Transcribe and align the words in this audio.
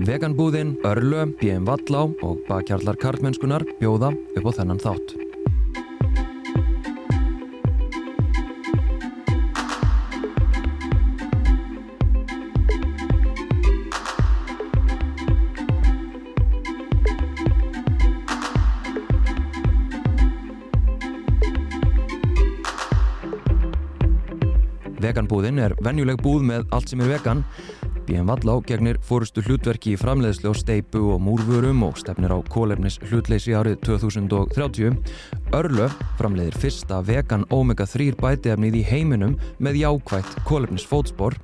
Veganbúðin, 0.00 0.78
Örlö, 0.80 1.26
BM 1.36 1.66
Vallá 1.68 2.06
og 2.24 2.38
bakkjarlar 2.48 2.96
karlmennskunar 2.96 3.66
bjóða 3.76 4.14
upp 4.16 4.46
á 4.48 4.52
þennan 4.56 4.80
þátt. 4.80 5.12
Veganbúðin 24.96 25.60
er 25.60 25.76
venjuleg 25.84 26.24
búð 26.24 26.48
með 26.48 26.64
allt 26.72 26.88
sem 26.88 27.04
er 27.04 27.18
vegan. 27.18 27.44
BM 28.10 28.26
Vallá 28.26 28.56
gegnir 28.66 28.96
fórustu 29.06 29.42
hlutverki 29.46 29.92
í 29.94 29.98
framleiðslu 29.98 30.50
á 30.50 30.54
steipu 30.58 31.12
og 31.14 31.20
múrvörum 31.22 31.84
og 31.86 32.00
stefnir 32.00 32.32
á 32.34 32.42
kólefnis 32.50 32.96
hlutleysi 33.06 33.54
árið 33.54 33.76
2030. 33.86 34.98
Örlö 35.54 35.86
framleiðir 36.18 36.58
fyrsta 36.58 36.98
vegan 37.06 37.46
omega-3 37.54 38.10
bætiefnið 38.18 38.80
í 38.80 38.82
heiminum 38.90 39.38
með 39.62 39.78
jákvægt 39.84 40.42
kólefnis 40.48 40.88
fótspor 40.90 41.38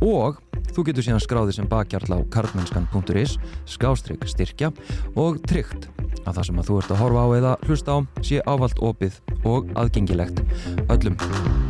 og 0.00 0.40
þú 0.72 0.88
getur 0.88 1.04
síðan 1.04 1.24
skráðið 1.26 1.58
sem 1.58 1.68
bakkjarl 1.68 2.16
á 2.16 2.18
karlmennskan.is, 2.32 3.36
skástrygg 3.68 4.24
styrkja 4.32 4.72
og 5.12 5.42
tryggt 5.44 5.90
að 6.24 6.38
það 6.38 6.44
sem 6.48 6.62
að 6.62 6.70
þú 6.70 6.80
ert 6.80 6.94
að 6.94 7.02
horfa 7.04 7.20
á 7.20 7.28
eða 7.36 7.56
hlusta 7.68 7.92
á 7.92 7.98
sé 8.24 8.40
ávalt 8.48 8.80
opið 8.80 9.20
og 9.44 9.68
aðgengilegt 9.76 10.40
öllum. 10.88 11.67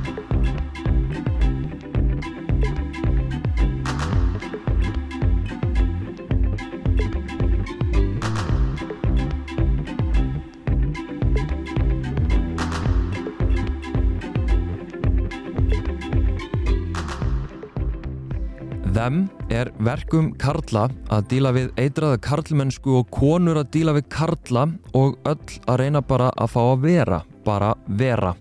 Þemm 18.99 19.29
er 19.55 19.69
verkum 19.87 20.33
karla 20.43 20.89
að 21.15 21.27
díla 21.31 21.53
við 21.55 21.69
eitraða 21.79 22.17
karlmennsku 22.19 22.97
og 22.99 23.13
konur 23.15 23.61
að 23.61 23.69
díla 23.77 23.93
við 23.95 24.09
karla 24.11 24.65
og 24.99 25.15
öll 25.31 25.53
að 25.71 25.79
reyna 25.79 26.03
bara 26.03 26.33
að 26.35 26.51
fá 26.51 26.59
að 26.65 26.83
vera, 26.83 27.21
bara 27.47 27.69
vera. 28.01 28.33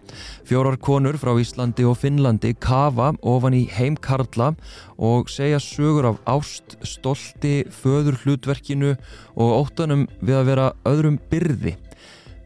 Fjórar 0.50 0.80
konur 0.81 1.19
frá 1.22 1.35
Íslandi 1.38 1.85
og 1.85 2.00
Finnlandi 2.02 2.55
kafa 2.58 3.11
ofan 3.22 3.53
í 3.53 3.67
heim 3.75 4.00
karla 4.02 4.50
og 4.97 5.30
segja 5.30 5.61
sögur 5.61 6.09
af 6.09 6.19
ást, 6.25 6.80
stolti, 6.81 7.61
föður 7.69 8.17
hlutverkinu 8.23 8.95
og 9.38 9.55
óttanum 9.61 10.08
við 10.23 10.41
að 10.41 10.50
vera 10.55 10.67
öðrum 10.89 11.22
byrði. 11.30 11.78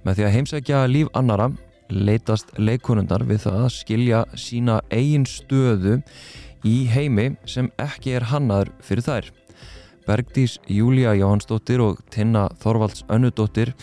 Með 0.03 0.19
því 0.19 0.27
að 0.27 0.35
heimsækja 0.35 0.85
líf 0.91 1.15
annara 1.15 1.53
leitast 1.91 2.51
leikonundar 2.59 3.23
við 3.27 3.45
það 3.45 3.65
að 3.65 3.73
skilja 3.79 4.23
sína 4.35 4.81
eigin 4.91 5.27
stöðu 5.27 6.01
í 6.67 6.85
heimi 6.91 7.31
sem 7.49 7.69
ekki 7.81 8.15
er 8.17 8.29
hannaður 8.31 8.73
fyrir 8.85 9.05
þær. 9.05 9.31
Bergdís 10.07 10.57
Júlia 10.69 11.13
Jóhannsdóttir 11.17 11.81
og 11.83 12.01
Tinna 12.13 12.47
Þorvalds 12.61 13.05
Önnudóttir 13.11 13.75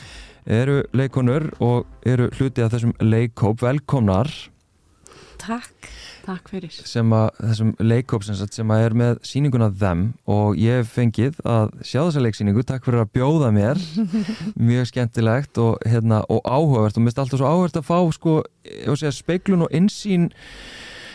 eru 0.49 0.83
leikonur 0.97 1.51
og 1.63 1.87
eru 2.09 2.31
hluti 2.39 2.65
af 2.65 2.73
þessum 2.75 2.95
leikóp 3.05 3.63
velkomnar. 3.63 4.31
Takk, 5.39 5.87
takk 6.27 6.51
fyrir. 6.51 6.73
Sem 6.73 7.13
að, 7.15 7.29
þessum 7.39 7.71
leikóp 7.79 8.25
sem, 8.27 8.39
sem 8.51 8.73
að 8.75 8.85
er 8.89 8.97
með 8.99 9.21
síninguna 9.29 9.69
þeim 9.71 10.03
og 10.29 10.59
ég 10.59 10.81
hef 10.81 10.91
fengið 10.97 11.39
að 11.47 11.77
sjá 11.87 12.01
þessa 12.01 12.25
leiksíningu 12.25 12.65
takk 12.67 12.89
fyrir 12.89 13.05
að 13.05 13.13
bjóða 13.15 13.53
mér. 13.55 13.81
Mjög 14.71 14.91
skemmtilegt 14.91 15.63
og, 15.63 15.79
hérna, 15.87 16.25
og 16.27 16.43
áhugavert 16.43 16.99
og 16.99 17.05
mér 17.05 17.13
finnst 17.13 17.23
alltaf 17.25 17.41
svo 17.43 17.53
áhugavert 17.53 17.81
að 17.81 17.89
fá 17.89 17.99
sko, 18.19 18.37
segja, 18.91 19.15
speiklun 19.15 19.69
og 19.69 19.75
insýn 19.79 20.33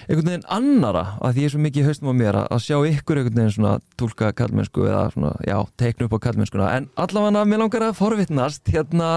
einhvern 0.07 0.29
veginn 0.29 0.47
annara 0.51 1.03
að 1.23 1.35
því 1.35 1.43
ég 1.43 1.49
er 1.49 1.53
svo 1.53 1.61
mikið 1.63 1.87
haustum 1.89 2.09
á 2.11 2.15
mér 2.19 2.39
að 2.43 2.63
sjá 2.65 2.77
ykkur 2.89 3.21
einhvern 3.21 3.39
veginn 3.39 3.53
svona 3.55 3.75
tólka 3.99 4.31
kallmennsku 4.37 4.87
eða 4.87 5.03
svona, 5.13 5.31
já, 5.47 5.57
teikna 5.79 6.07
upp 6.07 6.17
á 6.17 6.23
kallmennskuna 6.27 6.71
en 6.77 6.89
allavega 6.99 7.45
mér 7.47 7.63
langar 7.63 7.87
að 7.87 7.99
forvittnast 7.99 8.73
hérna, 8.73 9.11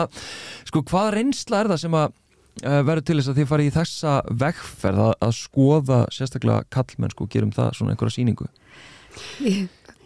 sko, 0.69 0.85
hvað 0.87 1.11
reynsla 1.17 1.63
er 1.63 1.73
það 1.73 1.83
sem 1.85 1.99
að 1.99 2.07
uh, 2.11 2.83
verður 2.89 3.07
til 3.09 3.19
þess 3.21 3.33
að 3.33 3.41
þið 3.41 3.51
farið 3.53 3.71
í 3.71 3.75
þessa 3.79 4.15
vegferð 4.45 5.03
að, 5.09 5.15
að 5.29 5.35
skoða 5.41 6.01
sérstaklega 6.15 6.69
kallmennsku 6.77 7.27
og 7.27 7.35
gerum 7.35 7.55
það 7.57 7.75
svona 7.79 7.97
einhverja 7.97 8.19
síningu 8.19 8.51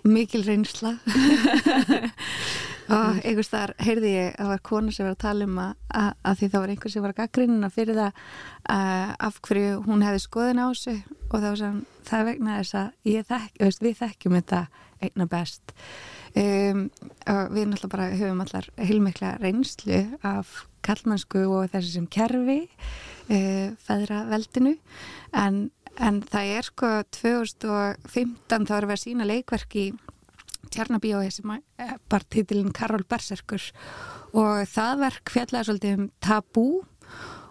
Mikil 0.00 0.46
reynsla 0.46 0.96
og 2.90 3.20
einhvers 3.22 3.50
þar 3.52 3.72
heyrði 3.80 4.12
ég 4.12 4.28
að 4.34 4.40
það 4.40 4.52
var 4.52 4.62
kona 4.70 4.94
sem 4.94 5.06
var 5.06 5.16
að 5.16 5.22
tala 5.24 5.46
um 5.46 5.58
að, 5.62 5.72
að, 6.00 6.10
að 6.30 6.38
því 6.40 6.50
það 6.50 6.64
var 6.64 6.74
einhver 6.74 6.94
sem 6.94 7.04
var 7.04 7.14
að 7.14 7.20
gaggrínuna 7.20 7.72
fyrir 7.74 7.98
það 8.00 8.20
að, 8.76 9.16
af 9.28 9.40
hverju 9.46 9.80
hún 9.86 10.06
hefði 10.06 10.22
skoðin 10.26 10.62
á 10.62 10.68
sig 10.78 11.02
og 11.30 11.36
það 11.36 11.48
var 11.48 11.60
sem 11.62 11.80
það 12.10 12.28
vegna 12.30 12.60
þess 12.60 12.78
að 12.80 13.10
þekk, 13.30 13.60
veist, 13.64 13.84
við 13.84 13.98
þekkjum 14.00 14.38
þetta 14.40 14.62
einna 15.00 15.26
best. 15.30 15.74
Um, 16.36 16.84
og 17.26 17.54
við 17.56 17.70
náttúrulega 17.70 17.90
bara 17.90 18.10
höfum 18.14 18.42
allar 18.44 18.68
heilmikla 18.78 19.32
reynslu 19.40 20.02
af 20.26 20.60
kallmannsku 20.86 21.42
og 21.48 21.72
þessi 21.72 21.96
sem 21.96 22.06
kerfi 22.06 22.60
uh, 22.68 23.72
feðra 23.82 24.22
veldinu 24.30 24.76
en, 25.34 25.64
en 25.98 26.20
það 26.30 26.52
er 26.60 26.68
sko 26.68 26.92
2015 27.18 28.68
þá 28.68 28.74
við 28.76 28.94
að 28.94 29.02
sína 29.02 29.26
leikverk 29.26 29.74
í 29.80 29.88
Tjarnabíói 30.70 31.30
sem 31.34 31.50
var 31.50 32.26
títilinn 32.30 32.74
Karol 32.76 33.04
Berserkur. 33.08 33.62
Og 34.36 34.62
það 34.70 35.04
verk 35.06 35.32
fjallega 35.34 35.66
svolítið 35.66 35.98
um 35.98 36.08
tabú 36.22 36.68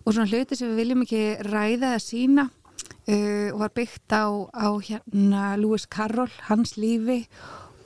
og 0.06 0.14
svona 0.16 0.30
hluti 0.32 0.58
sem 0.58 0.72
við 0.72 0.84
viljum 0.84 1.04
ekki 1.06 1.24
ræða 1.50 1.96
að 1.98 2.06
sína 2.06 2.46
uh, 2.50 3.50
og 3.54 3.64
var 3.64 3.74
byggt 3.78 4.16
á, 4.16 4.26
á 4.50 4.68
hérna 4.80 5.56
Lewis 5.60 5.88
Carroll, 5.92 6.32
hans 6.48 6.78
lífi 6.80 7.26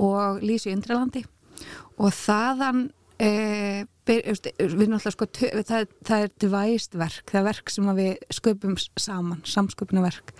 og 0.01 0.43
Lísi 0.45 0.73
Yndralandi 0.73 1.23
og 2.01 2.13
þaðan 2.15 2.85
uh, 3.21 3.81
byr, 4.07 4.21
við 4.29 4.91
náttúrulega 4.91 5.15
sko 5.15 5.27
það, 5.33 5.91
það 6.05 6.25
er 6.25 6.31
devæst 6.43 6.97
verk, 6.99 7.25
það 7.31 7.41
er 7.41 7.49
verk 7.49 7.73
sem 7.73 7.91
við 7.97 8.13
sköpum 8.39 8.77
saman, 8.79 9.43
samsköpunarverk 9.47 10.33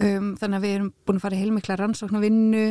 Um, 0.00 0.30
þannig 0.40 0.56
að 0.56 0.62
við 0.64 0.74
erum 0.78 0.92
búin 1.04 1.18
að 1.18 1.24
fara 1.26 1.38
heilmikla 1.38 1.74
rannsóknarvinnu, 1.76 2.62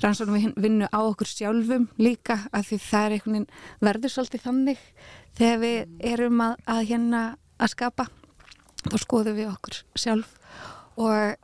rannsóknarvinnu 0.00 0.86
á 0.88 1.00
okkur 1.02 1.28
sjálfum 1.28 1.82
líka 2.00 2.38
af 2.48 2.70
því 2.70 2.78
það 2.86 3.04
er 3.04 3.16
einhvern 3.16 3.34
veginn 3.34 3.84
verður 3.84 4.14
svolítið 4.14 4.44
þannig 4.46 4.86
þegar 5.36 5.60
við 5.66 6.06
erum 6.12 6.40
að, 6.46 6.54
að 6.64 6.80
hérna 6.88 7.20
að 7.58 7.72
skapa. 7.74 8.08
Þá 8.88 8.96
skoðum 9.02 9.36
við 9.36 9.50
okkur 9.50 9.80
sjálf. 10.00 10.32
Og 10.96 11.36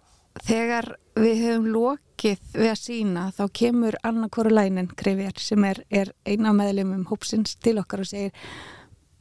þegar 0.49 0.89
við 1.19 1.43
höfum 1.45 1.69
lokið 1.75 2.49
við 2.57 2.71
að 2.71 2.81
sína 2.81 3.27
þá 3.37 3.45
kemur 3.61 3.99
Anna 4.07 4.31
Korulænin 4.33 4.91
Krivjar 4.97 5.39
sem 5.43 5.69
er, 5.69 5.83
er 5.91 6.15
eina 6.27 6.55
meðlum 6.57 6.97
um 6.97 7.05
hópsins 7.11 7.59
til 7.63 7.77
okkar 7.83 8.03
og 8.03 8.11
segir 8.11 8.33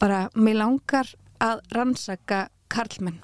bara, 0.01 0.29
mér 0.33 0.61
langar 0.63 1.11
að 1.43 1.61
rannsaka 1.75 2.47
karlmenn 2.71 3.21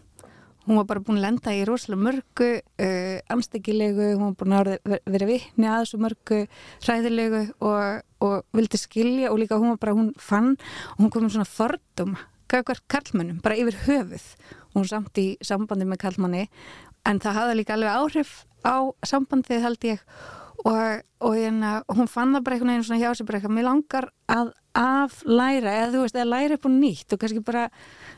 hún 0.69 0.77
var 0.77 0.85
bara 0.85 1.01
búin 1.01 1.17
að 1.17 1.25
lenda 1.25 1.53
í 1.57 1.63
rosalega 1.65 2.05
mörgu 2.05 2.49
uh, 2.61 3.19
anstekilegu, 3.33 4.11
hún 4.19 4.29
var 4.29 4.35
búin 4.37 4.57
að 4.59 4.99
vera 5.09 5.29
vittni 5.29 5.65
að 5.65 5.81
þessu 5.81 6.01
mörgu 6.05 6.41
hræðilegu 6.85 7.45
og, 7.65 8.03
og 8.21 8.35
vildi 8.53 8.77
skilja 8.77 9.31
og 9.33 9.41
líka 9.41 9.57
hún 9.57 9.73
var 9.73 9.81
bara, 9.81 9.97
hún 9.97 10.11
fann 10.21 10.53
og 10.93 11.01
hún 11.01 11.13
kom 11.15 11.25
um 11.25 11.33
svona 11.33 11.49
fordum 11.49 12.13
kakvar 12.49 12.81
karlmannum, 12.89 13.41
bara 13.45 13.57
yfir 13.57 13.77
höfuð. 13.85 14.25
Hún 14.75 14.85
samt 14.89 15.17
í 15.21 15.27
sambandi 15.45 15.87
með 15.89 16.03
karlmanni 16.05 16.45
en 17.07 17.21
það 17.21 17.39
hafði 17.39 17.57
líka 17.59 17.75
alveg 17.75 17.97
áhrif 17.97 18.35
á 18.65 18.77
sambandið 19.07 19.65
held 19.65 19.89
ég. 19.89 20.05
Og, 20.67 21.03
og 21.23 21.37
hérna, 21.37 21.77
hún 21.87 22.09
fann 22.11 22.33
það 22.35 22.45
bara 22.45 22.57
einhvern 22.57 22.73
veginn 22.73 22.87
svona 22.89 22.99
hjá 22.99 23.13
sig 23.15 23.27
bara 23.27 23.39
eitthvað, 23.39 23.55
mér 23.55 23.67
langar 23.69 24.09
að 24.27 24.49
aflæra, 24.75 25.75
eða 25.75 25.93
þú 25.93 26.01
veist, 26.03 26.17
að 26.19 26.31
læra 26.33 26.57
upp 26.57 26.67
og 26.67 26.73
nýtt 26.73 27.15
og 27.15 27.21
kannski 27.21 27.43
bara, 27.47 27.69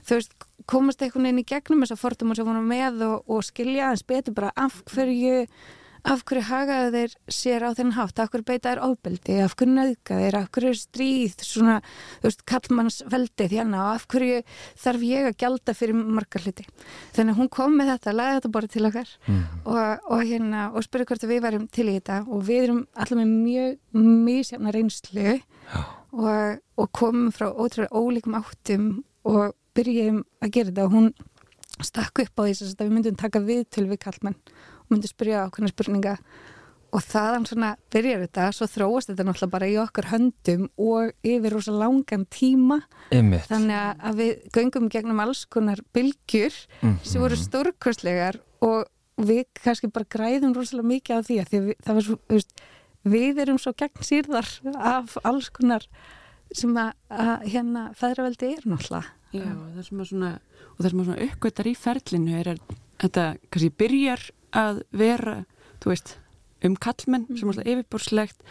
þú 0.07 0.17
veist 0.17 0.33
komast 0.69 1.01
einhvern 1.01 1.29
veginn 1.29 1.43
í 1.43 1.49
gegnum 1.51 1.85
þess 1.85 1.95
að 1.97 2.03
forduma 2.05 2.37
sem 2.37 2.47
voru 2.47 2.63
með 2.65 3.05
og, 3.07 3.29
og 3.31 3.45
skilja 3.45 3.89
aðeins 3.89 4.07
betur 4.07 4.37
bara 4.37 4.51
af 4.59 4.81
hverju 4.91 5.45
af 6.07 6.23
hverju 6.25 6.43
hagaðu 6.47 6.91
þeir 6.95 7.13
sér 7.31 7.65
á 7.65 7.69
þennan 7.77 7.95
hátt? 7.97 8.19
Af 8.21 8.31
hverju 8.33 8.45
beita 8.47 8.71
þeir 8.71 8.81
ofbeldi, 8.87 9.35
af 9.43 9.53
hverju 9.57 9.75
nöðga 9.75 10.17
þeir? 10.21 10.37
Af 10.39 10.47
hverju 10.55 10.71
stríð, 10.79 11.35
svona 11.45 11.77
þú 11.83 12.27
veist, 12.27 12.43
kallmannsveldi 12.49 13.47
þérna 13.51 13.83
og 13.83 13.91
af 13.99 14.07
hverju 14.11 14.41
þarf 14.81 15.05
ég 15.05 15.29
að 15.29 15.37
gjalda 15.43 15.75
fyrir 15.77 15.99
margar 16.01 16.45
hluti? 16.45 16.65
Þannig 17.15 17.35
að 17.35 17.41
hún 17.41 17.51
kom 17.53 17.77
með 17.77 17.93
þetta 17.93 18.15
laði 18.17 18.39
þetta 18.39 18.53
bara 18.57 18.71
til 18.75 18.85
okkar 18.89 19.13
mm. 19.27 19.45
og, 19.61 20.09
og 20.17 20.25
hérna, 20.25 20.65
og 20.73 20.87
spurði 20.87 21.09
hvort 21.11 21.29
við 21.29 21.45
værum 21.45 21.69
til 21.69 21.87
í 21.87 21.95
þetta 21.99 22.19
og 22.27 22.45
við 22.49 22.65
erum 22.65 22.83
allar 22.95 23.21
með 23.21 23.33
mjög 23.37 24.03
mísjafna 24.25 24.75
reynslu 24.75 25.37
og, 25.37 26.61
og 26.81 26.93
komum 26.97 27.29
frá 27.35 27.51
ótrúlega 27.51 27.93
ólíkum 27.93 28.41
áttum 28.41 28.91
og 29.29 29.53
byrjum 29.77 30.23
að 30.43 30.51
gera 30.55 30.69
þetta 30.71 30.85
og 30.87 30.95
hún 30.95 31.11
stakk 31.81 32.19
upp 32.25 32.39
á 32.39 32.41
því 32.45 32.53
að 32.69 32.85
við 32.85 32.95
myndum 32.95 33.17
taka 33.19 33.39
við 33.43 33.63
til 33.73 33.87
við 33.89 34.01
kallmenn 34.03 34.35
og 34.37 34.89
myndum 34.93 35.11
spyrja 35.11 35.45
hvernig 35.49 35.73
spurninga 35.73 36.15
og 36.91 36.99
þaðan 37.07 37.45
svona 37.47 37.69
byrjar 37.93 38.25
þetta 38.25 38.49
svo 38.51 38.67
þróast 38.67 39.07
þetta 39.13 39.23
náttúrulega 39.23 39.53
bara 39.53 39.69
í 39.71 39.77
okkar 39.79 40.09
höndum 40.11 40.65
og 40.75 41.13
yfir 41.23 41.53
rosa 41.55 41.71
langan 41.71 42.25
tíma 42.27 42.81
Einmitt. 43.15 43.47
þannig 43.47 43.95
að- 43.95 44.17
við 44.19 44.49
göngum 44.51 44.89
gegnum 44.91 45.19
alls 45.23 45.45
konar 45.45 45.79
bylgjur 45.95 46.51
Mhm. 46.81 46.97
sem 47.03 47.21
voru 47.21 47.37
stórkostlegar 47.39 48.41
og 48.61 48.85
við 49.17 49.45
kannski 49.63 49.87
bara 49.91 50.05
græðum 50.05 50.53
rosalega 50.53 50.87
mikið 50.91 51.15
á 51.15 51.21
því 51.23 51.35
að 51.39 51.47
því 51.49 51.57
að 51.61 51.65
við, 51.67 51.75
það 51.85 51.93
var 51.93 52.01
svo, 52.03 52.15
þú 52.27 52.35
veist, 52.35 52.51
við 53.05 53.39
erum 53.39 53.57
svo 53.57 53.73
gegn 53.73 54.03
sýrðar 54.03 54.75
af 54.75 55.17
alls 55.23 55.49
konar 55.49 55.87
sem 56.53 56.73
að, 56.75 56.91
að 57.09 57.43
hérna 57.47 57.95
feðraveldi 57.95 58.51
er 58.57 58.63
náttúrulega 58.67 59.05
Já, 59.31 59.47
og 59.55 59.69
það 59.77 59.87
sem 59.87 60.03
að 60.03 60.11
svona, 60.11 60.31
og 60.71 60.81
það 60.81 60.89
sem 60.89 61.01
að 61.01 61.09
svona 61.09 61.25
uppgötar 61.27 61.69
í 61.69 61.75
ferlinu 61.79 62.37
er 62.41 62.51
að 62.51 62.61
þetta 63.01 63.25
kannski 63.47 63.71
byrjar 63.81 64.27
að 64.61 64.83
vera, 64.91 65.37
þú 65.81 65.93
veist, 65.93 66.13
um 66.67 66.77
kallmenn 66.77 67.27
sem 67.31 67.47
er 67.47 67.53
alltaf 67.53 67.71
yfirbúrslegt 67.73 68.45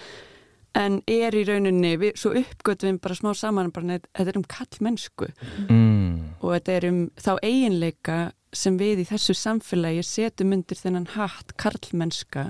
en 0.79 1.01
er 1.11 1.35
í 1.35 1.43
rauninni, 1.49 1.97
við, 1.99 2.15
svo 2.21 2.33
uppgötum 2.39 2.95
við 2.95 3.01
bara 3.05 3.19
smá 3.19 3.31
saman, 3.35 3.73
bara 3.75 3.99
þetta 3.99 4.29
er 4.31 4.39
um 4.39 4.47
kallmennsku 4.47 5.31
mm. 5.67 6.39
og 6.39 6.55
þetta 6.55 6.77
er 6.77 6.87
um 6.91 7.01
þá 7.19 7.33
eiginleika 7.43 8.19
sem 8.55 8.79
við 8.79 9.05
í 9.05 9.09
þessu 9.11 9.35
samfélagi 9.39 10.05
setjum 10.07 10.55
undir 10.57 10.79
þennan 10.79 11.11
hatt 11.15 11.55
karlmennska 11.61 12.47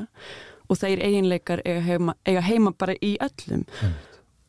og 0.71 0.79
þeir 0.81 1.03
eiginleikar 1.05 1.65
eiga 1.65 1.83
heima, 1.85 2.15
eiga 2.29 2.45
heima 2.47 2.73
bara 2.77 2.97
í 3.05 3.17
öllum 3.21 3.67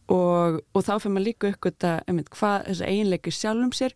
og, 0.10 0.62
og 0.74 0.86
þá 0.88 0.96
fyrir 0.98 1.14
maður 1.16 1.28
líka 1.28 1.52
uppgöta 1.52 1.94
einmitt, 2.08 2.32
hvað 2.34 2.66
þessi 2.70 2.90
eiginleiki 2.90 3.36
sjálfum 3.36 3.76
sér. 3.76 3.96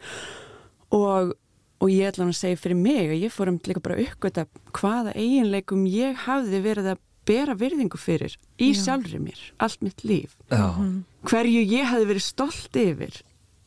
Og, 0.96 1.34
og 1.82 1.92
ég 1.92 2.12
ætla 2.12 2.26
hann 2.26 2.36
að 2.36 2.40
segja 2.40 2.62
fyrir 2.62 2.80
mig 2.80 3.10
að 3.10 3.26
ég 3.26 3.34
fór 3.34 3.52
um 3.52 3.60
líka 3.66 3.84
bara 3.84 3.98
að 3.98 4.08
uppgöta 4.10 4.46
hvaða 4.78 5.16
eiginleikum 5.18 5.86
ég 5.90 6.26
hafði 6.28 6.62
verið 6.66 6.94
að 6.94 7.04
bera 7.26 7.56
virðingu 7.58 8.00
fyrir 8.00 8.36
í 8.62 8.72
Já. 8.72 8.82
sjálfri 8.86 9.20
mér, 9.22 9.42
allt 9.62 9.84
mitt 9.86 10.04
líf. 10.06 10.36
Já, 10.52 10.78
hverju 11.26 11.62
ég 11.64 11.88
hafði 11.90 12.10
verið 12.12 12.26
stolt 12.26 12.80
yfir 12.80 13.22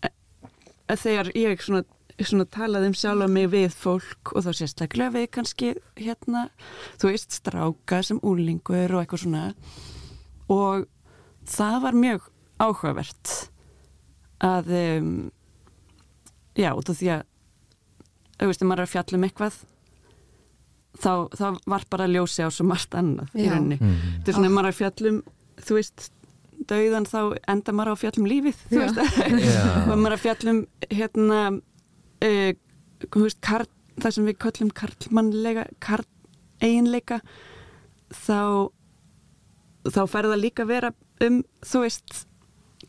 eh, 0.06 0.12
eh, 0.12 0.98
þegar 0.98 1.32
ég 1.34 1.64
svona, 1.64 1.82
svona 2.20 2.46
talaði 2.54 2.92
um 2.92 2.98
sjálfa 2.98 3.28
mig 3.34 3.48
við 3.54 3.74
fólk 3.74 4.34
og 4.34 4.46
þá 4.46 4.50
sérstaklega 4.60 5.16
við 5.16 5.28
kannski 5.34 5.72
hérna, 5.98 6.48
þú 7.00 7.12
veist, 7.12 7.34
stráka 7.40 8.02
sem 8.06 8.22
úlingur 8.22 8.94
og 8.94 9.02
eitthvað 9.02 9.24
svona. 9.26 9.44
Og 10.48 10.86
það 11.48 11.80
var 11.86 11.96
mjög 11.98 12.28
áhugavert 12.58 13.32
að 14.44 14.70
um, 14.78 15.10
já, 16.58 16.70
út 16.74 16.90
af 16.90 16.98
því 16.98 17.10
að 17.16 17.24
þú 18.38 18.50
veist, 18.50 18.62
ef 18.62 18.68
maður 18.68 18.84
er 18.84 18.86
að 18.86 18.92
fjalla 18.94 19.18
um 19.18 19.26
eitthvað 19.26 19.56
þá, 20.98 21.12
þá 21.38 21.46
var 21.70 21.86
bara 21.90 22.10
ljósi 22.10 22.46
á 22.46 22.48
svo 22.54 22.66
margt 22.68 22.94
annað 22.98 23.34
í 23.38 23.48
rauninni. 23.48 23.78
Mm. 23.80 23.98
þetta 24.20 24.32
er 24.32 24.38
svona, 24.38 24.50
ef 24.50 24.56
maður 24.56 24.68
er 24.68 24.74
að 24.74 24.80
fjallum 24.82 25.18
þú 25.58 25.78
veist, 25.78 26.06
dauðan 26.70 27.08
þá 27.08 27.20
enda 27.54 27.74
maður 27.74 27.90
á 27.90 27.94
að 27.94 28.02
fjallum 28.04 28.30
lífið, 28.30 28.62
þú 28.70 28.78
Já. 28.78 28.86
veist. 28.86 29.18
Og 29.88 29.92
maður 29.94 30.08
er 30.10 30.16
að 30.16 30.24
fjallum 30.26 30.62
hérna 30.90 31.40
uh, 32.28 32.50
þú 33.06 33.24
veist, 33.24 33.40
karl, 33.46 33.68
það 33.98 34.16
sem 34.16 34.30
við 34.30 34.40
köllum 34.46 34.72
karlmannlega, 34.82 35.66
karl 35.82 36.06
eiginleika 36.62 37.20
þá 38.14 38.70
þá 39.88 40.02
fer 40.10 40.26
það 40.26 40.42
líka 40.42 40.64
að 40.64 40.72
vera 40.72 40.90
um, 41.24 41.42
þú 41.64 41.84
veist 41.84 42.24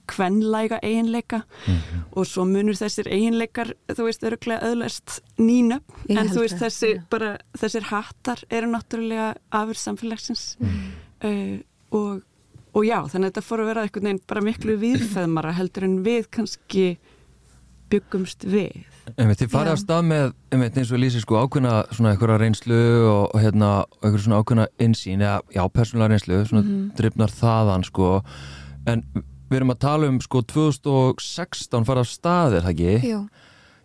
kvenlæga 0.09 0.79
eiginleika. 0.83 1.43
Mhm. 1.67 1.99
og 2.17 2.25
svo 2.25 2.45
munur 2.45 2.73
þessir 2.73 3.07
eiginleikar 3.07 3.73
þú 3.87 4.07
veist, 4.07 4.23
öruglega 4.25 4.65
öðlast 4.65 5.19
nýna 5.37 5.79
en 6.09 6.31
þú 6.31 6.41
veist, 6.41 6.57
þessi, 6.57 6.95
já. 6.95 7.03
bara, 7.09 7.37
þessir 7.57 7.85
hattar 7.91 8.43
eru 8.49 8.71
náttúrulega 8.71 9.35
afur 9.51 9.77
samfélagsins. 9.77 10.57
Uh, 11.23 11.61
og, 11.91 12.23
og 12.73 12.85
já, 12.85 12.97
þannig 13.11 13.29
að 13.29 13.31
þetta 13.31 13.45
fór 13.45 13.63
að 13.63 13.69
vera 13.71 13.85
einhvern 13.85 14.09
veginn 14.09 14.23
bara 14.27 14.45
miklu 14.45 14.77
viðfæðmara 14.81 15.55
heldur 15.59 15.85
en 15.85 15.99
við 16.03 16.29
kannski 16.31 16.85
byggumst 17.89 18.45
við 18.45 18.85
Einmitt, 19.17 19.39
þið 19.41 19.51
farið 19.53 19.73
á 19.73 19.77
stað 19.81 20.03
með, 20.09 20.33
einmitt, 20.53 20.77
eins 20.77 20.91
og 20.93 20.99
lýsir 21.01 21.23
sko 21.23 21.39
ákveðna 21.43 21.73
svona 21.95 22.11
einhverja 22.13 22.37
reynslu 22.41 22.79
og, 23.09 23.23
og 23.35 23.41
hérna, 23.43 23.69
einhverja 24.03 24.25
svona 24.27 24.39
ákveðna 24.43 24.65
insýn 24.85 25.23
eða, 25.25 25.39
já, 25.55 25.63
persónulega 25.73 26.11
reynslu, 26.13 26.39
svona 26.49 26.63
Mhm. 26.65 26.83
drifnar 26.99 27.33
þaðan 27.33 27.85
sko, 27.87 28.09
en 28.87 29.03
við 29.49 29.57
erum 29.61 29.71
að 29.73 29.79
tala 29.79 30.07
um 30.11 30.19
sko 30.21 30.41
2016 30.43 31.85
farið 31.87 32.05
á 32.05 32.07
stað, 32.11 32.57
er 32.59 32.61
það 32.67 32.73
ekki? 32.75 33.09
Jú, 33.09 33.21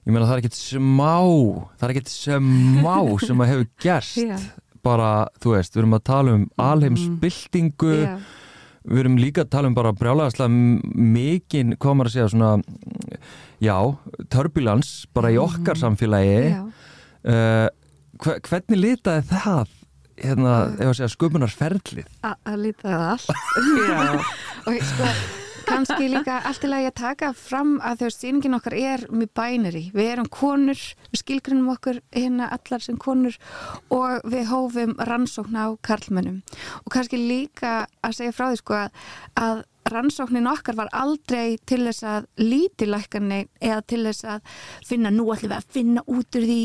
Ég 0.04 0.12
meina 0.12 0.26
það 0.28 0.34
er 0.36 0.40
ekkert 0.42 0.58
smá 0.60 1.14
það 1.80 1.84
er 1.86 1.92
ekkert 1.94 2.10
smá 2.12 2.96
sem 3.26 3.38
að 3.40 3.48
hefur 3.54 3.68
gerst. 3.80 4.18
Já, 4.20 4.36
bara, 4.84 5.28
þú 5.40 5.54
veist, 5.56 5.72
við 5.72 5.80
erum 5.80 5.94
að 5.96 6.02
tala 6.04 6.34
um 6.36 6.42
alheimsbyltingu. 6.60 7.92
Já, 8.04 8.18
við 8.84 9.00
erum 9.00 9.14
líka 9.16 9.46
að 9.46 9.48
tala 9.54 9.70
um 9.70 9.74
bara 9.78 9.94
brjálæðislega 9.96 10.50
mikinn, 11.14 11.72
maður 11.80 12.10
að 12.10 12.12
segja 12.18 12.26
svona, 12.34 12.50
já, 13.64 13.78
turbulence 14.34 15.06
bara 15.14 15.30
í 15.34 15.38
okkar 15.40 15.78
samfélagi. 15.80 16.42
Já. 16.50 16.60
uh, 17.30 17.68
hve- 18.24 18.40
hvernig 18.50 18.82
litaði 18.82 19.24
það 19.30 19.72
hérna, 20.24 20.50
ef 20.78 20.90
að 20.90 20.98
segja 21.00 21.14
sköpunarferlið? 21.14 22.10
A- 22.26 22.36
að 22.50 22.60
líta 22.68 22.90
það 22.90 23.08
allt. 23.14 23.32
Og 24.68 24.76
sko, 24.90 25.08
kannski 25.64 26.06
líka 26.12 26.36
allt 26.46 26.64
í 26.66 26.68
lagi 26.70 26.86
að 26.90 26.94
taka 27.00 27.30
fram 27.34 27.74
að 27.82 27.98
þú 28.02 28.06
veist, 28.08 28.20
sýningin 28.22 28.56
okkar 28.58 28.76
er 28.78 29.04
mjög 29.10 29.30
bænari, 29.40 29.82
við 29.96 30.10
erum 30.12 30.28
konur 30.32 30.78
við 31.10 31.20
skilgrunum 31.22 31.70
okkur 31.74 31.98
hérna 32.14 32.50
allar 32.54 32.84
sem 32.84 32.98
konur 33.00 33.36
og 33.92 34.22
við 34.30 34.46
hófum 34.52 34.92
rannsókn 35.08 35.56
á 35.58 35.66
karlmönnum. 35.84 36.42
Og 36.84 36.92
kannski 36.94 37.18
líka 37.20 37.86
að 38.04 38.18
segja 38.20 38.36
frá 38.36 38.50
því 38.52 38.60
sko 38.62 38.78
að, 38.84 39.06
að 39.40 39.64
rannsóknin 39.90 40.48
okkar 40.48 40.76
var 40.78 40.90
aldrei 40.96 41.58
til 41.68 41.82
þess 41.86 42.04
að 42.08 42.28
lítilækkanni 42.40 43.40
eða 43.60 43.80
til 43.90 44.02
þess 44.06 44.26
að 44.34 44.52
finna, 44.86 45.12
nú 45.12 45.26
ætlum 45.34 45.52
við 45.52 45.56
að 45.58 45.70
finna 45.76 46.04
út 46.06 46.38
úr 46.38 46.46
því 46.48 46.60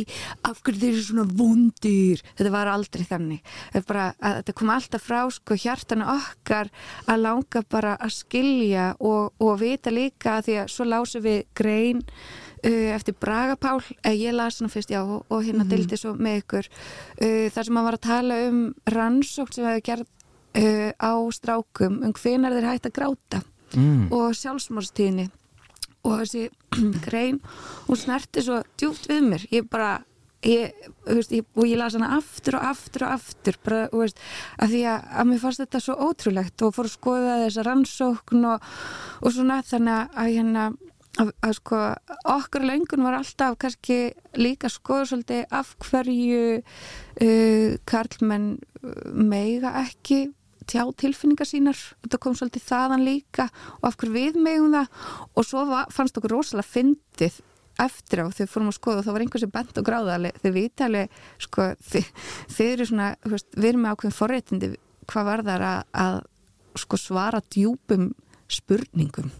af 0.50 0.62
hverju 0.64 0.82
þeir 0.84 0.92
eru 0.94 1.06
svona 1.08 1.28
vondir. 1.42 2.24
Þetta 2.36 2.54
var 2.56 2.72
aldrei 2.72 3.06
þannig. 3.10 3.56
Bara, 3.90 4.10
þetta 4.24 4.58
kom 4.60 4.74
alltaf 4.74 5.08
frá 5.08 5.22
sko 5.34 5.58
hjartanu 5.60 6.08
okkar 6.16 6.72
að 7.10 7.26
langa 7.26 7.64
bara 7.70 7.96
að 8.00 8.16
skilja 8.20 8.92
og, 9.00 9.34
og 9.40 9.58
vita 9.62 9.94
líka 9.94 10.40
því 10.46 10.62
að 10.64 10.72
svo 10.74 10.88
lásum 10.88 11.26
við 11.26 11.42
grein 11.58 12.04
uh, 12.64 12.88
eftir 12.96 13.18
Bragapál, 13.20 13.80
eða 14.04 14.16
ég 14.16 14.36
las 14.36 14.60
hana 14.62 14.72
fyrst 14.72 14.94
já 14.94 15.02
og, 15.02 15.26
og 15.28 15.44
hérna 15.44 15.66
mm 15.66 15.70
dildi 15.70 16.00
svo 16.00 16.16
með 16.18 16.40
ykkur. 16.44 16.70
Uh, 17.20 17.46
þar 17.54 17.68
sem 17.68 17.76
maður 17.76 17.90
var 17.90 17.98
að 18.00 18.08
tala 18.08 18.40
um 18.48 18.62
rannsókn 18.90 19.56
sem 19.56 19.68
hefði 19.68 19.86
gerð 19.92 20.08
uh, 20.58 20.92
á 20.96 21.14
strákum 21.36 22.02
um 22.06 22.14
hvenar 22.16 22.56
þeir 22.56 22.70
hægt 22.72 22.90
að 22.90 22.98
gráta 22.98 23.42
mm. 23.76 24.10
og 24.16 24.36
sjálfsmórstíðni 24.38 25.30
og 26.08 26.22
þessi 26.22 26.48
grein 27.06 27.42
hún 27.88 28.00
snerti 28.00 28.46
svo 28.46 28.62
djúpt 28.80 29.10
við 29.12 29.26
mér 29.34 29.48
ég 29.54 29.68
bara 29.72 29.98
ég, 30.46 30.76
veist, 31.08 31.34
ég, 31.36 31.48
og 31.58 31.68
ég 31.68 31.80
las 31.80 31.98
hana 31.98 32.14
aftur 32.18 32.60
og 32.60 32.68
aftur 32.72 33.06
og 33.08 33.16
aftur 33.18 33.58
bara, 33.66 33.88
veist, 33.92 34.22
að 34.62 34.76
því 34.76 34.84
að, 34.94 35.10
að 35.20 35.32
mér 35.32 35.42
fannst 35.44 35.64
þetta 35.64 35.82
svo 35.84 35.98
ótrúlegt 36.10 36.64
og 36.66 36.76
fór 36.76 36.88
að 36.90 36.96
skoða 36.96 37.40
þessa 37.46 37.66
rannsókn 37.68 38.48
og, 38.54 38.70
og 39.20 39.36
svona 39.36 39.60
þannig 39.68 40.16
að 40.24 40.32
hérna 40.38 40.70
að, 41.20 41.34
að 41.44 41.56
sko 41.60 41.82
okkar 42.32 42.68
löngun 42.70 43.06
var 43.06 43.20
alltaf 43.20 43.60
kannski 43.60 44.00
líka 44.40 44.72
skoða 44.72 45.10
svolítið 45.10 45.56
af 45.60 45.76
hverju 45.90 46.44
uh, 46.60 47.78
karlmenn 47.90 48.52
meiga 49.12 49.76
ekki 49.84 50.30
tjá 50.70 50.84
tilfinningar 51.02 51.50
sínar. 51.50 51.80
Þetta 52.04 52.22
kom 52.22 52.38
svolítið 52.38 52.66
þaðan 52.68 53.06
líka 53.08 53.50
og 53.80 53.90
af 53.90 53.98
hverju 54.00 54.16
við 54.16 54.40
megum 54.44 54.76
það. 54.76 55.04
Og 55.34 55.48
svo 55.48 55.66
var, 55.70 55.90
fannst 55.94 56.20
okkur 56.20 56.36
rosalega 56.38 56.70
fyndið 56.70 57.42
eftir 57.80 58.24
á 58.24 58.26
þegar 58.28 58.52
fórum 58.52 58.72
að 58.72 58.78
skoða 58.78 59.02
og 59.02 59.06
það 59.08 59.16
var 59.16 59.26
einhver 59.26 59.44
sem 59.44 59.52
bent 59.56 59.78
og 59.80 59.86
gráðali 59.88 60.32
þegar 60.40 60.56
við 60.58 60.70
ítalið 60.70 61.20
sko, 61.46 61.68
þið, 61.92 62.10
þið 62.56 62.72
eru 62.74 62.90
svona, 62.90 63.12
veist, 63.34 63.52
við 63.56 63.70
erum 63.72 63.86
með 63.86 63.94
ákveðin 63.96 64.18
forréttindi. 64.20 64.72
Hvað 65.10 65.30
var 65.30 65.46
þar 65.48 65.68
að, 65.70 65.86
að 66.06 66.18
sko, 66.84 67.00
svara 67.00 67.46
djúpum 67.50 68.10
spurningum 68.50 69.32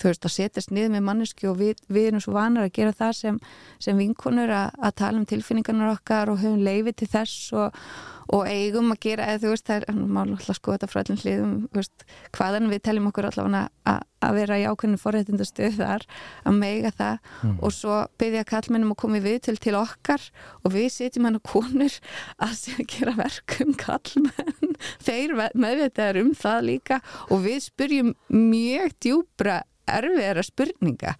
þú 0.00 0.10
veist, 0.10 0.24
að 0.24 0.36
setjast 0.36 0.72
niður 0.74 0.94
með 0.94 1.06
manneski 1.08 1.50
og 1.50 1.58
við, 1.60 1.82
við 1.92 2.10
erum 2.10 2.24
svo 2.24 2.36
vanar 2.36 2.68
að 2.68 2.76
gera 2.78 2.96
það 2.96 3.16
sem, 3.18 3.42
sem 3.82 4.00
vinkonur 4.00 4.54
að, 4.54 4.78
að 4.80 4.96
tala 5.02 5.20
um 5.20 5.28
tilfinningarnar 5.28 5.94
okkar 5.96 6.32
og 6.32 6.40
höfum 6.40 6.64
leiði 6.64 6.96
til 7.00 7.10
þess 7.12 7.52
og, 7.56 7.76
og 8.30 8.46
eigum 8.46 8.92
að 8.94 9.00
gera, 9.04 9.26
eða 9.26 9.42
þú 9.42 9.52
veist, 9.52 9.66
það 9.66 9.82
er 9.82 9.98
má 10.00 10.20
alltaf 10.22 10.58
sko 10.58 10.74
þetta 10.76 10.88
frá 10.90 11.00
allir 11.02 11.24
hliðum, 11.24 11.54
veist, 11.74 12.04
hvaðan 12.36 12.70
við 12.70 12.82
teljum 12.86 13.08
okkur 13.10 13.28
allavega 13.28 13.62
að, 13.90 14.04
að 14.20 14.36
vera 14.38 14.58
í 14.60 14.66
ákveðinu 14.70 15.00
forréttindastöð 15.02 15.78
þar, 15.80 16.04
að 16.46 16.58
meiga 16.60 16.92
það. 16.94 17.30
Og 17.58 17.74
svo 17.74 17.96
byggja 18.20 18.44
kallmennum 18.48 18.94
að 18.94 19.00
koma 19.02 19.18
í 19.18 19.24
við 19.24 19.38
til 19.50 19.74
okkar 19.78 20.28
og 20.62 20.74
við 20.76 20.88
setjum 20.94 21.26
hann 21.26 21.40
að 21.40 21.46
konur 21.50 21.98
að 22.46 22.62
gera 22.92 23.16
verkum 23.18 23.74
kallmenn, 23.80 24.78
þeir 25.02 25.34
meðvitaðar 25.58 26.22
um 26.22 26.32
það 26.38 26.62
líka 26.68 27.00
og 27.28 27.42
við 27.48 27.64
spyrjum 27.66 28.14
mjög 28.30 28.94
djúbra 29.02 29.60
erfiðara 29.98 30.42
spurninga. 30.46 31.14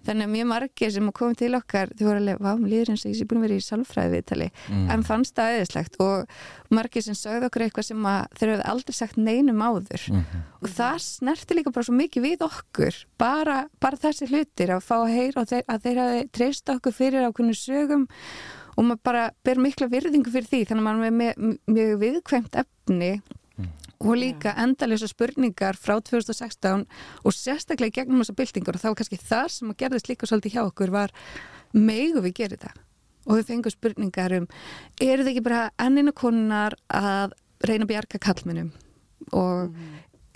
Þannig 0.00 0.24
að 0.24 0.30
mjög 0.32 0.46
margir 0.48 0.90
sem 0.94 1.08
komið 1.12 1.36
til 1.42 1.54
okkar 1.58 1.90
þau 1.92 2.04
voru 2.06 2.20
alveg, 2.22 2.38
vá, 2.40 2.54
mér 2.56 2.70
líður 2.72 2.90
eins 2.94 3.02
og 3.04 3.10
ég 3.10 3.18
sé 3.18 3.24
búin 3.28 3.42
að 3.42 3.44
vera 3.44 3.56
í 3.60 3.64
sálfræði 3.66 4.12
viðtali, 4.14 4.46
Mm. 4.70 4.86
en 4.94 5.02
fannst 5.04 5.34
það 5.36 5.56
eðislegt 5.58 5.98
og 6.00 6.30
margir 6.72 7.02
sem 7.04 7.14
sögðu 7.20 7.44
okkur 7.50 7.64
eitthvað 7.66 7.84
sem 7.84 8.06
að 8.08 8.26
þeir 8.40 8.48
hefðu 8.54 8.64
aldrei 8.72 8.94
sagt 8.96 9.16
neinum 9.20 9.60
áður. 9.60 10.06
Mhm. 10.08 10.40
og 10.62 10.68
það 10.68 10.96
snerti 11.04 11.54
líka 11.54 11.72
bara 11.72 11.84
svo 11.84 11.94
mikið 12.00 12.22
við 12.24 12.38
okkur 12.48 13.04
bara, 13.18 13.68
bara 13.78 13.96
þessi 13.96 14.26
hlutir 14.32 14.68
að 14.72 14.80
fá 14.88 14.96
að 15.04 15.14
heyra 15.14 15.40
og 15.42 15.48
þeir, 15.52 15.64
að 15.68 15.82
þeir 15.84 15.98
hafi 16.00 16.28
treyst 16.32 16.64
okkur 16.68 16.92
fyrir 16.92 17.28
ákveðinu 17.28 17.56
sögum 17.60 18.08
og 18.78 18.84
maður 18.84 19.02
bara 19.04 19.30
ber 19.44 19.56
mikla 19.56 19.86
virðingu 19.92 20.32
fyrir 20.32 20.48
því. 20.48 20.64
Þannig 20.64 20.80
að 20.80 20.88
maður 20.88 21.04
er 21.04 21.16
með 21.20 21.58
mjög 21.68 21.94
viðkvæmt 22.00 22.56
efni 22.64 23.12
og 24.00 24.16
líka 24.16 24.54
endalisa 24.60 25.08
spurningar 25.10 25.76
frá 25.76 25.98
2016 26.00 26.86
og 27.24 27.34
sérstaklega 27.36 28.00
gegnum 28.00 28.22
þessar 28.22 28.38
byltingur 28.38 28.78
og 28.78 28.82
það 28.82 28.94
var 28.94 29.00
kannski 29.00 29.18
þar 29.20 29.52
sem 29.52 29.72
að 29.72 29.80
gerðist 29.82 30.08
líka 30.08 30.28
svolítið 30.28 30.54
hjá 30.56 30.62
okkur 30.64 30.94
var 30.94 31.12
megu 31.76 32.22
við 32.24 32.36
gerir 32.40 32.56
þetta 32.56 32.72
og 33.26 33.36
við 33.36 33.48
fengum 33.50 33.74
spurningar 33.74 34.36
um 34.38 34.46
eru 35.04 35.26
þið 35.26 35.32
ekki 35.34 35.44
bara 35.44 35.64
ennina 35.84 36.14
konunar 36.16 36.76
að 36.88 37.36
reyna 37.66 37.84
að 37.84 37.92
bjarga 37.92 38.22
kallmennum 38.24 38.70
og 39.36 39.68
mm. 39.68 39.90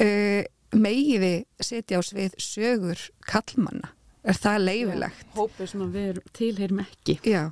uh, 0.04 0.42
megið 0.76 1.24
við 1.24 1.38
setja 1.64 2.00
á 2.00 2.02
svið 2.04 2.36
sögur 2.42 3.08
kallmanna 3.24 3.94
er 4.24 4.36
það 4.40 4.60
leifilegt? 4.68 5.24
Hópið 5.36 5.72
sem 5.72 5.88
við 5.92 6.20
tilheyrum 6.36 6.84
ekki. 6.84 7.18
Já 7.28 7.50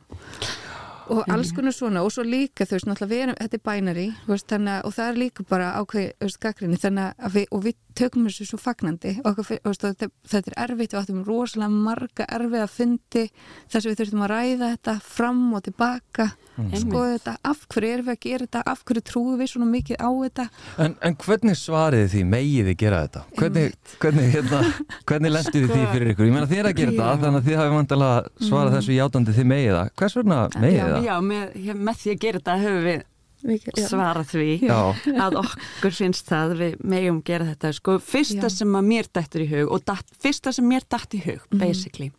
og 1.10 1.24
alls 1.32 1.52
konar 1.56 1.74
svona 1.74 2.02
og 2.04 2.12
svo 2.14 2.24
líka 2.26 2.66
þú 2.66 2.76
veist 2.76 2.88
náttúrulega 2.88 3.12
við 3.12 3.22
erum, 3.24 3.38
þetta 3.40 3.58
er 3.58 3.64
bænari 3.68 4.06
veist, 4.28 4.52
og 4.52 4.94
það 4.96 5.08
er 5.08 5.20
líka 5.22 5.46
bara 5.48 5.72
ákveð 5.80 6.36
gaggrinni 6.42 6.80
þannig 6.80 7.14
að 7.18 7.38
við, 7.38 7.46
og 7.50 7.64
við 7.66 7.78
tökum 7.98 8.26
þessu 8.28 8.46
svo 8.48 8.58
fagnandi 8.60 9.14
og 9.24 9.40
fyr, 9.46 9.58
veist, 9.66 9.84
þetta, 9.84 10.08
er 10.52 10.58
erfitt 10.66 10.92
við 10.94 11.00
áttum 11.02 11.22
rosalega 11.26 11.70
marga 11.72 12.26
erfið 12.36 12.62
að 12.64 12.72
fundi 12.76 13.24
þess 13.72 13.82
að 13.82 13.90
við 13.92 13.98
þurftum 14.02 14.24
að 14.26 14.32
ræða 14.32 14.70
þetta 14.76 14.94
fram 15.06 15.42
og 15.58 15.62
tilbaka 15.68 16.28
skoða 16.76 17.12
þetta, 17.16 17.32
af 17.48 17.62
hverju 17.72 17.92
erum 17.96 18.08
við 18.10 18.12
að 18.12 18.22
gera 18.26 18.46
þetta 18.46 18.62
af 18.72 18.82
hverju 18.84 19.02
trúum 19.08 19.38
við 19.40 19.48
svona 19.54 19.68
mikið 19.72 19.96
á 20.04 20.08
þetta 20.22 20.44
En, 20.84 20.96
en 21.08 21.16
hvernig 21.22 21.56
svariði 21.56 22.10
því 22.12 22.24
megið 22.28 22.68
þið 22.68 22.76
gera 22.82 22.98
þetta? 23.06 23.22
Hvernig, 23.38 23.78
hvernig, 24.02 24.26
hérna, 24.34 24.60
hvernig 25.08 25.32
lendiði 25.32 25.64
Sko- 25.70 25.78
því 25.78 25.86
fyrir 25.94 26.12
ykkur? 26.12 26.28
Ég 26.28 26.36
meina 26.36 26.50
þið 26.50 26.60
er 26.62 26.68
að 26.68 26.76
gera 26.82 26.92
Já. 26.92 26.98
þetta 26.98 27.22
þannig 27.24 27.40
að 27.40 27.48
þið 27.48 27.58
hafi 27.62 27.74
vantilega 27.78 28.48
svarað 28.50 28.76
þessu 28.76 28.98
játandi 28.98 29.36
þið 29.38 29.48
megið 29.52 29.72
það. 29.78 29.90
Hvers 30.02 30.18
vegna 30.20 30.38
megið 30.62 30.82
það? 30.92 31.08
Já, 31.08 31.14
með, 31.32 31.56
hér- 31.64 31.80
með 31.88 31.98
því 32.02 32.12
að 32.12 32.20
gera 32.26 32.42
þetta 32.42 32.58
höfum 32.66 32.86
við 32.90 33.00
Svarað 33.42 34.28
því 34.30 34.48
Já. 34.68 34.78
að 35.24 35.38
okkur 35.42 35.96
finnst 35.96 36.28
það 36.30 36.54
við 36.60 36.76
megum 36.94 37.22
gera 37.26 37.48
þetta 37.50 37.72
sko, 37.78 37.96
fyrsta 38.02 38.46
Já. 38.46 38.54
sem 38.60 38.76
að 38.78 38.88
mér 38.92 39.10
dættur 39.10 39.44
í 39.44 39.48
hug 39.50 39.72
og 39.74 39.84
datt, 39.88 40.12
fyrsta 40.22 40.52
sem 40.54 40.68
mér 40.68 40.86
dætt 40.86 41.16
í 41.18 41.22
hug 41.26 41.46
basically 41.50 42.12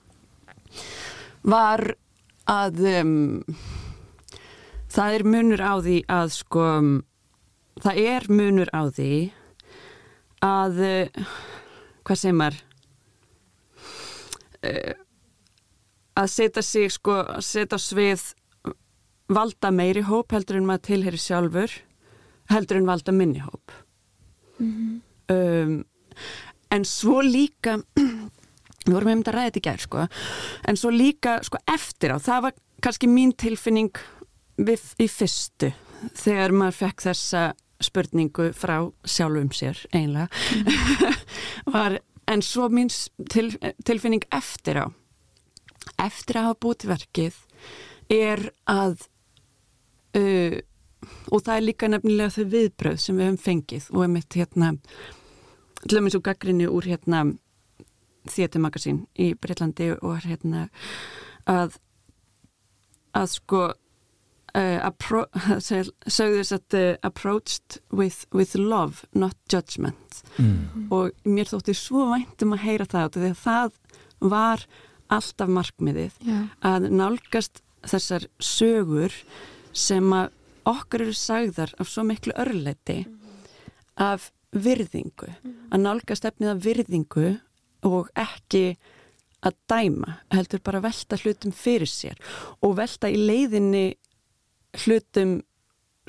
var 1.43 1.93
að 2.49 2.83
um, 2.99 3.15
það 4.91 5.17
er 5.17 5.25
munur 5.27 5.63
á 5.63 5.73
því 5.83 5.97
að 6.11 6.35
sko 6.35 6.67
það 7.83 8.03
er 8.03 8.27
munur 8.31 8.71
á 8.75 8.83
því 8.91 9.13
að 10.43 10.83
uh, 10.83 11.31
hvað 12.03 12.19
segir 12.19 12.37
maður 12.39 12.61
uh, 14.67 14.93
að 16.19 16.31
setja 16.35 16.63
sig 16.65 16.91
sko, 16.93 17.19
setja 17.41 17.79
svið 17.81 18.25
valda 19.35 19.71
meiri 19.73 20.03
hóp 20.07 20.33
heldur 20.35 20.59
en 20.59 20.67
maður 20.69 20.87
tilheri 20.89 21.19
sjálfur 21.21 21.73
heldur 22.51 22.79
en 22.79 22.87
valda 22.89 23.15
minni 23.15 23.41
hóp. 23.43 23.73
Um, 25.31 25.83
en 26.73 26.85
svo 26.87 27.21
líka 27.25 27.79
við 28.85 28.93
vorum 28.93 29.23
ræða 29.23 29.47
þetta 29.47 29.61
í 29.61 29.65
gær 29.67 29.83
sko 29.83 30.05
en 30.69 30.79
svo 30.79 30.91
líka 30.93 31.37
sko 31.45 31.61
eftir 31.71 32.13
á 32.13 32.17
það 32.21 32.45
var 32.47 32.55
kannski 32.83 33.09
mín 33.09 33.33
tilfinning 33.39 33.95
við, 34.59 34.83
í 34.99 35.07
fyrstu 35.07 35.71
þegar 36.19 36.55
maður 36.55 36.79
fekk 36.81 37.05
þessa 37.07 37.43
spurningu 37.83 38.49
frá 38.55 38.77
sjálfum 39.07 39.51
sér 39.55 39.79
einlega 39.95 40.27
var, 41.75 41.97
en 42.27 42.43
svo 42.45 42.69
mín 42.71 42.91
til, 43.31 43.49
tilfinning 43.87 44.27
eftir 44.35 44.83
á 44.83 44.85
eftir 46.03 46.39
að 46.39 46.49
hafa 46.49 46.61
búið 46.63 46.81
til 46.83 46.93
verkið 46.93 47.41
er 48.13 48.45
að 48.69 49.07
uh, 50.19 50.57
og 51.31 51.43
það 51.43 51.55
er 51.55 51.65
líka 51.67 51.89
nefnilega 51.91 52.33
þau 52.37 52.45
viðbröð 52.53 52.99
sem 53.03 53.19
við 53.19 53.27
höfum 53.27 53.43
fengið 53.43 53.87
og 53.91 54.05
einmitt 54.05 54.37
hérna 54.39 54.73
til 55.83 55.97
dæmis 55.97 56.15
úr 56.17 56.25
gaggrinni 56.29 56.67
úr 56.71 56.87
hérna 56.87 57.25
Magazine 58.63 59.05
í 59.19 59.33
Breitlandi 59.35 59.91
og 59.99 60.21
hérna 60.23 60.69
að 61.49 61.75
að 63.13 63.27
sko 63.33 63.63
uh, 63.67 64.91
sögðu 65.67 66.39
þess 66.39 66.55
að 66.55 66.77
uh, 66.79 66.95
approached 67.03 67.81
with, 67.91 68.23
with 68.31 68.55
love 68.55 69.03
not 69.13 69.37
judgment 69.51 70.23
Mm. 70.37 70.87
og 70.89 71.11
mér 71.29 71.45
þótti 71.45 71.73
svo 71.77 72.07
væntum 72.09 72.55
að 72.55 72.63
heyra 72.65 72.85
það 72.89 73.17
því 73.21 73.29
að 73.29 73.41
það 73.43 73.75
var 74.33 74.63
alltaf 75.13 75.51
markmiðið 75.53 76.15
Já. 76.25 76.37
að 76.65 76.87
nálgast 76.89 77.61
þessar 77.85 78.25
sögur 78.41 79.13
sem 79.73 80.13
að 80.15 80.31
okkur 80.69 81.03
eru 81.07 81.17
sagðar 81.17 81.73
af 81.81 81.89
svo 81.91 82.05
miklu 82.07 82.35
örleiti 82.39 83.03
af 83.99 84.29
virðingu 84.53 85.29
að 85.73 85.81
nálgast 85.81 86.25
efnið 86.29 86.53
af 86.53 86.61
virðingu 86.63 87.29
og 87.83 88.11
ekki 88.15 88.77
að 89.43 89.57
dæma, 89.67 90.19
heldur 90.31 90.61
bara 90.63 90.79
að 90.79 90.85
velta 90.87 91.19
hlutum 91.19 91.55
fyrir 91.55 91.89
sér 91.89 92.19
og 92.63 92.77
velta 92.77 93.09
í 93.11 93.17
leiðinni 93.19 93.87
hlutum 94.85 95.41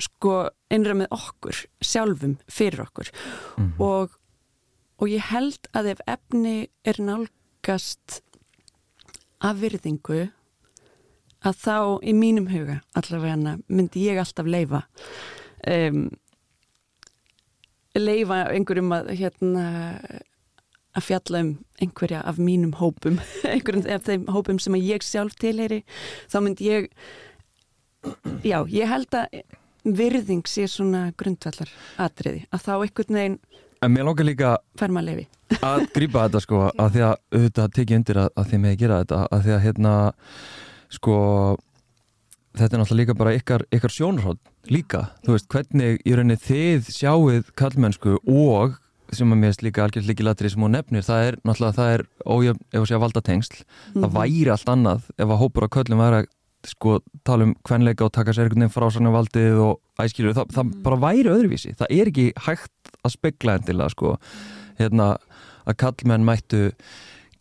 sko 0.01 0.45
innra 0.73 0.95
með 0.97 1.11
okkur 1.15 1.59
sjálfum 1.83 2.37
fyrir 2.51 2.83
okkur. 2.85 3.11
Og, 3.79 4.15
og 4.99 5.11
ég 5.11 5.27
held 5.31 5.69
að 5.75 5.93
ef 5.93 6.01
efni 6.15 6.55
er 6.87 6.99
nálgast 6.99 8.21
af 9.43 9.61
virðingu 9.61 10.25
að 11.45 11.63
þá 11.63 11.77
í 12.03 12.13
mínum 12.17 12.47
huga 12.51 12.79
allavega 12.97 13.57
myndi 13.67 14.05
ég 14.07 14.21
alltaf 14.21 14.47
leifa 14.49 14.85
um, 15.71 16.07
leifa 17.95 18.45
einhverjum 18.51 18.95
að 18.95 19.11
hérna 19.19 19.65
að 20.95 21.07
fjalla 21.09 21.43
um 21.43 21.51
einhverja 21.81 22.23
af 22.27 22.39
mínum 22.39 22.73
hópum 22.79 23.19
einhverjum 23.53 23.85
af 23.91 24.07
þeim 24.07 24.25
hópum 24.31 24.59
sem 24.61 24.77
að 24.77 24.89
ég 24.93 25.05
sjálf 25.05 25.37
tilheyri 25.41 25.83
þá 26.31 26.39
myndi 26.45 26.71
ég 26.71 26.89
já, 28.45 28.59
ég 28.69 28.89
held 28.89 29.17
að 29.17 29.39
virðing 29.85 30.47
sé 30.49 30.65
svona 30.69 31.11
grundvallar 31.17 31.69
atriði, 32.01 32.45
að 32.49 32.65
þá 32.65 32.73
einhvern 32.79 33.19
veginn 33.19 33.39
En 33.83 33.91
mér 33.93 34.07
langar 34.07 34.25
líka 34.25 34.51
leifi 34.79 35.27
að 35.61 35.87
grípa 35.93 36.25
þetta 36.25 36.41
sko 36.41 36.61
að 36.81 36.95
því 36.95 37.03
að 37.05 37.17
auðvitað 37.35 37.73
tekið 37.77 37.97
undir 37.99 38.21
að, 38.23 38.29
að 38.35 38.47
þið 38.51 38.63
með 38.63 38.77
gera 38.81 39.01
þetta 39.03 39.19
að 39.29 39.43
því 39.45 39.55
að 39.55 39.65
hérna 39.65 39.95
sko 40.95 41.15
þetta 42.55 42.71
er 42.71 42.81
náttúrulega 42.81 43.01
líka 43.01 43.17
bara 43.19 43.35
ykkar, 43.35 43.65
ykkar 43.73 43.93
sjónarhótt 43.93 44.71
líka, 44.71 45.09
þú 45.25 45.35
veist, 45.35 45.47
hvernig 45.51 46.01
í 46.01 46.15
rauninni 46.15 46.39
þið 46.41 46.89
sjáuð 46.95 47.51
kallmennsku 47.59 48.17
og 48.23 48.79
sem 49.13 49.29
að 49.29 49.41
mér 49.41 49.51
veist 49.51 49.65
líka 49.65 49.83
algjörð 49.85 50.09
líkilatri 50.09 50.49
sem 50.51 50.63
hún 50.65 50.73
nefnir, 50.75 51.05
það 51.05 51.27
er 51.27 51.37
náttúrulega 51.45 51.77
það 51.77 51.91
er 51.95 52.03
ójöfn, 52.25 52.63
ef 52.71 52.79
að 52.79 52.87
segja 52.89 53.01
valda 53.03 53.23
tengsl 53.25 53.59
það 53.93 54.15
væri 54.15 54.51
allt 54.55 54.71
annað 54.73 55.11
ef 55.13 55.27
að 55.27 55.41
hópur 55.43 55.67
á 55.67 55.73
köllum 55.75 56.01
væri 56.01 56.21
að 56.23 56.31
sko 56.65 56.95
tala 57.27 57.45
um 57.45 57.53
kvenleika 57.67 58.07
og 58.07 58.13
taka 58.15 58.33
sér 58.33 58.47
einhvern 58.47 58.65
veginn 58.65 58.73
frásagnar 58.73 59.13
valdið 59.13 59.59
og 59.61 60.01
æskilur, 60.01 60.33
það, 60.33 60.55
það 60.55 60.71
bara 60.87 61.01
væri 61.03 61.29
öðruvísi, 61.29 61.75
það 61.77 61.93
er 61.93 62.09
ekki 62.09 62.25
hægt 62.47 62.95
að 63.05 63.13
spegla 63.13 63.59
endilega 63.59 63.93
sko 63.93 64.15
hérna 64.79 65.11
að 65.65 65.77
kallmenn 65.83 66.25
mættu 66.25 66.63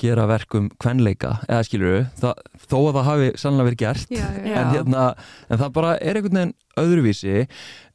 gera 0.01 0.25
verkum 0.31 0.67
kvenleika 0.83 1.37
eða 1.49 1.63
skilur 1.67 2.01
það, 2.21 2.41
þó 2.67 2.77
að 2.81 2.97
það 2.97 3.07
hafi 3.11 3.29
sannlega 3.43 3.69
verið 3.69 3.81
gert 3.85 4.11
Já, 4.15 4.25
já. 4.45 4.57
En, 4.61 4.73
hérna, 4.75 5.05
en 5.49 5.61
það 5.63 5.73
bara 5.79 5.95
er 6.01 6.19
einhvern 6.21 6.39
veginn 6.41 6.55
öðruvísi 6.83 7.37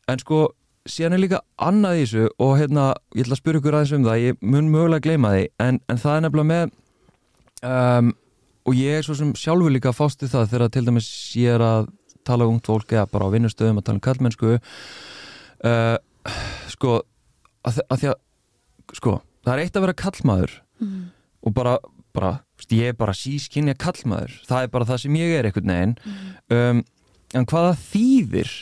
en 0.09 0.21
sko 0.23 0.39
síðan 0.89 1.17
er 1.17 1.21
líka 1.25 1.41
annað 1.61 1.99
í 1.99 2.05
þessu 2.05 2.27
og 2.41 2.53
hérna, 2.57 2.85
ég 3.13 3.25
ætla 3.27 3.35
að 3.35 3.41
spyrja 3.43 3.61
ykkur 3.61 3.77
aðeins 3.77 3.95
um 3.99 4.07
það 4.07 4.23
ég 4.23 4.39
mun 4.55 4.71
mögulega 4.73 5.05
gleyma 5.05 5.33
því 5.35 5.43
en, 5.67 5.79
en 5.91 6.01
það 6.01 6.15
er 6.15 6.23
nefnilega 6.25 6.49
með 6.53 6.71
um, 7.69 8.13
og 8.69 8.77
ég 8.79 8.97
er 8.99 9.05
svo 9.05 9.15
sem 9.19 9.33
sjálfur 9.37 9.73
líka 9.75 9.91
að 9.91 9.99
fást 9.99 10.23
við 10.23 10.33
það 10.33 10.49
þegar 10.53 10.73
til 10.75 10.85
dæmis 10.87 11.09
ég 11.39 11.57
er 11.57 11.65
að 11.65 11.91
tala 12.27 12.45
um 12.47 12.55
ungt 12.55 12.67
fólk 12.69 12.91
eða 12.95 13.05
bara 13.11 13.27
á 13.27 13.33
vinnustöðum 13.33 13.79
að 13.81 13.85
tala 13.89 13.99
um 13.99 14.05
kallmennsku 14.07 14.55
uh, 14.55 15.97
sko 16.71 16.95
að, 17.67 17.79
að 17.89 18.01
því 18.03 18.09
að 18.13 18.97
sko, 18.99 19.15
það 19.45 19.53
er 19.55 19.61
eitt 19.65 19.77
að 19.79 19.87
vera 19.87 19.99
kallmaður 20.05 20.57
Mm. 20.79 21.09
Og 21.45 21.55
bara, 21.55 21.77
bara 22.15 22.37
ég 22.69 22.91
er 22.91 22.97
bara 22.99 23.15
sískinja 23.15 23.77
kallmaður. 23.79 24.33
Það 24.49 24.65
er 24.65 24.73
bara 24.73 24.89
það 24.89 25.03
sem 25.05 25.19
ég 25.19 25.35
er 25.37 25.47
einhvern 25.49 25.73
veginn. 25.73 25.95
Um, 26.51 26.83
en 27.37 27.47
hvaða 27.49 27.75
þýðir 27.79 28.53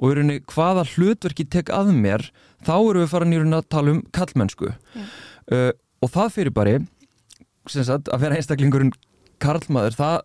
og 0.00 0.08
í 0.08 0.16
rauninni 0.16 0.40
hvaða 0.48 0.86
hlutverki 0.94 1.46
tek 1.52 1.70
að 1.74 1.92
mér 1.96 2.24
þá 2.64 2.74
erum 2.78 3.04
við 3.04 3.12
farin 3.12 3.34
í 3.34 3.38
rauninni 3.40 3.60
að 3.60 3.68
tala 3.72 3.94
um 3.94 4.00
kallmennsku 4.16 4.72
Já. 4.72 5.04
uh, 5.54 5.70
og 6.00 6.12
það 6.14 6.34
fyrir 6.36 6.56
bara 6.56 6.80
sagt, 7.68 8.08
að 8.08 8.24
vera 8.24 8.40
einstaklingurinn 8.40 8.94
karlmaður 9.40 9.98
það 9.98 10.16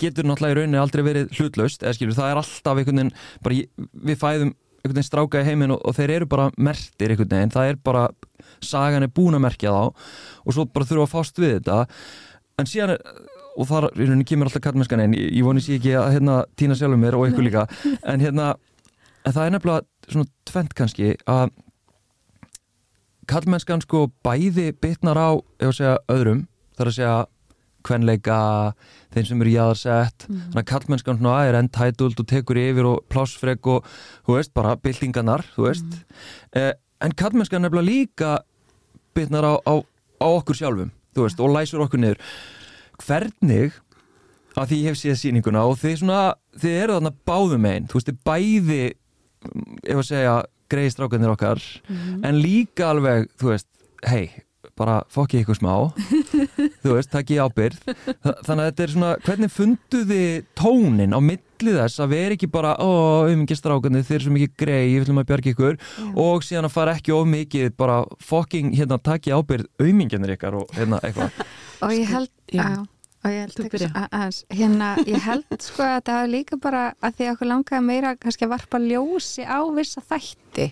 getur 0.00 0.26
náttúrulega 0.26 0.56
í 0.56 0.58
rauninni 0.60 0.80
aldrei 0.80 1.04
verið 1.04 1.36
hlutlaust 1.36 1.84
eða 1.84 1.94
skilur, 1.98 2.16
það 2.16 2.32
er 2.32 2.40
alltaf 2.40 2.80
einhvern 2.80 3.02
veginn 3.02 3.14
bara, 3.44 3.58
við 4.08 4.20
fæðum 4.22 4.54
einhvern 4.82 4.98
veginn 4.98 5.08
stráka 5.08 5.42
í 5.42 5.46
heiminn 5.46 5.74
og, 5.74 5.82
og 5.86 5.94
þeir 5.96 6.16
eru 6.18 6.28
bara 6.30 6.50
mertir 6.58 7.14
einhvern 7.14 7.30
veginn, 7.30 7.54
það 7.54 7.70
er 7.70 7.78
bara 7.86 8.08
sagan 8.62 9.06
er 9.06 9.12
búin 9.14 9.38
að 9.38 9.44
merkja 9.46 9.74
þá 9.74 9.84
og 10.46 10.56
svo 10.56 10.66
bara 10.66 10.88
þurfa 10.88 11.06
að 11.06 11.12
fást 11.14 11.40
við 11.42 11.54
þetta. 11.58 11.78
En 12.60 12.68
síðan 12.68 12.96
og 13.52 13.68
þar 13.68 13.88
kemur 14.26 14.48
alltaf 14.48 14.64
kallmennskan 14.64 15.02
einn, 15.04 15.16
ég, 15.16 15.28
ég 15.36 15.46
voni 15.46 15.62
sér 15.62 15.78
ekki 15.78 15.92
að 15.98 16.14
hérna, 16.16 16.38
týna 16.58 16.76
sjálfum 16.78 17.02
mér 17.04 17.18
og 17.18 17.28
ykkur 17.28 17.46
líka. 17.46 17.66
En 18.08 18.22
hérna, 18.22 18.54
en 19.22 19.34
það 19.36 19.44
er 19.44 19.54
nefnilega 19.56 20.08
svona 20.08 20.30
tvent 20.48 20.74
kannski 20.78 21.12
að 21.30 21.52
kallmennskan 23.30 23.84
sko 23.84 24.06
bæði 24.24 24.72
bitnar 24.82 25.20
á, 25.20 25.30
ef 25.60 25.70
að 25.70 25.78
segja, 25.78 25.98
öðrum 26.12 26.46
þar 26.78 26.90
að 26.90 26.98
segja 26.98 27.16
kvenleika 27.86 28.38
þeim 29.12 29.26
sem 29.28 29.42
eru 29.44 29.52
jáðarsett 29.52 30.26
Mm. 30.28 30.40
þannig 30.52 30.62
að 30.62 30.70
kallmennskan 30.72 31.26
er 31.32 31.58
entitled 31.58 32.20
og 32.20 32.26
tekur 32.26 32.56
yfir 32.56 32.86
og 32.86 33.04
plássfrek 33.10 33.66
og 33.66 33.84
þú 34.26 34.36
veist, 34.38 34.54
bara 34.54 34.76
byltingarnar, 34.76 35.44
þú 35.56 35.66
veist. 35.68 36.04
Eh, 36.54 36.72
en 37.00 37.12
kallmennskan 37.12 37.62
nefnilega 37.62 37.90
líka 37.90 38.38
bitnar 39.14 39.44
á, 39.44 39.54
á, 39.66 39.74
á 40.22 40.26
okkur 40.38 40.54
sjálfum, 40.56 40.90
þú 41.14 41.26
veist, 41.26 41.40
og 41.40 41.50
læsur 41.50 41.84
okkur 41.84 42.00
niður. 42.00 42.18
Hvernig 43.02 43.72
að 44.56 44.68
því 44.68 44.78
ég 44.82 44.88
hef 44.92 44.98
séð 45.00 45.18
sýninguna 45.20 45.64
og 45.66 45.78
þið 45.80 45.98
svona 46.02 46.34
þið 46.60 46.74
eru 46.82 46.96
þarna 46.98 47.12
báðum 47.26 47.66
einn, 47.70 47.86
þú 47.88 47.98
veist, 47.98 48.10
þið 48.10 48.18
bæði 48.28 48.82
mm, 48.92 49.78
ef 49.88 49.96
að 50.02 50.08
segja 50.10 50.34
greiði 50.72 50.92
strákanir 50.94 51.32
okkar 51.34 51.60
en 52.24 52.38
líka 52.40 52.90
alveg, 52.92 53.28
þú 53.40 53.50
veist, 53.52 53.68
hei 54.08 54.30
bara 54.82 54.98
fokki 55.14 55.40
ykkur 55.44 55.58
smá. 55.60 55.72
Þú 56.82 56.96
veist, 56.96 57.10
takk 57.14 57.30
ég 57.32 57.42
ábyrð 57.46 57.78
Þa- 57.86 58.36
þannig 58.46 58.62
að 58.62 58.68
þetta 58.68 58.84
er 58.88 58.92
svona, 58.96 59.10
hvernig 59.26 59.52
fundu 59.54 60.02
þið 60.10 60.28
tónin 60.58 61.14
á 61.16 61.20
milli 61.22 61.74
þess 61.78 62.02
að 62.02 62.12
vera 62.16 62.36
ekki 62.36 62.48
bara 62.52 62.72
ó, 62.82 62.90
auðmingi 63.28 63.56
strákanir, 63.58 64.02
þeir 64.08 64.16
eru 64.18 64.26
svo 64.28 64.34
mikið 64.36 64.54
grei 64.64 64.80
við 64.92 65.04
ætlum 65.04 65.20
að 65.22 65.28
bjarga 65.30 65.52
ykkur. 65.54 65.76
Og 66.26 66.46
síðan 66.46 66.66
að 66.68 66.74
fara 66.74 66.96
ekki 66.98 67.14
of 67.14 67.28
mikið, 67.30 67.68
bara 67.78 68.00
fokking 68.22 68.72
hérna, 68.74 68.98
takk 68.98 69.30
ég 69.30 69.38
ábyrð 69.38 69.68
auðminginir 69.82 70.34
ykkar 70.36 70.58
og 70.62 70.74
hérna 70.76 70.98
eitthvað. 71.06 71.44
Og 71.86 71.94
ég 71.96 72.10
held 72.14 72.30
já. 72.54 72.62
á, 72.62 72.82
og 73.22 73.30
ég 73.30 73.40
held 73.46 73.62
ekki- 73.68 73.88
að- 73.90 74.08
aðeins, 74.18 74.40
hérna, 74.54 74.90
ég 75.06 75.22
held 75.28 75.56
sko 75.62 75.82
að 75.86 76.02
það 76.10 76.18
er 76.24 76.30
líka 76.34 76.58
bara 76.62 76.82
að 77.02 77.16
því 77.18 77.26
að 77.28 77.32
okkur 77.36 77.50
langaði 77.52 77.86
meira 77.88 78.12
kannski 78.22 78.46
að 78.46 78.52
varpa 78.56 78.78
ljósi 78.82 79.46
á 79.46 79.58
vissa 79.74 80.02
þætti 80.10 80.68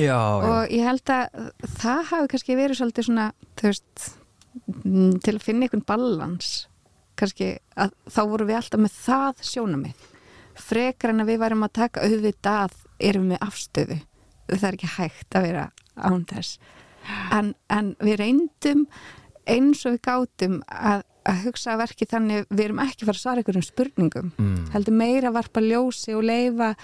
já, 0.00 0.18
og 0.18 0.72
ég 0.72 0.86
held 0.86 1.12
að 1.14 1.52
það 1.80 2.02
hafi 2.12 2.32
kannski 2.34 2.58
verið 2.58 2.80
svolítið 2.80 3.08
svona 3.08 3.26
veist 3.60 4.06
mm, 4.84 5.18
til 5.24 5.36
að 5.36 5.44
finna 5.44 5.66
einhvern 5.66 5.86
balans 5.88 6.54
kannski 7.20 7.52
að 7.76 7.92
þá 8.08 8.22
vorum 8.32 8.48
við 8.48 8.60
alltaf 8.60 8.80
með 8.80 8.96
það 8.96 9.44
sjónamið 9.50 10.08
frekar 10.60 11.14
en 11.14 11.24
að 11.24 11.32
við 11.32 11.42
værum 11.42 11.66
að 11.66 11.76
taka 11.78 12.06
auðvitað 12.06 12.76
erum 13.00 13.30
við 13.32 13.44
afstöðu. 13.44 14.00
Það 14.50 14.66
er 14.68 14.76
ekki 14.76 14.90
hægt 14.96 15.36
að 15.36 15.46
vera 15.46 15.68
án 15.96 16.26
þess. 16.28 16.58
En, 17.34 17.54
en 17.72 17.94
við 18.02 18.18
reyndum 18.20 18.84
eins 19.50 19.84
og 19.86 19.96
við 19.96 20.02
gátum 20.06 20.58
að, 20.66 21.04
að 21.28 21.44
hugsa 21.46 21.74
að 21.74 21.82
verki 21.84 22.08
þannig 22.10 22.50
við 22.50 22.64
erum 22.66 22.82
ekki 22.84 23.06
fara 23.06 23.16
að 23.16 23.22
svara 23.22 23.42
einhverjum 23.42 23.66
spurningum. 23.66 24.32
Mm. 24.36 24.58
heldur 24.74 24.98
meira 25.00 25.30
að 25.30 25.38
varpa 25.40 25.64
ljósi 25.64 26.14
og 26.16 26.26
leifa 26.28 26.74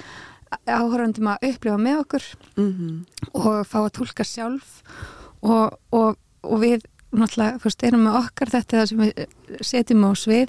áhörundum 0.66 1.30
að 1.32 1.48
upplifa 1.50 1.76
með 1.80 2.00
okkur 2.04 2.26
Mhm. 2.56 3.06
og 3.34 3.66
fá 3.66 3.78
að 3.84 3.92
tólka 3.98 4.24
sjálf. 4.24 4.82
Og, 5.42 5.74
og, 5.92 6.16
og 6.42 6.60
við 6.62 6.82
náttúrulega, 7.16 7.58
þú 7.60 7.64
veist, 7.68 7.82
erum 7.86 8.04
með 8.06 8.18
okkar 8.24 8.50
þetta 8.54 8.86
sem 8.88 8.98
við 8.98 9.26
setjum 9.62 10.04
á 10.06 10.10
svið. 10.16 10.48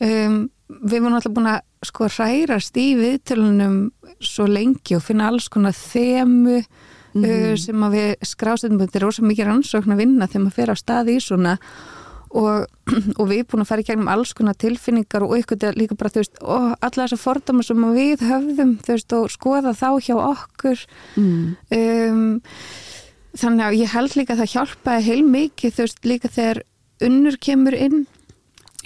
Um, 0.00 0.50
við 0.68 1.00
vorum 1.00 1.16
náttúrulega 1.16 1.34
búin 1.38 1.50
að 1.54 1.60
sko 1.88 2.08
hrærast 2.08 2.76
í 2.76 2.86
viðtölunum 2.98 3.78
svo 4.20 4.46
lengi 4.46 4.96
og 4.96 5.02
finna 5.02 5.28
alls 5.30 5.48
konar 5.48 5.72
þemu 5.72 6.58
uh, 6.58 7.56
sem 7.56 7.82
að 7.86 7.94
við 7.96 8.10
skrásetum 8.26 8.78
þetta 8.82 8.98
er 8.98 9.04
rosa 9.06 9.22
mikið 9.22 9.46
rannsókn 9.48 9.94
að 9.94 10.02
vinna 10.02 10.26
þegar 10.28 10.44
maður 10.44 10.54
fer 10.58 10.70
á 10.70 10.76
stað 10.78 11.10
í 11.14 11.16
svona 11.22 11.58
og, 12.30 12.66
og 13.18 13.24
við 13.30 13.38
erum 13.40 13.50
búin 13.52 13.64
að 13.64 13.70
fara 13.70 13.84
í 13.84 13.88
gegnum 13.88 14.10
alls 14.12 14.34
konar 14.36 14.58
tilfinningar 14.58 15.24
og 15.26 15.36
ykkur 15.38 15.76
líka 15.78 15.96
bara, 15.98 16.12
þú 16.14 16.22
veist, 16.22 16.42
og 16.42 16.68
alla 16.80 17.06
þessar 17.06 17.22
fordama 17.22 17.64
sem 17.66 17.88
við 17.96 18.26
höfðum, 18.28 18.76
þú 18.84 18.94
veist, 18.96 19.16
og 19.18 19.30
skoða 19.32 19.74
þá 19.76 19.88
hjá 20.04 20.16
okkur 20.18 20.84
Mm. 21.16 21.56
um, 21.74 22.40
þannig 23.38 23.64
að 23.66 23.78
ég 23.78 23.92
held 23.94 24.14
líka 24.18 24.34
að 24.34 24.42
það 24.42 24.52
hjálpaði 24.54 25.06
heil 25.08 25.24
mikið 25.26 25.74
þú 25.76 25.84
veist 25.84 26.06
líka 26.08 26.30
þegar 26.32 26.60
unnur 27.08 27.36
kemur 27.40 27.76
inn 27.78 28.06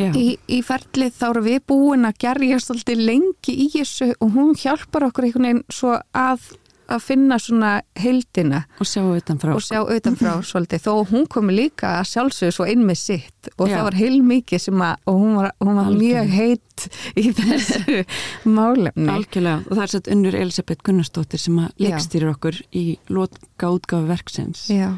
Já. 0.01 0.09
í, 0.17 0.39
í 0.49 0.59
ferlið 0.65 1.13
þá 1.19 1.25
eru 1.29 1.43
við 1.45 1.59
búin 1.69 2.07
að 2.09 2.19
gerja 2.25 2.59
svolítið 2.65 3.03
lengi 3.09 3.55
í 3.65 3.69
þessu 3.75 4.11
og 4.25 4.33
hún 4.37 4.55
hjálpar 4.57 5.07
okkur 5.11 5.27
einhvern 5.29 5.49
veginn 5.49 5.65
svo 5.73 5.99
að, 6.17 6.47
að 6.93 7.03
finna 7.05 7.39
svona 7.41 7.71
heildina 7.99 8.63
og 8.83 8.89
sjá 8.89 9.03
utan 9.05 9.39
frá 9.41 9.53
og 9.55 9.63
sjá 9.65 9.81
utanfrá 9.83 10.35
svolítið. 10.51 10.83
Þó 10.85 10.93
hún 11.13 11.27
komi 11.31 11.55
líka 11.57 11.95
að 12.01 12.09
sjálfsögðu 12.13 12.57
svo 12.57 12.67
inn 12.73 12.85
með 12.89 12.99
sitt. 13.03 13.51
Og 13.57 13.71
Já. 13.71 13.77
það 13.77 13.87
var 13.89 13.99
heil 14.01 14.19
mikið 14.27 14.65
sem 14.67 14.85
að 14.87 15.11
og 15.13 15.21
hún 15.23 15.37
var, 15.39 15.51
hún 15.63 15.81
var 15.81 15.91
mjög 15.97 16.33
heitt 16.37 16.87
í 17.19 17.27
þessu 17.39 18.03
málefni. 18.59 19.09
Algjörlega, 19.15 19.63
og 19.67 19.77
það 19.77 19.85
er 19.87 19.95
satt 19.95 20.13
unnur 20.17 20.39
Elisabeth 20.43 20.87
Gunnarsdóttir 20.87 21.43
sem 21.43 21.61
að 21.63 21.71
Já. 21.71 21.87
leikstýrir 21.89 22.33
okkur 22.35 22.63
í 22.71 22.87
útgáfi 23.13 24.05
verksins. 24.11 24.67
Já, 24.73 24.91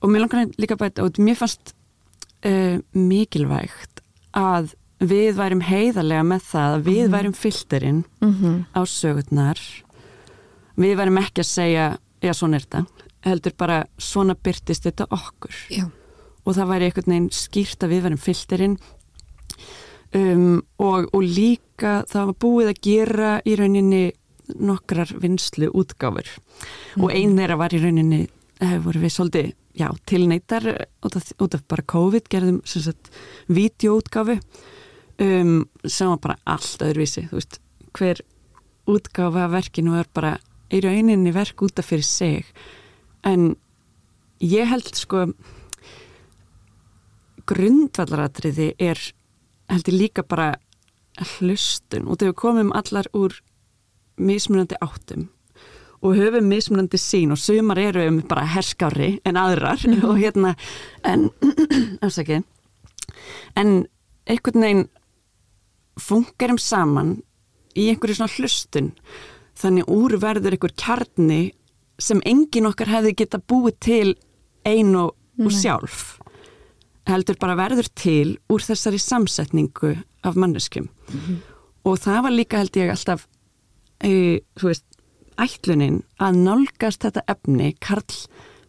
og 0.00 0.12
mér 0.12 0.24
langar 0.24 0.48
líka 0.60 0.78
bæta 0.80 1.04
út, 1.04 1.18
mér 1.20 1.36
fannst 1.36 1.74
uh, 2.46 2.78
mikilvægt 2.96 4.00
að 4.36 4.72
við 5.00 5.36
værum 5.38 5.62
heiðarlega 5.64 6.24
með 6.28 6.42
það 6.50 6.74
að 6.74 6.88
við 6.90 7.06
værum 7.14 7.36
filterinn 7.36 8.02
mm 8.20 8.66
á 8.76 8.80
sögurnar 8.84 9.60
við 10.80 10.96
værum 11.00 11.20
ekki 11.20 11.44
að 11.44 11.50
segja 11.50 11.86
já 12.20 12.32
svona 12.36 12.58
er 12.58 12.66
þetta, 12.66 13.04
heldur 13.26 13.56
bara 13.60 13.80
svona 14.00 14.36
byrtist 14.36 14.86
þetta 14.88 15.08
okkur. 15.16 15.60
Já, 15.72 15.84
og 16.44 16.56
það 16.56 16.72
væri 16.72 16.88
einhvern 16.88 17.14
veginn 17.14 17.30
skýrt 17.34 17.84
að 17.84 17.94
við 17.94 18.06
værum 18.06 18.24
filterinn. 18.24 18.78
Um, 20.10 20.62
og, 20.82 21.06
og 21.14 21.22
líka 21.22 22.00
það 22.10 22.32
var 22.32 22.38
búið 22.42 22.72
að 22.72 22.80
gera 22.82 23.34
í 23.46 23.54
rauninni 23.60 24.04
nokkrar 24.58 25.12
vinslu 25.22 25.68
útgáfur 25.78 26.26
og 26.98 27.12
einn 27.14 27.36
þeirra 27.38 27.58
var 27.60 27.76
í 27.76 27.78
rauninni 27.78 28.24
hefur 28.58 28.88
voru 28.88 29.02
við 29.04 29.12
svolítið 29.14 29.52
já, 29.78 29.86
tilneitar 30.10 30.66
út 31.06 31.16
af, 31.16 31.30
út 31.38 31.54
af 31.54 31.62
bara 31.70 31.86
COVID 31.94 32.28
gerðum 32.32 32.60
sem 32.68 32.82
sagt 32.84 33.12
vídeoútgáfu 33.46 34.40
um, 35.20 35.68
sem 35.86 36.10
var 36.10 36.20
bara 36.24 36.38
allt 36.56 36.84
öðruvísi. 36.84 37.28
Þú 37.30 37.38
veist, 37.38 37.60
hver 37.96 38.22
útgáfa 38.90 39.46
verkinu 39.52 39.96
er 40.00 40.10
bara 40.14 40.36
í 40.70 40.80
rauninni 40.84 41.32
verk 41.34 41.62
út 41.66 41.80
af 41.80 41.90
fyrir 41.90 42.06
sig. 42.06 42.46
En 43.26 43.54
ég 44.40 44.68
held 44.70 44.94
sko 44.96 45.26
grundvallaratriði 47.50 48.74
er 48.78 49.00
heldur 49.70 49.96
líka 49.96 50.24
bara 50.26 50.54
hlustun. 51.36 52.06
Og 52.06 52.18
þegar 52.18 52.32
við 52.32 52.38
komum 52.40 52.72
allar 52.76 53.10
úr 53.16 53.36
mismunandi 54.20 54.78
áttum. 54.80 55.28
Og 56.00 56.16
höfum 56.16 56.46
mismunandi 56.48 56.98
sín 57.00 57.34
og 57.34 57.40
sumar 57.40 57.78
eru 57.78 58.06
um 58.08 58.22
bara 58.28 58.46
herskári 58.54 59.18
en 59.26 59.36
aðrar. 59.40 59.82
Og 60.06 60.20
hérna 60.20 60.54
en 61.04 61.28
afsakið. 62.06 62.46
En 63.58 63.84
einhvern 64.30 64.64
veginn 64.64 64.86
fungerum 66.00 66.58
saman 66.58 67.18
í 67.76 67.90
einhverju 67.90 68.20
svona 68.20 68.34
hlustun 68.38 68.92
þannig 69.58 69.88
úr 69.90 70.16
verður 70.20 70.56
einhver 70.56 70.74
kjarni 70.76 71.40
sem 72.00 72.22
engin 72.24 72.68
okkar 72.70 72.90
hefði 72.90 73.16
geta 73.20 73.40
búið 73.40 73.76
til 73.84 74.14
ein 74.68 74.94
og, 74.96 75.14
og 75.40 75.52
sjálf. 75.52 76.18
Heldur 77.08 77.38
bara 77.40 77.56
verður 77.58 77.88
til 77.96 78.38
úr 78.52 78.62
þessari 78.64 79.00
samsetningu 79.00 79.96
af 80.24 80.36
manneskjum. 80.36 80.88
Og 81.84 81.98
það 82.00 82.22
var 82.26 82.36
líka 82.36 82.60
held 82.60 82.76
ég 82.76 82.92
alltaf 82.92 83.26
e, 84.04 84.40
þú 84.60 84.70
veist, 84.70 84.86
ætlunin 85.40 86.02
að 86.20 86.40
nálgast 86.44 87.04
þetta 87.06 87.24
efni 87.32 87.72
karl 87.80 88.04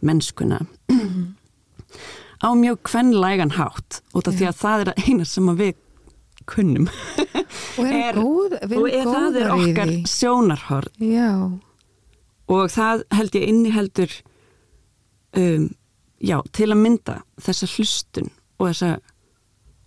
mennskuna 0.01 0.61
á 2.41 2.49
mjög 2.57 2.79
kvenlægan 2.87 3.55
hátt 3.57 4.01
út 4.15 4.27
af 4.27 4.37
því 4.37 4.47
að 4.49 4.59
það 4.61 4.83
er 4.83 4.91
að 4.91 5.01
eina 5.05 5.25
sem 5.27 5.49
að 5.51 5.61
við 5.61 5.73
kunnum. 6.49 6.87
Og 7.79 7.85
erum 7.87 7.99
Er- 8.01 8.17
góð, 8.17 8.55
og 8.77 8.87
er, 8.89 9.05
það 9.07 9.37
er 9.41 9.51
okkar 9.55 9.91
sjónarhorn. 10.09 11.03
Já, 11.03 11.31
og 12.51 12.67
það 12.71 13.03
held 13.15 13.37
ég 13.37 13.47
inni 13.47 13.71
heldur 13.71 14.11
um, 15.39 15.69
já, 16.19 16.37
til 16.55 16.69
að 16.73 16.81
mynda 16.81 17.15
þessa 17.41 17.69
hlustun 17.75 18.31
og 18.59 18.67
þessa 18.71 18.91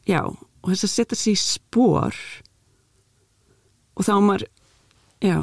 já, 0.08 0.20
og 0.24 0.70
þess 0.72 0.86
að 0.88 0.94
setja 0.94 1.18
sig 1.20 1.36
í 1.36 1.42
spór 1.42 2.16
og 3.94 4.06
þá 4.08 4.14
maður 4.24 4.46
já 5.24 5.36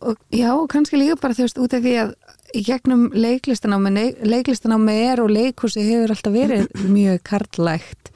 og, 0.00 0.16
já, 0.32 0.48
og 0.56 0.66
kannski 0.72 0.98
líka 1.00 1.18
bara 1.20 1.36
þú 1.36 1.46
veist 1.46 1.60
út 1.60 1.76
af 1.76 1.84
því 1.84 1.94
að 2.06 2.14
í 2.56 2.62
gegnum 2.66 3.04
leiklistanámi, 3.14 4.06
leiklistanámi 4.26 4.96
er 5.12 5.22
og 5.22 5.30
leikhúsi 5.30 5.84
hefur 5.86 6.14
alltaf 6.16 6.34
verið 6.34 6.70
mjög 6.96 7.20
karlægt 7.28 8.10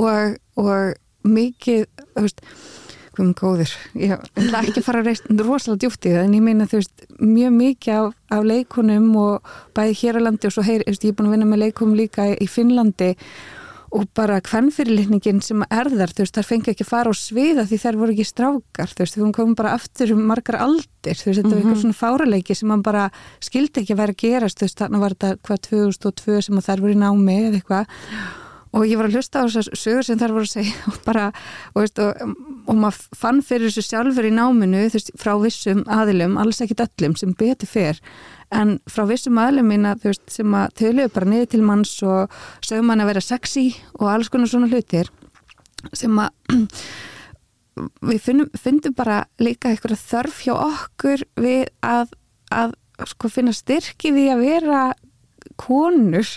og, 0.00 0.38
og 0.58 0.96
mikið 1.28 1.86
þú 3.18 3.24
um 3.24 3.34
góður, 3.34 3.70
ég 3.98 4.14
ætla 4.14 4.62
ekki 4.62 4.78
að 4.78 4.86
fara 4.86 5.02
að 5.02 5.08
reist 5.10 5.28
rosalega 5.42 5.82
djúpt 5.82 6.06
í 6.06 6.14
það 6.14 6.24
en 6.24 6.34
ég 6.36 6.44
meina 6.44 6.66
þú 6.70 6.78
veist 6.78 7.06
mjög 7.18 7.54
mikið 7.56 7.94
af, 7.96 8.16
af 8.36 8.44
leikunum 8.46 9.08
og 9.18 9.54
bæði 9.74 9.96
hér 10.02 10.18
á 10.18 10.26
landi 10.28 10.48
og 10.48 10.54
svo 10.54 10.66
heyr, 10.66 10.84
ég 10.86 10.98
er 11.02 11.16
búin 11.18 11.30
að 11.30 11.34
vinna 11.34 11.48
með 11.48 11.64
leikum 11.64 11.96
líka 11.98 12.28
í 12.30 12.46
Finnlandi 12.50 13.14
og 13.96 14.04
bara 14.16 14.36
hvernfyrirlitningin 14.44 15.40
sem 15.44 15.62
er 15.64 15.88
þar, 15.88 16.12
þú 16.12 16.24
veist, 16.24 16.34
þar 16.36 16.46
fengi 16.46 16.72
ekki 16.74 16.84
að 16.84 16.90
fara 16.90 17.12
á 17.12 17.14
sviða 17.16 17.64
því 17.68 17.78
þær 17.84 17.98
voru 18.02 18.14
ekki 18.14 18.26
strákar, 18.28 18.92
þú 18.92 19.04
veist, 19.04 19.16
við 19.16 19.30
komum 19.38 19.54
bara 19.56 19.72
aftur 19.78 20.12
um 20.12 20.26
margar 20.28 20.58
aldir, 20.60 21.16
þú 21.16 21.30
veist, 21.30 21.38
þetta 21.40 21.48
mm 21.48 21.48
-hmm. 21.48 21.54
var 21.54 21.62
eitthvað 21.62 21.80
svona 21.82 22.02
fáraleiki 22.02 22.54
sem 22.54 22.68
man 22.68 22.82
bara 22.82 23.10
skildi 23.40 23.80
ekki 23.80 23.94
að 23.94 24.00
vera 24.02 24.12
að 24.12 24.22
gerast, 24.22 24.58
þú 24.58 24.64
veist, 24.66 24.78
þannig 24.78 25.00
var 25.00 25.14
þetta 25.14 25.36
hvað 25.42 25.58
2002 25.68 26.42
sem 26.42 26.60
þær 26.60 26.80
voru 26.80 26.92
í 26.92 27.00
námi 27.00 27.36
eða 27.48 27.56
eitthvað 27.56 27.86
og 28.72 28.84
ég 28.84 28.98
var 29.00 29.08
að 29.08 29.18
hlusta 29.18 29.42
á 29.42 29.48
þessar 29.48 29.78
sögur 29.80 30.06
sem 30.06 30.18
þær 30.20 30.34
voru 30.36 30.48
að 30.48 30.54
segja 30.54 30.90
og 30.90 30.98
bara, 31.06 31.28
og 31.74 31.84
veist, 31.84 32.00
og, 32.02 32.34
og 32.68 32.80
maður 32.82 33.20
fann 33.22 33.42
fyrir 33.44 33.70
þessu 33.70 33.86
sjálfur 33.86 34.28
í 34.28 34.32
náminu, 34.34 34.82
þú 34.88 34.98
veist, 34.98 35.12
frá 35.20 35.32
vissum 35.42 35.84
aðilum, 35.98 36.36
alls 36.40 36.60
ekkit 36.64 36.84
öllum 36.84 37.16
sem 37.18 37.36
betur 37.38 37.70
fyrr 37.70 38.02
en 38.54 38.78
frá 38.88 39.04
vissum 39.08 39.38
aðlum 39.40 39.68
mína 39.72 39.94
veist, 40.02 40.24
sem 40.32 40.56
að 40.56 40.74
töluðu 40.80 41.12
bara 41.14 41.30
niður 41.32 41.52
til 41.52 41.62
manns 41.66 41.94
og 42.06 42.34
sögum 42.64 42.92
hann 42.92 43.04
að 43.04 43.12
vera 43.12 43.24
sexy 43.24 43.68
og 43.98 44.08
alls 44.12 44.32
konar 44.32 44.50
svona 44.50 44.70
hlutir 44.72 45.10
sem 45.96 46.20
að 46.20 46.30
við 48.10 48.22
finnum, 48.24 48.48
finnum 48.58 48.96
bara 48.96 49.22
líka 49.42 49.70
eitthvað 49.70 50.00
þörf 50.00 50.40
hjá 50.46 50.54
okkur 50.56 51.26
við 51.38 51.68
að, 51.84 52.14
að 52.50 52.74
sko, 53.06 53.30
finna 53.30 53.54
styrki 53.54 54.12
við 54.16 54.32
að 54.34 54.44
vera 54.46 54.80
konur 55.60 56.28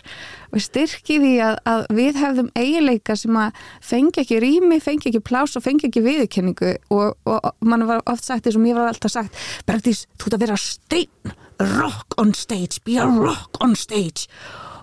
og 0.51 0.63
styrki 0.63 1.19
því 1.21 1.33
að, 1.45 1.59
að 1.71 1.85
við 1.97 2.19
hefðum 2.21 2.49
eiginleika 2.57 3.15
sem 3.19 3.37
að 3.39 3.61
fengi 3.91 4.23
ekki 4.23 4.41
rými, 4.43 4.79
fengi 4.83 5.11
ekki 5.11 5.23
plás 5.23 5.55
og 5.57 5.65
fengi 5.65 5.87
ekki 5.89 6.03
viðkenningu 6.05 6.73
og, 6.93 7.15
og 7.29 7.51
mann 7.65 7.87
var 7.89 8.03
oft 8.09 8.27
sagt 8.27 8.47
því 8.47 8.57
sem 8.57 8.67
ég 8.71 8.79
var 8.79 8.91
alltaf 8.91 9.13
sagt 9.13 9.45
Bergdís, 9.69 10.05
þú 10.17 10.29
ert 10.29 10.37
að 10.39 10.45
vera 10.47 10.59
stein 10.59 11.37
rock 11.61 12.17
on 12.17 12.33
stage, 12.33 12.81
be 12.83 12.97
a 12.97 13.05
rock 13.05 13.61
on 13.61 13.75
stage. 13.77 14.27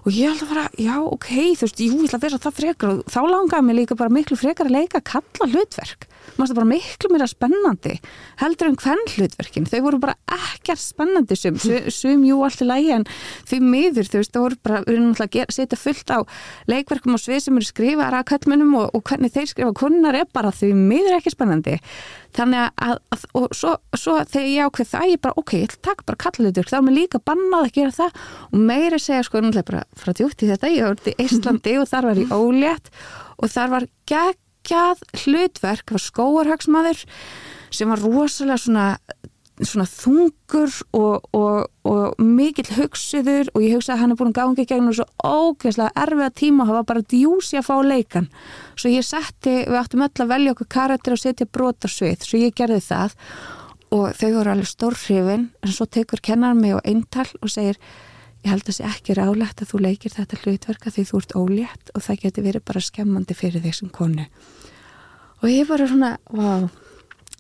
Og 0.07 0.15
ég 0.15 0.31
held 0.31 0.45
að 0.45 0.53
fara, 0.53 0.69
já 0.79 0.95
ok, 1.03 1.31
þú 1.59 1.67
veist, 1.67 1.81
ég 1.83 1.97
ætla 2.07 2.21
að 2.21 2.27
vera 2.29 2.43
það 2.45 2.59
frekar 2.61 2.93
og 2.93 3.01
þá 3.11 3.19
langaði 3.27 3.67
mig 3.67 3.79
líka 3.81 3.99
bara 3.99 4.15
miklu 4.15 4.39
frekar 4.39 4.71
að 4.71 4.79
leika 4.79 5.03
að 5.03 5.09
kalla 5.11 5.51
hlutverk 5.53 6.07
maður 6.37 6.51
það 6.51 6.59
bara 6.59 6.71
miklu 6.73 7.11
mér 7.13 7.25
að 7.25 7.33
spennandi 7.33 7.95
heldur 8.43 8.71
en 8.71 8.79
hvern 8.83 9.13
hlutverkin, 9.15 9.69
þau 9.69 9.81
voru 9.87 10.01
bara 10.03 10.17
ekkert 10.39 10.83
spennandi 10.83 11.39
sum, 11.39 11.59
sum 12.01 12.25
jú 12.27 12.41
allt 12.47 12.65
í 12.65 12.69
lægi 12.69 12.95
en 12.99 13.07
þau 13.49 13.59
miður 13.65 14.11
þú 14.11 14.21
veist, 14.21 14.35
það 14.35 14.45
voru 14.45 14.61
bara, 14.69 14.81
við 14.87 14.95
erum 14.95 15.11
náttúrulega 15.13 15.47
að 15.47 15.57
setja 15.57 15.81
fullt 15.81 16.15
á 16.15 16.19
leikverkum 16.71 17.17
og 17.17 17.23
svið 17.23 17.45
sem 17.45 17.61
eru 17.61 17.69
skrifaðar 17.69 18.19
að 18.21 18.29
kallmennum 18.33 18.75
og, 18.79 18.89
og 18.97 19.05
hvernig 19.09 19.35
þeir 19.35 19.53
skrifa 19.53 19.77
kunnar 19.79 20.19
er 20.19 20.29
bara 20.35 20.55
þau 20.55 20.73
miður 20.77 21.19
ekki 21.19 21.35
spennandi. 21.35 21.79
Þannig 22.37 22.83
að, 22.85 22.99
að 23.15 23.23
og 23.39 23.47
svo, 23.57 23.75
svo 23.97 24.17
þegar 24.29 24.51
ég 24.53 24.69
ákveð 24.69 24.91
það, 24.93 25.07
ég 25.13 25.23
bara 25.25 25.39
ok, 25.41 25.55
ég 25.63 25.77
taka 25.85 26.09
bara 26.09 26.23
kallhlutverk, 26.25 26.71
þá 26.71 26.79
er 26.79 26.85
mér 26.87 26.99
líka 26.99 27.23
bannað 27.25 27.69
að 27.69 27.75
gera 27.79 27.97
það 27.97 28.19
og 28.51 28.67
meiri 28.71 29.01
segja 29.03 29.25
sko, 29.27 29.43
náttúrulega 29.43 29.71
bara 29.71 29.87
frá 29.97 30.13
þetta, 30.13 30.75
var 30.85 31.09
í 31.09 31.17
Íslandi 31.25 31.79
og 31.81 31.89
þar 31.89 32.11
var 32.11 32.21
ég 33.89 34.48
geggjað 34.69 35.03
hlutverk 35.23 35.95
var 35.95 36.03
skóarhagsmaður 36.03 37.03
sem 37.75 37.91
var 37.91 38.01
rosalega 38.03 38.61
svona, 38.61 38.87
svona 39.61 39.87
þungur 39.89 40.73
og, 40.97 41.29
og, 41.37 41.69
og 41.89 42.21
mikill 42.23 42.69
hugsiður 42.77 43.51
og 43.55 43.65
ég 43.65 43.77
hugsa 43.77 43.95
að 43.95 44.03
hann 44.03 44.15
er 44.15 44.21
búin 44.21 44.33
að 44.33 44.41
ganga 44.41 44.65
í 44.65 44.69
gegnum 44.69 44.97
svo 44.97 45.07
ógeðslega 45.25 46.05
erfiða 46.05 46.31
tíma 46.41 46.65
og 46.65 46.71
það 46.71 46.79
var 46.79 46.89
bara 46.93 47.07
djúsi 47.13 47.61
að 47.61 47.69
fá 47.69 47.77
leikan. 47.85 48.29
Svo 48.77 48.93
ég 48.93 49.07
setti, 49.07 49.55
við 49.69 49.81
áttum 49.81 50.05
öll 50.07 50.25
að 50.25 50.35
velja 50.35 50.57
okkur 50.57 50.73
karakter 50.77 51.17
og 51.17 51.23
setja 51.23 51.49
brotarsvið 51.49 52.29
svo 52.29 52.43
ég 52.43 52.57
gerði 52.57 52.83
það 52.89 53.17
og 53.97 54.13
þau 54.19 54.29
voru 54.35 54.53
alveg 54.53 54.69
stórhrifin 54.69 55.49
en 55.65 55.73
svo 55.73 55.89
tekur 55.89 56.21
kennar 56.25 56.57
mig 56.57 56.77
og 56.77 56.85
eintal 56.85 57.29
og 57.41 57.53
segir 57.53 57.81
ég 58.45 58.53
held 58.53 58.63
að 58.63 58.69
það 58.71 58.79
sé 58.79 58.89
ekki 58.89 59.19
rálegt 59.19 59.63
að 59.63 59.73
þú 59.73 59.83
leikir 59.85 60.15
þetta 60.15 60.41
hlutverka 60.43 60.93
því 60.95 61.05
þú 61.11 61.21
ert 61.23 61.37
ólétt 61.39 61.93
og 61.95 62.05
það 62.07 62.21
getur 62.25 62.47
verið 62.49 62.67
bara 62.71 62.85
skemmandi 62.89 63.37
fyrir 63.39 63.65
því 63.65 63.75
sem 63.79 63.93
konu 63.95 64.27
og 65.39 65.49
ég 65.51 65.69
var 65.69 65.85
svona 65.87 66.13
wow. 66.35 66.69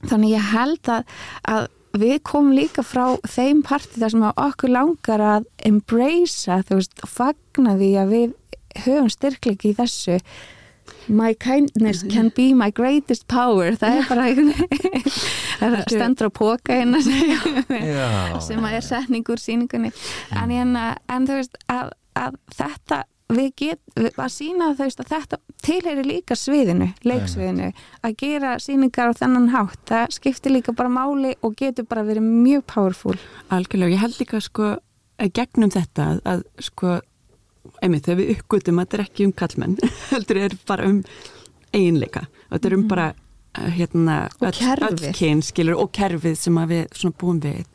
þannig 0.06 0.34
ég 0.34 0.50
held 0.52 0.92
að, 0.94 1.16
að 1.48 1.68
við 1.98 2.18
komum 2.26 2.54
líka 2.56 2.84
frá 2.86 3.16
þeim 3.26 3.62
parti 3.66 4.00
þar 4.00 4.14
sem 4.14 4.26
okkur 4.28 4.74
langar 4.74 5.24
að 5.24 5.48
embracea, 5.66 6.60
þú 6.68 6.78
veist, 6.80 7.02
fagna 7.08 7.74
því 7.78 7.90
að 8.02 8.14
við 8.14 8.36
höfum 8.84 9.10
styrklegi 9.12 9.72
í 9.72 9.78
þessu 9.78 10.18
my 11.08 11.34
kindness 11.34 12.02
can 12.02 12.30
be 12.36 12.54
my 12.54 12.70
greatest 12.70 13.26
power. 13.28 13.76
Það 13.76 13.98
er 13.98 14.08
bara 14.08 15.84
stendur 15.92 16.30
á 16.30 16.32
póka 16.32 16.78
hérna. 16.78 17.02
Sem 18.46 18.64
að 18.64 18.78
er 18.78 18.86
setning 18.86 19.28
úr 19.28 19.42
síningunni 19.42 19.92
en, 20.30 20.50
en, 20.50 20.74
en 21.08 21.28
þú 21.28 21.38
veist 21.40 21.56
að, 21.72 21.94
að 22.18 22.36
þetta 22.56 23.04
við 23.28 23.48
getum 23.60 24.22
að 24.24 24.30
sína 24.32 24.70
þau 24.76 24.86
að 24.86 25.10
þetta 25.10 25.38
tilheyri 25.66 26.04
líka 26.06 26.36
sviðinu, 26.38 26.88
leiksviðinu. 27.04 27.72
Að 28.06 28.16
gera 28.22 28.54
síningar 28.62 29.12
á 29.12 29.18
þennan 29.18 29.50
hátt 29.52 29.82
það 29.90 30.14
skiptir 30.16 30.54
líka 30.54 30.72
bara 30.76 30.92
máli 30.92 31.34
og 31.44 31.56
getur 31.58 31.88
bara 31.88 32.06
verið 32.08 32.24
mjög 32.24 32.64
powerful. 32.72 33.16
Algjörlega, 33.52 33.96
ég 33.96 34.04
held 34.06 34.20
líka 34.22 34.40
sko 34.44 34.76
gegnum 35.34 35.72
þetta 35.74 36.10
að 36.28 36.46
sko 36.62 36.98
einmitt 37.82 38.08
þegar 38.08 38.20
við 38.20 38.34
uppgötum 38.36 38.78
að 38.78 38.86
þetta 38.86 38.98
er 38.98 39.04
ekki 39.04 39.26
um 39.28 39.32
kallmenn 39.38 39.78
heldur 40.12 40.42
er 40.42 40.58
bara 40.68 40.90
um 40.90 41.00
eiginleika. 41.72 42.26
Og 42.48 42.56
þetta 42.56 42.70
er 42.70 42.76
um 42.76 42.84
mhm. 42.84 42.92
bara 42.92 43.08
eh, 43.12 43.72
hérna 43.78 44.18
öll 44.40 45.10
kyn 45.16 45.74
og 45.74 45.90
kerfið 45.96 46.38
sem 46.38 46.62
við 46.70 47.10
búum 47.18 47.42
við. 47.44 47.66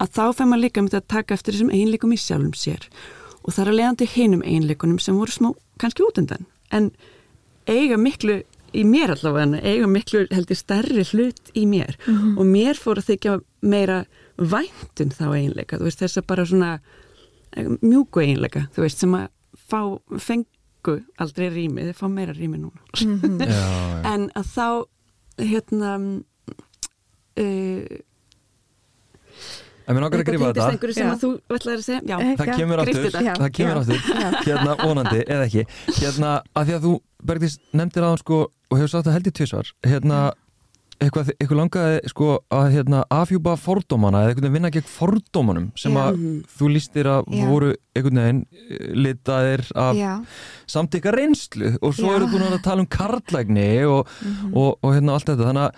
Að 0.00 0.12
þá 0.16 0.22
fær 0.36 0.48
maður 0.48 0.64
líka 0.64 0.80
um 0.80 0.88
þetta 0.88 1.02
að 1.02 1.14
taka 1.16 1.36
eftir 1.36 1.56
þessum 1.56 1.74
eiginleikum 1.74 2.14
í 2.14 2.20
sjálfum 2.20 2.54
sér. 2.56 2.86
Og 3.44 3.52
það 3.52 3.64
er 3.64 3.72
að 3.72 3.78
leiðandi 3.80 4.08
hinum 4.14 4.46
eiginleikunum 4.46 5.00
sem 5.00 5.18
voru 5.18 5.34
smá 5.34 5.50
kannski 5.80 6.04
útundan 6.04 6.46
en 6.70 6.90
eiga 7.68 7.96
miklu 8.00 8.42
í 8.76 8.84
mér 8.86 9.14
allavega, 9.16 9.58
eiga 9.66 9.88
miklu 9.90 10.24
heldur 10.30 10.58
stærri 10.58 11.04
hlut 11.10 11.50
í 11.58 11.66
mér. 11.66 11.96
Mm 12.06 12.16
-hmm. 12.16 12.38
og 12.38 12.46
mér 12.46 12.78
fór 12.78 13.00
að 13.00 13.08
þykja 13.10 13.40
meira 13.60 14.04
væntun 14.36 15.12
þá 15.12 15.26
eiginleika, 15.34 15.78
þú 15.78 15.88
veist 15.88 16.02
þess 16.02 16.18
að 16.18 16.26
bara 16.26 16.46
svona 16.46 16.80
mjúku 17.82 18.22
eiginleika, 18.22 18.66
þú 18.74 18.84
veist 18.84 19.02
sem 19.02 19.14
að 19.18 19.28
fá, 19.70 19.80
fengu 20.18 20.96
aldrei 21.20 21.48
rými, 21.52 21.88
þau 21.90 21.96
fá 22.02 22.06
meira 22.12 22.36
rými 22.36 22.58
núna. 22.58 22.80
Mm 23.00 23.20
-hmm. 23.20 23.40
já, 23.40 23.50
já. 23.50 24.14
en 24.14 24.30
að 24.34 24.46
þá 24.54 24.68
hérna 25.38 25.90
uh, 27.40 27.98
En 29.90 29.96
mér 29.96 30.04
nákvæmlega 30.04 30.22
að 30.22 30.30
gripa 30.30 30.46
þetta. 30.46 30.64
Það 32.38 32.54
kemur 32.54 32.78
áttur 32.78 33.10
Það 33.10 33.50
kemur 33.56 33.76
áttur 33.80 33.98
Hérna 34.46 34.76
vonandi 34.78 35.24
eða 35.26 35.46
ekki. 35.48 35.64
Hérna 35.98 36.42
að 36.54 36.68
því 36.68 36.74
að 36.76 36.84
þú 36.84 36.92
Bergdís 37.26 37.56
nefndir 37.72 38.06
á 38.06 38.08
hann 38.12 38.20
sko 38.20 38.38
og 38.70 38.78
hefur 38.78 38.92
sagt 38.92 39.08
það 39.08 39.16
held 39.18 39.26
í 39.26 39.32
tvísvar 39.34 39.72
Hérna 39.82 40.20
eitthvað, 41.00 41.30
eitthvað 41.38 41.58
langaði 41.58 42.10
sko 42.12 42.28
að 42.52 42.66
hérna 42.74 43.00
afhjúpa 43.14 43.54
fordómana 43.60 44.24
eða 44.24 44.34
eitthvað 44.34 44.56
vinna 44.56 44.70
gegn 44.74 44.88
fordómanum 44.90 45.70
sem 45.80 45.96
að 45.96 46.18
Já. 46.20 46.32
þú 46.58 46.70
lístir 46.74 47.08
að 47.10 47.30
Já. 47.32 47.44
voru 47.48 47.70
einhvern 47.96 48.20
veginn 48.20 48.42
eh, 48.60 48.84
litaðir 49.06 49.64
af 49.80 50.02
samtíka 50.70 51.14
reynslu 51.14 51.72
og 51.80 51.96
svo 51.96 52.12
eru 52.16 52.28
þú 52.28 52.42
náttúrulega 52.42 52.60
að 52.60 52.68
tala 52.68 52.84
um 52.84 52.90
karlægni 52.98 53.70
og, 53.86 54.06
mm 54.06 54.34
-hmm. 54.34 54.56
og, 54.56 54.78
og 54.82 54.94
hérna 54.94 55.16
allt 55.16 55.28
þetta 55.32 55.48
þannig 55.48 55.66
að 55.68 55.74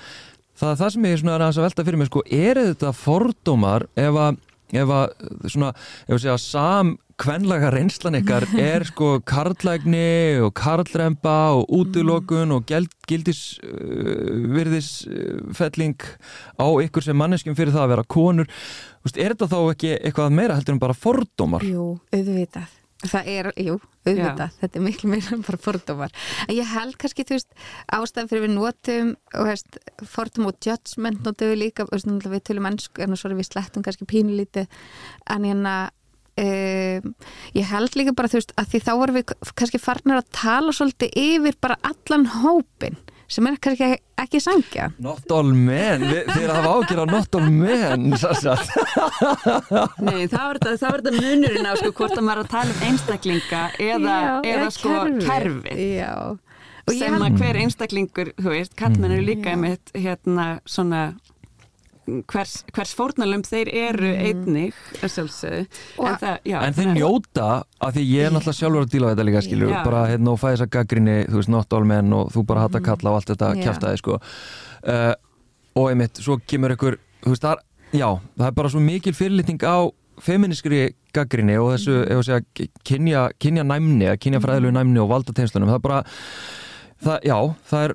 það, 0.62 0.76
það 0.80 0.90
sem 0.92 1.04
ég 1.04 1.12
er 1.12 1.22
svona 1.22 1.48
að 1.48 1.62
velta 1.62 1.84
fyrir 1.84 1.98
mig 1.98 2.10
sko, 2.10 2.22
er 2.30 2.60
þetta 2.60 2.92
fordómar 2.92 3.86
ef 3.96 4.14
að, 4.14 4.36
ef 4.72 4.88
að 4.88 5.06
svona, 5.46 5.72
ef 6.08 6.14
að 6.14 6.22
segja 6.24 6.38
sam 6.38 6.98
kvenlega 7.22 7.70
reynslan 7.72 8.18
ykkar 8.18 8.44
er 8.58 8.82
sko 8.88 9.20
karlægni 9.28 10.40
og 10.42 10.50
karlremba 10.58 11.36
og 11.58 11.64
útilokun 11.78 12.48
mm. 12.48 12.56
og 12.56 12.62
gildisvirðisfelling 13.10 15.98
uh, 16.02 16.08
á 16.58 16.66
ykkur 16.86 17.02
sem 17.06 17.16
manneskjum 17.18 17.58
fyrir 17.58 17.74
það 17.74 17.84
að 17.86 17.92
vera 17.94 18.10
konur 18.16 18.46
er 19.12 19.30
þetta 19.34 19.50
þá 19.50 19.60
ekki 19.62 19.90
eitthvað 19.98 20.36
meira 20.38 20.56
heldur 20.58 20.74
en 20.76 20.82
bara 20.82 20.98
fordómar? 20.98 21.62
Jú, 21.66 21.86
auðvitað 22.14 22.68
Það 23.02 23.28
er, 23.32 23.48
jú, 23.58 23.72
auðvitað, 24.06 24.50
Já. 24.52 24.58
þetta 24.60 24.78
er 24.78 24.84
miklu 24.84 25.08
meira 25.10 25.32
en 25.34 25.40
bara 25.42 25.58
fordómar. 25.58 26.12
En 26.46 26.54
ég 26.54 26.68
held 26.70 26.94
kannski, 27.02 27.26
þú 27.26 27.34
veist, 27.34 27.50
ástæðan 27.96 28.30
fyrir 28.30 28.44
við 28.44 28.54
notum, 28.54 29.08
og 29.34 29.42
veist, 29.48 29.78
fordóm 30.06 30.46
og 30.52 30.56
judgment 30.62 31.18
notum 31.26 31.50
við 31.50 31.58
líka, 31.64 31.82
veist, 31.90 32.06
við 32.06 32.44
tölum 32.46 32.70
ennsku, 32.70 33.02
en 33.02 33.18
svo 33.18 33.26
er 33.32 33.40
við 33.40 33.50
slettum 33.50 33.82
kannski 33.82 34.06
pínulítið, 34.06 34.70
en 35.34 35.42
hérna, 35.50 35.74
um, 36.40 37.14
ég 37.56 37.70
held 37.72 37.96
líka 37.98 38.14
bara, 38.16 38.30
þú 38.32 38.40
veist, 38.40 38.52
að 38.58 38.70
því 38.72 38.80
þá 38.86 38.92
vorum 39.00 39.18
við 39.20 39.32
kannski 39.58 39.80
farnar 39.82 40.22
að 40.22 40.30
tala 40.38 40.72
svolítið 40.76 41.16
yfir 41.22 41.58
bara 41.60 41.76
allan 41.88 42.28
hópin 42.40 42.96
sem 43.32 43.46
er 43.48 43.54
kannski 43.64 43.86
ekki 44.20 44.40
sangja. 44.44 44.90
Not 45.00 45.30
all 45.32 45.54
men, 45.56 46.02
að 46.04 46.50
hafa 46.52 46.72
ágjör 46.76 47.00
á 47.00 47.06
not 47.08 47.34
all 47.38 47.48
men 47.48 48.10
Nei, 50.04 50.26
það 50.28 50.44
var 50.44 50.60
þetta 50.60 51.12
munurinn 51.16 51.68
á 51.68 51.72
sko 51.80 51.92
hvort 51.96 52.16
að 52.18 52.26
maður 52.26 52.42
að 52.44 52.50
tala 52.52 52.74
um 52.74 52.84
einstaklinga 52.90 53.62
eða, 53.80 54.16
Já, 54.20 54.32
eða 54.52 54.68
sko 54.76 54.96
kerfi 55.24 55.76
Já, 55.96 56.12
Og 56.82 56.92
ég 56.92 56.98
sem 56.98 57.14
held- 57.14 57.24
að 57.28 57.40
hver 57.40 57.56
einstaklingur, 57.62 58.32
þú 58.42 58.52
veist, 58.52 58.72
kallmenn 58.78 59.14
eru 59.16 59.24
líka 59.26 59.52
einmitt 59.54 59.92
hérna 59.96 60.46
svona 60.68 61.02
hvers, 62.06 62.52
hvers 62.74 62.92
fórnalum 62.98 63.42
þeir 63.46 63.68
eru 63.72 64.10
einnig 64.12 64.74
að 65.00 65.12
sjálfsögðu. 65.14 65.66
Og- 65.98 66.24
en 66.26 66.62
En 66.62 66.74
þeir 66.74 66.94
njóta, 66.96 67.48
af 67.80 67.94
því 67.94 68.04
ég 68.10 68.26
er 68.26 68.30
náttúrulega 68.34 68.58
sjálfur 68.58 68.82
að 68.86 68.90
díla 68.90 69.06
við 69.06 69.14
þetta 69.16 69.26
líka, 69.28 69.42
skilju, 69.46 69.68
Já. 69.70 69.84
bara 69.84 70.06
hérna 70.10 70.32
og 70.32 70.40
fæði 70.40 70.56
þess 70.56 70.66
að 70.66 70.72
gaggrinni, 70.76 71.16
þú 71.28 71.36
veist, 71.40 71.48
not 71.48 71.72
all 71.72 71.84
men 71.84 72.12
og 72.12 72.32
þú 72.32 72.46
bara 72.46 72.60
hata 72.66 72.80
kalla 72.80 73.10
og 73.10 73.16
allt 73.20 73.30
þetta 73.32 73.54
Já. 73.56 73.62
kjaftaði, 73.64 73.98
sko. 74.02 74.18
Uh, 74.82 75.14
og 75.76 75.90
einmitt, 75.90 76.14
svo 76.18 76.38
kemur 76.46 76.74
ykkur, 76.76 76.98
þú 77.22 77.30
veist, 77.34 77.42
það 77.42 77.52
er, 77.52 77.62
já, 77.98 78.08
það 78.38 78.46
er 78.46 78.56
bara 78.58 78.68
svo 78.68 78.80
mikil 78.80 79.12
fyrirlitning 79.14 79.62
á 79.62 79.78
feministkri 80.22 80.94
gaggrinni 81.14 81.56
og 81.58 81.72
þessu, 81.76 82.02
ef 82.04 82.18
að 82.18 82.26
segja, 82.28 82.68
kynja, 82.84 83.22
kynja 83.40 83.64
næmni, 83.64 84.06
að 84.10 84.18
kynja 84.18 84.40
fræðilegu 84.42 84.72
næmni 84.76 85.00
og 85.02 85.08
valda 85.08 85.32
tegnslunum, 85.32 85.68
það 85.72 85.78
er 85.78 85.86
bara 85.86 86.02
það, 87.02 87.16
já, 87.26 87.38
það 87.70 87.84
er 87.88 87.94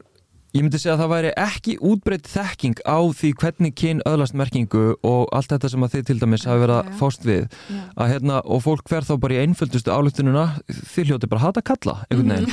ég 0.56 0.64
myndi 0.64 0.80
segja 0.80 0.96
að 0.96 1.02
það 1.04 1.12
væri 1.12 1.32
ekki 1.44 1.74
útbreytt 1.90 2.30
þekking 2.32 2.82
á 2.88 3.00
því 3.20 3.32
hvernig 3.42 3.76
kyn 3.78 4.04
öðlast 4.10 4.38
merkingu 4.38 4.86
og 5.06 5.28
allt 5.36 5.52
þetta 5.54 5.72
sem 5.74 5.86
að 5.86 5.96
þið 5.96 6.06
til 6.10 6.18
dæmis 6.22 6.46
hafi 6.48 6.64
verið 6.64 6.78
að 6.78 6.92
fást 7.02 7.28
við. 7.28 7.58
Að 7.98 8.14
hérna, 8.14 8.40
og 8.46 8.64
fólk 8.66 8.92
fer 8.92 9.08
þá 9.08 9.14
bara 9.24 9.38
í 9.38 9.42
einföldustu 9.44 9.94
áluftununa 9.94 10.46
þið 10.68 11.12
hljóti 11.12 11.32
bara 11.32 11.42
að 11.42 11.48
hata 11.48 11.66
kalla 11.72 11.98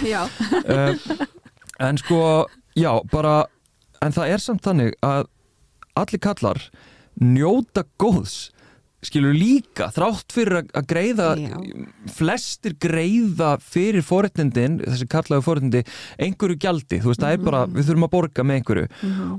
Já, 0.04 0.22
uh, 0.64 1.26
en 1.88 2.00
sko, 2.02 2.20
já, 2.78 2.90
bara 3.12 3.37
en 4.04 4.14
það 4.14 4.35
er 4.35 4.42
samt 4.42 4.64
þannig 4.66 4.98
að 5.04 5.30
allir 5.94 6.22
kallar 6.22 6.61
njóta 7.22 7.85
góðs 8.00 8.50
skilur 9.04 9.34
líka, 9.36 9.90
þrátt 9.94 10.32
fyrir 10.34 10.62
að- 10.62 10.86
greiða 10.90 11.26
Já. 11.38 11.56
flestir 12.14 12.74
greiða 12.80 13.58
fyrir 13.60 14.02
forréttindin 14.04 14.78
þessi 14.84 15.06
kallaðu 15.10 15.44
forréttindi, 15.44 15.82
einhverju 16.18 16.58
gjaldi. 16.58 17.00
Þú 17.02 17.10
veist, 17.12 17.20
það 17.20 17.32
er 17.36 17.44
bara, 17.44 17.66
við 17.66 17.88
þurfum 17.90 18.06
að 18.08 18.12
borga 18.14 18.44
með 18.44 18.60
einhverju. 18.60 18.86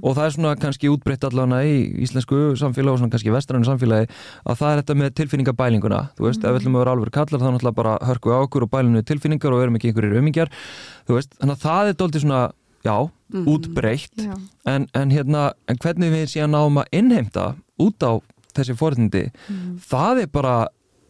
Og 0.02 0.16
það 0.16 0.26
er 0.26 0.36
svona 0.36 0.56
kannski 0.60 0.92
útbreytt 0.92 1.24
allavega 1.28 1.64
í 1.66 2.04
íslensku 2.06 2.56
samfélagi 2.60 2.94
og 2.94 3.00
svona 3.02 3.12
kannski 3.16 3.34
vestrannu 3.36 3.66
samfélagi 3.66 4.10
að 4.46 4.58
það 4.62 4.70
er 4.76 4.82
þetta 4.84 4.96
með 5.02 5.14
tilfinningabælinguna 5.22 6.02
þú 6.18 6.28
veist, 6.30 6.44
ef 6.44 6.52
við 6.52 6.60
ætlum 6.62 6.76
að 6.76 6.84
vera 6.86 6.92
alveg 6.96 7.12
kallar 7.16 7.42
þá 7.42 7.50
náttúrulega 7.56 7.76
bara 7.76 7.98
hörku 8.06 8.30
á 8.32 8.38
okkur 8.46 8.64
og 8.64 8.72
bælinu 8.72 9.02
tilfinningar 9.04 9.54
og 9.54 9.64
erum 9.66 9.76
ekki 9.76 9.92
einhverjir 9.92 10.20
umingjar, 10.22 10.50
þú 11.08 11.18
veist, 11.20 11.34
þannig 11.42 11.56
að 11.56 11.66
það 11.66 11.90
er 11.90 11.98
dóltið 12.02 12.22
svona, 12.26 12.42
já, 12.86 12.98
útbreytt. 13.34 14.16
Já, 14.22 14.36
en, 14.66 14.88
en 14.94 15.10
hérna, 15.12 15.54
en 15.68 15.78
þessi 18.56 18.78
forréttindi, 18.80 19.28
það 19.90 20.26
er 20.26 20.34
bara 20.34 20.56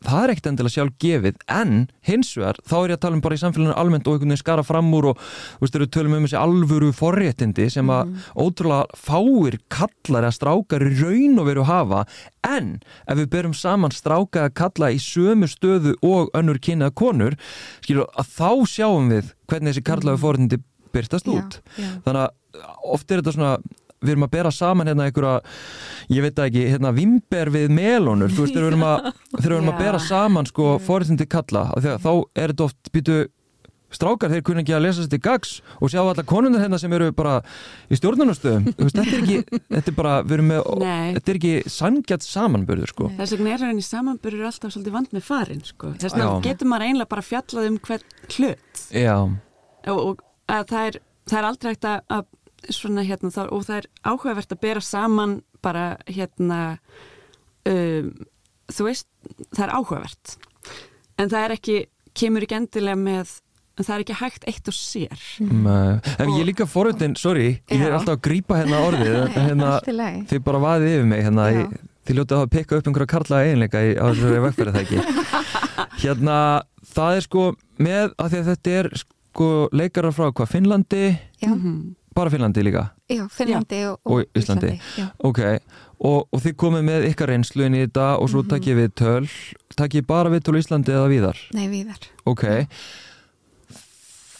það 0.05 0.21
er 0.21 0.33
ekkert 0.33 0.49
endilega 0.49 0.73
sjálf 0.73 0.95
gefið 1.01 1.37
en 1.51 1.73
hins 2.05 2.31
vegar, 2.37 2.59
þá 2.67 2.75
er 2.77 2.91
ég 2.93 2.97
að 2.97 3.01
tala 3.05 3.17
um 3.17 3.23
bara 3.25 3.37
í 3.37 3.41
samfélaginu 3.41 3.75
almennt 3.79 4.07
og 4.07 4.15
einhvern 4.15 4.33
veginn 4.33 4.41
skara 4.41 4.65
fram 4.65 4.91
úr 4.97 5.09
og 5.11 5.21
þú 5.21 5.63
veist, 5.63 5.77
eru 5.79 5.87
tölum 5.93 6.17
um 6.17 6.27
þessi 6.27 6.39
alvöru 6.39 6.91
forréttindi 6.95 7.67
sem 7.73 7.91
að 7.93 8.11
ótrúlega 8.33 8.99
fáir 9.07 9.57
kallar 9.73 10.27
eða 10.27 10.37
strákar 10.37 10.85
raun 10.99 11.41
og 11.41 11.49
veru 11.49 11.65
hafa 11.69 12.03
en 12.45 12.75
ef 13.07 13.19
við 13.21 13.31
berum 13.33 13.55
saman 13.57 13.95
stráka 13.95 14.45
að 14.45 14.55
kalla 14.61 14.91
í 14.93 15.01
sömu 15.01 15.49
stöðu 15.49 15.95
og 16.05 16.29
önnur 16.37 16.61
kynnaða 16.61 16.95
konur 16.97 17.39
skilur, 17.81 18.09
að 18.13 18.31
þá 18.37 18.51
sjáum 18.75 19.09
við 19.13 19.33
hvernig 19.49 19.73
þessi 19.73 19.87
karlaðu 19.89 20.21
forréttindi 20.21 20.61
byrtast 20.95 21.27
já, 21.27 21.33
út 21.33 21.59
já. 21.75 21.89
þannig 22.05 22.21
að 22.27 22.29
oft 22.95 23.09
er 23.09 23.21
þetta 23.21 23.35
svona 23.35 23.55
við 24.03 24.15
erum 24.15 24.27
að 24.27 24.33
bera 24.35 24.51
saman 24.53 24.91
hérna 24.91 25.07
einhverja 25.07 25.37
ég 26.13 26.25
veit 26.25 26.41
ekki, 26.45 26.65
hérna 26.73 26.91
vimber 26.95 27.51
við 27.53 27.71
melónur. 27.73 28.33
Þú 28.33 28.45
veist, 28.45 28.57
þegar 28.57 28.67
við 28.67 28.73
erum 28.73 28.89
að, 28.89 29.07
þegar 29.39 29.47
við 29.47 29.57
erum 29.59 29.71
að 29.71 29.81
bera 29.85 30.03
saman 30.03 30.51
sko 30.51 30.75
forréttindi 30.85 31.29
kalla 31.31 31.69
af 31.71 31.81
því 31.81 31.93
að 31.93 32.05
þá 32.05 32.11
er 32.43 32.53
þetta 32.53 32.69
oft 32.69 32.93
býtu 32.95 33.23
strákar, 33.95 34.31
þeir 34.33 34.43
kunna 34.45 34.63
ekki 34.63 34.75
að 34.75 34.83
lesa 34.85 35.05
þetta 35.05 35.17
í 35.19 35.23
gags 35.23 35.51
og 35.79 35.91
sjá 35.93 36.01
alla 36.01 36.25
konundar 36.27 36.63
hérna 36.63 36.79
sem 36.81 36.93
eru 36.95 37.11
bara 37.15 37.37
í 37.87 37.95
veist, 37.95 38.97
þetta 38.97 39.05
er 39.05 39.21
ekki 39.21 39.37
þetta 39.75 39.91
er 39.91 39.97
bara, 39.97 40.15
við 40.25 40.37
erum 40.37 40.49
með, 40.51 40.61
Nei. 40.81 41.09
þetta 41.17 41.31
er 41.33 41.39
ekki 41.39 41.73
sangjart 41.75 42.27
samanburður 42.27 42.91
sko. 42.91 43.09
Þess 43.19 43.35
vegna 43.37 43.53
er 43.55 43.65
henni 43.69 43.85
samanburður 43.85 44.49
alltaf 44.49 44.75
svolítið 44.75 44.97
vand 44.97 45.15
með 45.15 45.27
farin 45.29 45.65
sko. 45.65 45.93
Þess 46.01 46.17
vegna 46.17 46.31
getur 46.45 46.71
maður 46.71 46.87
einlega 46.89 47.11
bara 47.15 47.25
fjallað 47.25 47.69
um 47.71 47.81
hvern 47.87 48.07
hlut. 48.35 48.79
Og, 49.85 49.99
og 50.01 50.25
að 50.51 50.67
það, 50.73 50.89
er, 50.89 50.99
það 51.29 51.39
er 51.39 51.49
aldrei 51.51 51.75
að, 51.75 52.01
að 52.17 52.25
svona 52.73 53.03
hérna 53.05 53.29
þá, 53.33 53.41
og 53.51 53.65
það 53.67 53.77
er 53.81 53.87
áhugavert 54.09 54.53
að 54.55 54.61
bera 54.65 54.81
saman 54.81 55.39
bara 55.65 55.85
hérna 56.07 56.59
um, 57.69 58.11
þú 58.71 58.87
veist, 58.89 59.07
það 59.55 59.65
er 59.67 59.73
áhugavert. 59.77 60.35
En 61.21 61.29
það 61.31 61.43
er 61.47 61.53
ekki, 61.57 61.75
kemur 62.17 62.45
ekki 62.45 62.57
endilega 62.59 62.99
með 62.99 63.33
það 63.75 63.91
er 63.97 64.03
ekki 64.05 64.15
hægt 64.21 64.45
eitt 64.47 64.69
og 64.71 64.75
sér. 64.77 65.23
Nei. 65.43 65.97
en 66.23 66.29
ég 66.37 66.45
líka 66.47 66.63
forréttin, 66.69 67.17
sorry 67.19 67.57
ég 67.67 67.81
er 67.83 67.91
alltaf 67.97 68.15
að 68.15 68.21
grípa 68.29 68.61
hérna 68.61 68.77
orðið 68.87 69.17
hérna, 69.35 69.71
þið 70.29 70.39
bara 70.45 70.61
vaðið 70.63 70.93
yfir 70.93 71.09
mig 71.09 71.25
hérna, 71.25 71.47
í, 71.51 71.65
þið 72.07 72.19
ljótið 72.21 72.37
að 72.39 72.53
pikka 72.53 72.77
upp 72.79 72.87
einhverja 72.87 73.09
karlaða 73.11 73.49
eiginleika 73.49 73.81
í, 73.83 73.91
á 73.99 74.05
þessari 74.13 74.39
vegferði 74.45 74.75
það 74.77 74.85
ekki 74.85 75.43
hérna, 76.05 76.37
það 76.95 77.17
er 77.19 77.25
sko 77.27 77.43
með, 77.83 78.15
að 78.15 78.31
því 78.31 78.39
að 78.39 78.49
þetta 78.53 78.75
er 78.79 78.89
sko 79.03 79.49
leikarar 79.75 80.15
frá 80.15 80.29
hvað, 80.31 80.51
Finnlandi? 80.55 81.03
Já, 81.43 81.51
Mhm. 81.51 81.77
Bara 82.15 82.31
Finnlandi 82.33 82.63
líka, 82.63 82.85
já, 83.11 83.25
Finnlandi 83.31 83.81
og, 83.89 83.99
Og 84.05 84.23
Íslandi. 84.39 84.73
já. 84.97 85.09
ok 85.19 85.39
og, 85.99 86.27
og 86.31 86.41
þið 86.43 86.55
komið 86.59 86.85
með 86.89 87.07
ykkar 87.11 87.31
reynslu 87.33 87.65
inn 87.67 87.75
í 87.77 87.83
þetta 87.85 88.07
og 88.19 88.29
svo 88.31 88.43
takk 88.47 88.67
ég 88.71 88.77
við 88.79 88.93
töl. 88.99 89.27
Takk 89.75 89.95
ég 89.99 90.05
bara 90.07 90.29
við 90.33 90.43
töl 90.47 90.57
Íslandi 90.59 90.91
eða 90.95 91.09
víðar? 91.11 91.39
Nei, 91.55 91.67
viðar 91.71 92.07
ok. 92.25 92.45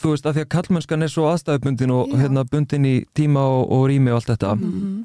Þú 0.01 0.11
veist, 0.13 0.27
að 0.27 0.35
því 0.37 0.43
að 0.45 0.51
kallmennskan 0.53 1.05
er 1.05 1.09
svo 1.11 1.23
aðstæðubundin 1.31 1.93
og 1.95 2.11
Já. 2.11 2.17
hérna 2.25 2.43
bundin 2.49 2.85
í 2.85 2.95
tíma 3.17 3.41
og, 3.41 3.63
og 3.73 3.87
rými 3.89 4.11
og 4.13 4.19
allt 4.19 4.33
þetta. 4.35 4.51
Mhm. 4.59 4.99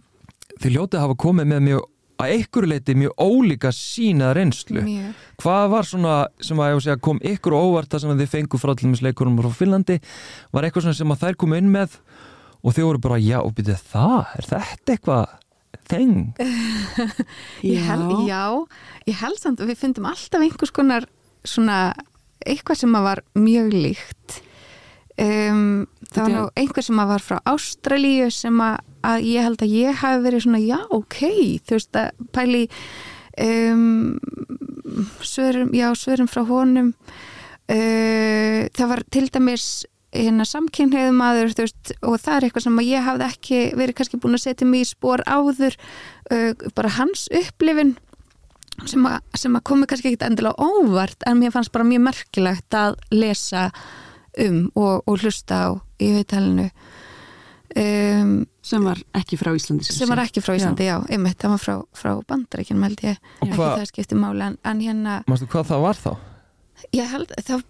þið 0.61 0.75
ljótið 0.77 0.99
að 0.99 1.05
hafa 1.07 1.15
komið 1.23 1.47
með 1.49 1.61
mjög 1.71 1.87
að 2.21 2.33
einhverju 2.35 2.69
leiti 2.69 2.95
mjög 3.01 3.13
ólíka 3.17 3.71
sína 3.73 4.35
reynslu. 4.37 4.83
Mjög. 4.85 5.15
Hvað 5.41 5.71
var 5.73 5.87
svona 5.89 6.17
sem 6.45 6.59
að, 6.61 6.67
ég 6.69 6.75
á 6.75 6.77
að 6.77 6.83
segja, 6.85 7.01
kom 7.01 7.21
ykkur 7.25 7.55
á 7.57 7.61
óvart 7.65 7.89
það 7.89 8.03
sem 8.03 8.11
að 8.13 8.21
þið 8.21 8.33
fengu 8.35 8.61
frá 8.61 8.73
allir 8.75 8.91
með 8.93 9.03
leikunum 9.07 9.39
frá 9.41 9.49
Finnlandi? 9.57 9.97
Var 10.53 10.67
eitthvað 10.69 10.85
svona 10.85 10.99
sem 11.01 11.15
að 11.17 11.23
þær 11.25 11.39
komu 11.41 11.57
inn 11.57 11.71
með 11.73 11.97
og 12.61 12.75
þið 12.77 12.89
voru 12.89 13.03
bara, 13.07 13.21
já, 13.23 13.39
og 13.41 13.55
byrjuð 13.57 13.87
það, 13.93 14.35
er 14.37 14.51
þetta 14.51 14.95
eitthvað 14.95 15.39
þeng? 15.91 16.21
Ég 17.73 17.89
held, 17.89 18.15
já, 18.29 18.45
ég 19.09 19.19
held 19.21 19.41
samt 19.41 19.65
við 19.65 19.81
fundum 19.81 20.09
alltaf 20.11 20.45
einhvers 20.45 20.73
konar 20.75 21.09
svona 21.47 21.81
eitthvað 22.47 22.83
sem 22.83 22.95
var 22.95 23.23
mjög 23.39 23.75
líkt. 23.75 24.41
Um, 25.21 25.85
það 26.09 26.23
var 26.23 26.33
nú 26.33 26.45
einhver 26.57 26.85
sem 26.87 27.01
var 27.11 27.21
frá 27.21 27.41
Ástralíu 27.51 28.31
sem 28.33 28.57
að, 28.65 28.79
að 29.05 29.27
ég 29.29 29.45
held 29.45 29.65
að 29.67 29.75
ég 29.77 29.99
hafi 30.01 30.23
verið 30.25 30.45
svona 30.47 30.61
já, 30.63 30.79
ok, 30.97 31.19
þú 31.67 31.77
veist 31.77 31.99
að 32.01 32.23
pæli 32.33 32.63
um, 33.45 34.15
svörum, 35.21 35.75
já, 35.77 35.91
svörum 35.99 36.31
frá 36.31 36.45
honum. 36.49 36.95
Uh, 37.71 38.67
það 38.75 38.93
var 38.95 39.05
til 39.13 39.29
dæmis 39.31 39.67
hérna 40.15 40.47
samkynhneið 40.49 41.11
maður 41.15 41.53
þú 41.55 41.67
veist, 41.67 41.93
og 42.03 42.17
það 42.19 42.37
er 42.37 42.47
eitthvað 42.47 42.67
sem 42.67 42.79
að 42.83 42.89
ég 42.91 43.07
hafði 43.07 43.27
ekki 43.29 43.59
verið 43.79 43.99
kannski 44.01 44.21
búin 44.23 44.39
að 44.39 44.45
setja 44.45 44.69
mig 44.69 44.85
í 44.85 44.91
spór 44.91 45.23
áður. 45.29 45.77
Uh, 46.31 46.53
bara 46.75 46.95
hans 46.99 47.29
upplifin 47.31 47.97
sem 48.89 49.05
að, 49.09 49.19
sem 49.37 49.57
að 49.57 49.67
komi 49.71 49.89
kannski 49.89 50.11
ekkit 50.11 50.25
endilega 50.27 50.57
óvart 50.63 51.27
en 51.29 51.41
mér 51.41 51.53
fannst 51.55 51.73
bara 51.75 51.87
mjög 51.87 52.05
merkilegt 52.07 52.77
að 52.77 52.97
lesa 53.13 53.69
um 54.41 54.63
og, 54.79 55.03
og 55.07 55.21
hlusta 55.21 55.59
á 55.59 55.69
í 56.01 56.13
veitalinu 56.15 56.69
um, 57.77 58.35
sem 58.65 58.87
var 58.87 59.03
ekki 59.19 59.39
frá 59.41 59.53
Íslandi 59.57 59.89
sem 59.91 60.11
var 60.11 60.23
ekki 60.25 60.43
frá 60.45 60.55
Íslandi, 60.57 60.87
já, 60.89 60.97
einmitt, 61.11 61.39
það 61.43 61.57
var 61.57 61.63
frá, 61.65 61.77
frá 61.97 62.13
bandarækjum 62.31 62.87
held 62.87 63.05
ég, 63.05 63.21
Og 63.41 63.49
ekki 63.51 63.61
það 63.61 63.87
skipti 63.91 64.19
máli 64.19 64.47
en, 64.49 64.59
en 64.65 64.83
hérna, 64.85 65.21
Mástu 65.31 65.51
hvað 65.51 65.73
það 65.73 65.87
var 65.89 66.01
þá? 66.01 66.13
Ég 66.97 67.11
held 67.11 67.35
það, 67.47 67.67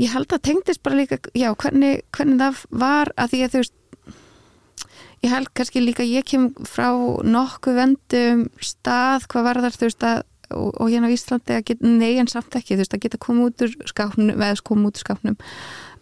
ég 0.00 0.12
held 0.14 0.34
að 0.34 0.44
tengdist 0.50 0.82
bara 0.84 1.00
líka 1.00 1.18
já, 1.32 1.50
hvernig, 1.54 2.04
hvernig 2.14 2.42
það 2.42 2.62
var 2.84 3.12
að 3.16 3.34
því 3.34 3.42
að 3.44 3.54
þú 3.54 3.62
veist 3.62 3.80
ég 5.24 5.32
held 5.32 5.50
kannski 5.56 5.82
líka 5.82 6.04
ég 6.06 6.26
kem 6.28 6.50
frá 6.68 6.90
nokkuð 7.24 7.80
vendum 7.80 8.46
stað 8.60 9.28
hvað 9.32 9.48
var 9.48 9.62
þar 9.64 9.78
þú 9.78 9.88
veist 9.88 10.06
að 10.10 10.22
og, 10.52 10.70
og 10.80 10.90
hérna 10.92 11.08
á 11.10 11.14
Íslandi 11.14 11.56
að 11.56 11.66
geta, 11.70 11.88
nei 11.88 12.14
en 12.20 12.30
samt 12.30 12.56
ekki 12.58 12.76
þú 12.76 12.84
veist 12.84 12.96
að 12.96 13.04
geta 13.06 13.20
koma 13.22 13.48
út 13.48 13.64
úr 13.64 13.74
skápnum 13.88 14.34
eða 14.36 14.62
koma 14.66 14.90
út 14.90 14.98
úr 14.98 15.04
skápnum 15.04 15.38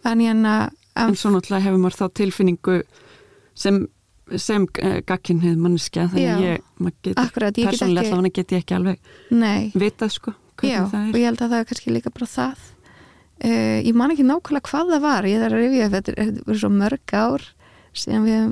en 0.03 0.23
hérna 0.23 0.53
en 0.99 1.17
svo 1.17 1.33
náttúrulega 1.33 1.67
hefur 1.67 1.81
maður 1.81 1.99
þá 2.01 2.05
tilfinningu 2.19 2.77
sem, 3.57 3.79
sem 4.35 4.67
uh, 4.67 4.99
gagkinnið 5.07 5.59
manneskja 5.61 6.07
þannig 6.11 6.27
Já. 6.27 6.35
að 6.35 6.45
ég, 6.47 6.69
maður 6.79 6.97
getur 7.07 7.67
persónulega 7.69 8.07
allavega 8.11 8.35
get 8.37 8.55
ég 8.55 8.63
ekki 8.65 8.77
alveg 8.77 9.13
nei, 9.31 9.71
vitað 9.73 10.15
sko 10.17 10.35
já, 10.63 10.81
og 10.87 11.17
ég 11.17 11.27
held 11.27 11.41
að 11.41 11.53
það 11.53 11.59
er 11.59 11.69
kannski 11.69 11.93
líka 11.93 12.13
bara 12.13 12.29
það. 12.29 12.65
Uh, 13.43 13.79
ég 13.83 13.95
man 13.97 14.13
ekki 14.13 14.25
nákvæmlega 14.27 14.69
hvað 14.69 14.91
það 14.93 15.03
var 15.03 15.27
ég 15.27 15.41
þarf 15.41 15.57
að 15.57 15.63
rifja 15.63 15.87
þetta 15.91 16.13
þetta 16.19 16.43
er 16.53 16.59
svo 16.61 16.69
mörg 16.71 17.15
ár 17.17 17.47
síðan 17.97 18.27
við 18.27 18.43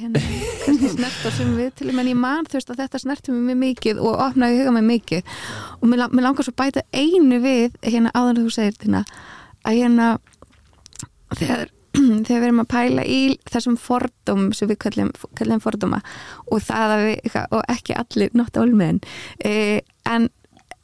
hérna, 0.00 0.22
kannski 0.64 0.90
snert 0.94 1.28
á 1.28 1.30
sem 1.36 1.52
við 1.58 1.68
til 1.78 1.92
menn 1.92 2.10
ég 2.10 2.18
man 2.18 2.48
þú 2.48 2.58
veist 2.58 2.72
að 2.72 2.82
þetta 2.82 3.02
mig 3.36 3.44
mjög 3.50 3.60
mikið 3.66 4.00
og 4.02 4.24
opnaði 4.26 4.58
huga 4.62 4.74
mig 4.78 4.88
mikið. 4.88 5.36
Og 5.80 5.92
mér, 5.92 6.08
mér 6.10 6.26
langar 6.26 6.48
svo 6.48 6.56
bæta 6.56 6.82
einu 6.90 7.38
við 7.44 7.78
hérna 7.84 8.14
áður 8.16 8.32
en 8.32 8.42
þú 8.48 8.56
segir 8.56 8.80
þína 8.82 9.04
að 9.62 9.78
hérna 9.78 10.08
þegar 11.38 11.70
þegar 12.26 12.40
við 12.40 12.46
erum 12.46 12.62
að 12.62 12.70
pæla 12.72 13.04
í 13.04 13.20
þessum 13.50 13.78
fordóm 13.80 14.44
sem 14.56 14.70
við 14.70 14.78
kallum, 14.86 15.10
kallum 15.38 15.60
fordóma 15.62 16.00
og 16.48 16.62
það 16.64 16.94
að 16.94 17.02
við, 17.08 17.36
og 17.42 17.64
ekki 17.72 17.96
allir 18.00 18.36
nátt 18.38 18.56
álmiðin 18.56 19.02
e, 19.44 19.82
en, 20.08 20.30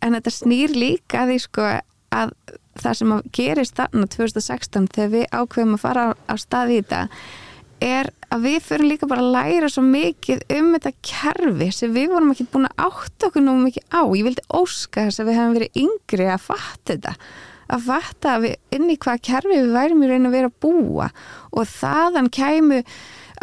en 0.05 0.17
þetta 0.17 0.35
snýr 0.35 0.75
líka 0.77 1.27
því 1.29 1.39
sko 1.43 1.67
að 2.15 2.33
það 2.79 2.97
sem 3.01 3.13
gerist 3.35 3.77
þarna 3.79 4.09
2016 4.15 4.89
þegar 4.95 5.13
við 5.17 5.27
ákveðum 5.35 5.77
að 5.77 5.83
fara 5.83 6.07
á, 6.07 6.11
á 6.31 6.35
stað 6.39 6.73
í 6.73 6.81
þetta 6.81 7.03
er 7.85 8.11
að 8.35 8.45
við 8.45 8.57
fyrir 8.67 8.91
líka 8.93 9.09
bara 9.11 9.23
að 9.23 9.35
læra 9.35 9.69
svo 9.71 9.85
mikið 9.87 10.41
um 10.59 10.73
þetta 10.75 10.93
kerfi 11.11 11.69
sem 11.75 11.93
við 11.95 12.11
vorum 12.13 12.33
ekki 12.33 12.49
búin 12.53 12.67
að 12.69 12.83
átta 12.89 13.29
okkur 13.29 13.45
nú 13.45 13.55
mikið 13.63 13.87
á. 13.95 14.03
Ég 14.19 14.27
vildi 14.27 14.45
óska 14.59 15.07
þess 15.07 15.23
að 15.23 15.31
við 15.31 15.39
hefum 15.39 15.55
verið 15.59 15.79
yngri 15.85 16.27
að 16.27 16.43
fatta 16.49 16.97
þetta 16.97 17.15
að 17.69 17.85
fatta 17.85 18.35
að 18.35 18.45
við 18.47 18.77
inn 18.79 18.91
í 18.91 18.99
hvað 19.05 19.23
kerfi 19.29 19.55
við 19.55 19.73
værim 19.77 20.03
í 20.03 20.11
raun 20.11 20.29
að 20.29 20.37
vera 20.39 20.51
að 20.51 20.61
búa. 20.65 21.09
Og 21.53 21.69
þaðan 21.69 22.31
kæmu 22.33 22.83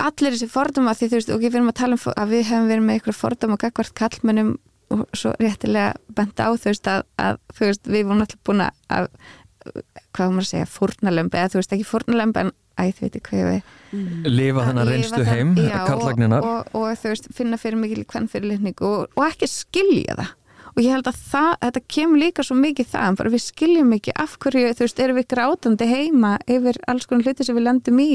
allir 0.02 0.36
þessi 0.36 0.52
fordóma 0.52 0.96
því 0.98 1.10
þú 1.10 1.20
veist 1.20 1.32
og 1.32 1.38
okay, 1.38 1.50
við 1.50 1.60
erum 1.60 1.72
að 1.72 1.80
tala 1.80 1.98
um 1.98 2.16
að 2.16 2.34
við 2.34 2.48
hefum 2.50 2.72
verið 2.72 2.88
með 2.88 3.00
ykkur 3.00 3.18
fordóma 3.20 3.60
gagvart 3.62 3.96
kallmennum 3.96 4.56
og 4.94 5.06
svo 5.18 5.34
réttilega 5.40 5.96
benda 6.18 6.48
á 6.48 6.52
þú 6.54 6.70
veist 6.72 6.92
að, 6.92 7.02
að 7.22 7.42
þú 7.58 7.66
veist 7.70 7.90
við 7.90 8.06
vorum 8.06 8.24
alltaf 8.26 8.46
búin 8.46 8.66
að 8.68 9.10
hvað 10.14 10.32
maður 10.32 10.46
að 10.46 10.52
segja, 10.52 10.70
fórnalömbi 10.70 11.40
eða 11.40 11.52
þú 11.54 11.60
veist 11.60 11.76
ekki 11.76 11.88
fórnalömbi 11.90 12.44
en 12.44 12.52
æð 12.76 13.02
veit 13.02 13.18
ekki 13.18 13.30
hvað 13.30 13.46
við 13.50 13.60
mm. 13.96 14.26
lifa 14.30 14.66
þannig 14.68 14.82
að 14.84 14.92
reynstu 14.92 15.28
heim 15.28 15.54
karlagninar 15.58 16.46
og, 16.46 16.58
og, 16.72 16.82
og 16.82 16.98
þú 17.02 17.14
veist 17.14 17.30
finna 17.36 17.60
fyrir 17.62 17.80
mikil 17.82 18.04
hvern 18.04 18.28
fyrir 18.32 18.52
litningu 18.52 18.90
og, 18.90 19.16
og 19.16 19.28
ekki 19.30 19.50
skilja 19.50 20.18
það. 20.20 20.34
Og 20.76 20.82
ég 20.84 20.92
held 20.92 21.08
að 21.08 21.20
það, 21.32 21.52
þetta 21.62 21.82
kemur 21.96 22.20
líka 22.20 22.44
svo 22.44 22.58
mikið 22.60 22.90
það, 22.92 23.18
bara 23.22 23.32
við 23.32 23.44
skiljum 23.46 23.94
ekki 23.96 24.14
af 24.20 24.34
hverju, 24.44 24.74
þú 24.76 24.84
veist, 24.84 24.98
erum 25.06 25.20
við 25.22 25.28
grátandi 25.32 25.88
heima 25.88 26.32
yfir 26.52 26.82
alls 26.92 27.08
konar 27.08 27.30
hluti 27.30 27.48
sem 27.48 27.56
við 27.56 27.68
landum 27.70 28.02
í 28.04 28.10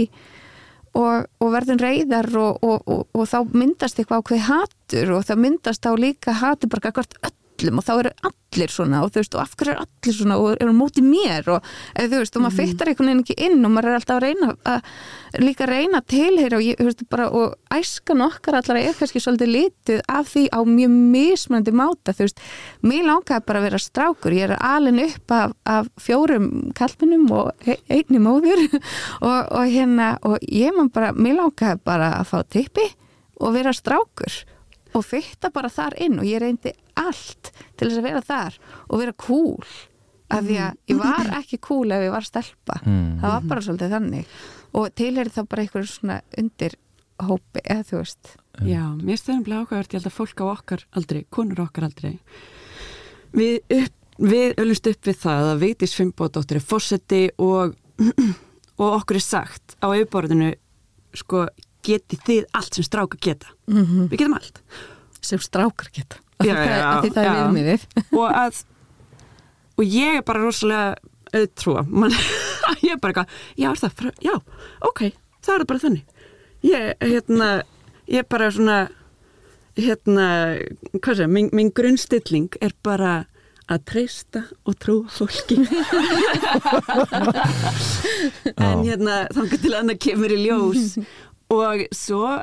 og, 0.98 1.26
og 1.40 1.52
verðum 1.54 1.80
reyðar 1.80 2.30
og, 2.40 2.64
og, 2.66 3.04
og 3.14 3.28
þá 3.28 3.38
myndast 3.54 4.00
eitthvað 4.00 4.24
ákveð 4.24 4.46
hattur 4.48 5.12
og 5.16 5.26
það 5.28 5.42
myndast 5.44 5.84
þá 5.86 5.92
líka 6.00 6.36
hattur 6.40 6.72
bara 6.72 6.94
hvert 6.96 7.18
öll 7.20 7.36
öllum 7.60 7.80
og 7.80 7.86
þá 7.86 7.92
eru 7.94 8.12
allir 8.28 8.72
svona 8.72 9.00
og 9.04 9.12
þú 9.12 9.20
veist 9.20 9.36
og 9.36 9.42
af 9.42 9.54
hverju 9.58 9.72
er 9.72 9.80
allir 9.84 10.16
svona 10.16 10.36
og 10.40 10.54
eru 10.56 10.74
mútið 10.74 11.06
mér 11.06 11.48
og 11.54 11.66
þú 11.96 12.20
veist 12.20 12.36
og 12.36 12.44
maður 12.44 12.54
mm. 12.56 12.60
fyttar 12.60 12.90
einhvern 12.90 13.10
veginn 13.10 13.22
ekki 13.24 13.36
inn 13.46 13.66
og 13.66 13.72
maður 13.74 13.90
er 13.90 13.98
alltaf 13.98 14.16
að 14.16 14.24
reyna 14.26 14.50
að 14.70 15.44
líka 15.44 15.68
reyna 15.70 16.00
tilheyra 16.10 16.58
og, 16.58 16.64
ég, 16.66 16.80
veist, 16.80 17.04
bara, 17.12 17.28
og 17.30 17.76
æskan 17.76 18.24
okkar 18.24 18.58
allar 18.58 18.80
er 18.80 18.96
kannski 18.98 19.22
svolítið 19.22 19.52
litið 19.54 20.02
af 20.10 20.30
því 20.32 20.44
á 20.50 20.60
mjög 20.66 20.96
mismunandi 21.14 21.74
máta 21.80 22.14
þú 22.16 22.26
veist, 22.26 22.44
mér 22.82 23.06
langaði 23.08 23.46
bara 23.46 23.62
að 23.62 23.68
vera 23.68 23.82
strákur 23.84 24.36
ég 24.36 24.48
er 24.48 24.56
alin 24.58 25.02
upp 25.04 25.36
af, 25.36 25.56
af 25.64 25.90
fjórum 26.00 26.48
kalminum 26.78 27.28
og 27.34 27.68
einni 27.68 28.22
móður 28.22 28.64
og, 29.28 29.38
og 29.52 29.66
hérna 29.70 30.14
og 30.26 30.40
ég 30.48 30.74
man 30.76 30.90
bara, 30.92 31.12
mér 31.14 31.38
langaði 31.44 31.84
bara 31.86 32.16
að 32.18 32.32
fá 32.32 32.40
tippi 32.48 32.88
og 33.40 33.54
vera 33.56 33.72
strákur 33.76 34.42
og 34.96 35.06
fyrta 35.06 35.52
bara 35.54 35.70
þar 35.72 35.96
inn 36.02 36.18
og 36.20 36.28
ég 36.28 36.42
reyndi 36.42 36.74
allt 36.98 37.52
til 37.78 37.88
þess 37.88 38.00
að 38.00 38.08
vera 38.08 38.22
þar 38.26 38.58
og 38.88 39.00
vera 39.02 39.16
cool 39.26 39.72
af 40.30 40.44
því 40.46 40.60
að 40.62 40.76
ég 40.92 41.00
var 41.00 41.32
ekki 41.40 41.58
cool 41.66 41.90
ef 41.90 42.04
ég 42.06 42.14
var 42.14 42.26
stelpa. 42.26 42.76
Mm. 42.84 43.18
það 43.22 43.34
var 43.34 43.48
bara 43.50 43.64
svolítið 43.66 43.96
þannig. 43.96 44.38
Og 44.78 44.92
tilherið 44.94 45.34
þá 45.34 45.42
bara 45.50 45.64
einhverjum 45.64 45.90
svona 45.90 46.20
undir 46.38 46.76
hópi 47.20 47.64
eða 47.64 47.86
þú 47.88 47.98
veist. 47.98 48.36
Já, 48.66 48.84
mér 48.94 49.18
stöðum 49.18 49.42
bleið 49.46 49.64
ákvæðast, 49.64 49.92
ég 49.94 49.98
held 49.98 50.10
að 50.10 50.16
fólk 50.16 50.42
á 50.42 50.46
okkar 50.50 50.84
aldrei, 50.98 51.20
konur 51.34 51.62
okkar 51.64 51.86
aldrei 51.88 52.20
við, 53.36 53.60
upp, 53.70 53.96
við 54.20 54.54
öllumst 54.60 54.90
upp 54.90 55.08
við 55.08 55.18
það 55.22 55.50
að 55.52 55.64
Veitis 55.64 55.96
Fimboðdóttir 55.98 56.60
er 56.60 56.66
fósetti 56.66 57.22
og, 57.42 57.76
og 58.80 58.86
okkur 58.88 59.20
er 59.20 59.24
sagt 59.24 59.76
á 59.80 59.86
auðborðinu 59.90 60.52
sko 61.16 61.46
geti 61.86 62.18
þið 62.26 62.48
allt 62.56 62.74
sem 62.78 62.86
strákar 62.86 63.20
geta. 63.20 63.52
Mm 63.68 63.84
-hmm. 63.84 64.08
við 64.10 64.18
getum 64.18 64.34
allt. 64.34 64.60
Sem 65.20 65.38
strákar 65.38 65.90
geta. 65.92 66.16
Já, 66.40 66.54
já, 66.54 66.64
já, 66.64 66.86
að 66.88 67.10
það 67.14 67.24
er 67.24 67.34
viðmiðið. 67.36 67.86
Og 68.16 68.28
að 68.30 68.64
og 69.76 69.84
ég 69.84 70.16
er 70.20 70.22
bara 70.22 70.42
rosalega 70.44 70.96
auðtrúa. 71.32 71.84
Ég 72.86 72.92
er 72.92 72.98
bara 73.00 73.10
eitthvað, 73.10 73.28
já 73.56 73.70
er 73.70 73.78
það 73.80 74.12
já, 74.22 74.34
ok, 74.80 75.00
það 75.42 75.54
er 75.54 75.64
bara 75.66 75.78
þannig. 75.78 76.04
Ég, 76.62 76.94
hérna 77.00 77.48
ég 78.06 78.22
er 78.22 78.26
bara 78.28 78.50
svona 78.50 78.88
hérna, 79.78 80.26
hvað 81.00 81.20
sé, 81.20 81.26
mín, 81.30 81.50
mín 81.56 81.70
grunnstilling 81.74 82.56
er 82.60 82.74
bara 82.84 83.24
að 83.70 83.84
treysta 83.86 84.42
og 84.66 84.78
trúa 84.82 85.06
fólki. 85.14 85.60
En 88.60 88.82
hérna 88.84 89.22
þá 89.32 89.40
getur 89.48 89.76
annað 89.78 90.00
kemur 90.04 90.32
í 90.34 90.38
ljós 90.42 90.96
og 91.50 91.84
svo 91.94 92.40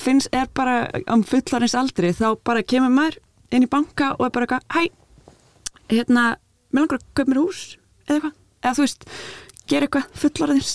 finnst 0.00 0.30
er 0.36 0.48
bara 0.54 1.02
um 1.12 1.24
fullarins 1.26 1.76
aldri 1.78 2.12
þá 2.16 2.34
bara 2.44 2.64
kemur 2.64 2.92
maður 2.92 3.20
inn 3.50 3.66
í 3.66 3.70
banka 3.70 4.14
og 4.18 4.26
er 4.26 4.34
bara 4.34 4.46
eitthvað, 4.46 4.66
hæ 4.76 5.94
hérna, 5.94 6.24
mér 6.70 6.84
langar 6.84 7.00
að 7.00 7.06
köpa 7.18 7.32
mér 7.32 7.42
hús 7.42 7.62
eða 8.06 8.16
eitthvað, 8.16 8.36
eða 8.62 8.74
þú 8.76 8.84
veist 8.86 9.08
gera 9.70 9.86
eitthvað 9.88 10.20
fullarins 10.22 10.74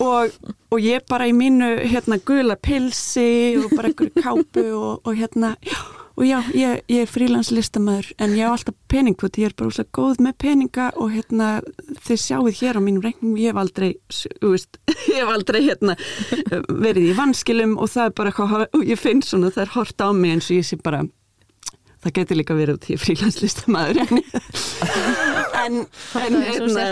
og, 0.00 0.34
og 0.72 0.84
ég 0.84 1.06
bara 1.08 1.28
í 1.30 1.36
mínu 1.36 1.70
hérna 1.84 2.20
gula 2.26 2.58
pilsi 2.60 3.56
og 3.60 3.72
bara 3.76 3.92
einhverju 3.92 4.24
kápu 4.24 4.66
og, 4.74 4.92
og 5.04 5.16
hérna, 5.16 5.54
já 5.64 5.80
og 6.18 6.24
já, 6.26 6.38
ég, 6.54 6.80
ég 6.90 7.04
er 7.04 7.10
frílanslistamæður 7.10 8.10
en 8.20 8.34
ég 8.38 8.50
á 8.50 8.52
alltaf 8.52 8.76
pening, 8.90 9.16
þú 9.18 9.28
veit, 9.28 9.38
ég 9.40 9.50
er 9.50 9.56
bara 9.56 9.70
úrslega 9.70 9.94
góð 9.96 10.22
með 10.26 10.34
peninga 10.44 10.88
og 10.96 11.14
hérna 11.14 11.50
þið 12.06 12.22
sjáuð 12.24 12.58
hér 12.60 12.80
á 12.80 12.84
mínum 12.84 13.04
regnum, 13.04 13.38
ég 13.40 13.52
hef 13.52 13.62
aldrei 13.62 13.90
veist, 14.42 14.80
ég 15.12 15.22
hef 15.22 15.32
aldrei 15.32 15.62
hérna 15.68 15.96
verið 16.68 17.12
í 17.12 17.16
vanskilum 17.18 17.78
og 17.78 17.92
það 17.94 18.10
er 18.10 18.18
bara 18.20 18.50
og 18.66 18.84
ég 18.84 19.00
finn 19.00 19.24
svona, 19.24 19.52
það 19.54 19.66
er 19.66 19.74
hort 19.78 20.04
á 20.04 20.08
mig 20.12 20.36
eins 20.36 20.50
og 20.50 20.60
ég 20.60 20.68
sé 20.68 20.80
bara 20.80 21.04
það 22.00 22.14
getur 22.16 22.38
líka 22.40 22.56
verið 22.56 22.78
út 22.78 22.90
í 22.90 22.98
frílanslistamæður 23.00 24.02
en 24.06 24.20
en, 25.60 25.84
en, 26.16 26.36
hérna, 26.40 26.84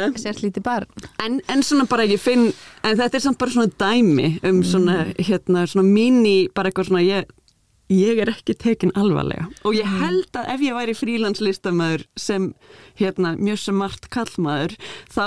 en, 1.24 1.40
en 1.48 1.62
svona 1.64 1.86
bara 1.88 2.04
ég 2.08 2.20
finn 2.20 2.50
en 2.84 2.98
þetta 2.98 3.16
er 3.16 3.24
samt 3.24 3.40
bara 3.40 3.54
svona 3.54 3.72
dæmi 3.80 4.34
um 4.46 4.60
svona, 4.66 5.06
hérna, 5.16 5.64
svona 5.70 5.86
mini, 5.88 6.48
bara 6.54 6.70
eitthvað 6.70 6.90
svona 6.90 7.04
ég 7.06 7.32
ég 7.92 8.20
er 8.22 8.32
ekki 8.32 8.56
tekin 8.58 8.92
alvarlega. 8.98 9.48
Og 9.64 9.76
ég 9.78 9.86
mm. 9.86 10.02
held 10.02 10.40
að 10.40 10.52
ef 10.54 10.66
ég 10.66 10.76
væri 10.76 10.96
frílandslistamæður 10.98 12.04
sem 12.20 12.52
hérna, 13.00 13.34
mjög 13.40 13.62
smart 13.68 14.10
kallmæður 14.12 14.76
þá 15.12 15.26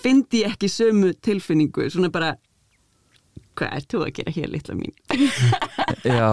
fyndi 0.00 0.44
ég 0.44 0.54
ekki 0.54 0.70
sömu 0.72 1.12
tilfinningu. 1.24 1.88
Svona 1.92 2.12
bara 2.12 2.36
hvað 3.60 3.76
er 3.76 3.86
þú 3.90 4.00
að 4.04 4.12
gera 4.18 4.34
hér 4.34 4.52
litla 4.52 4.76
mín? 4.78 4.94
Já, 6.06 6.28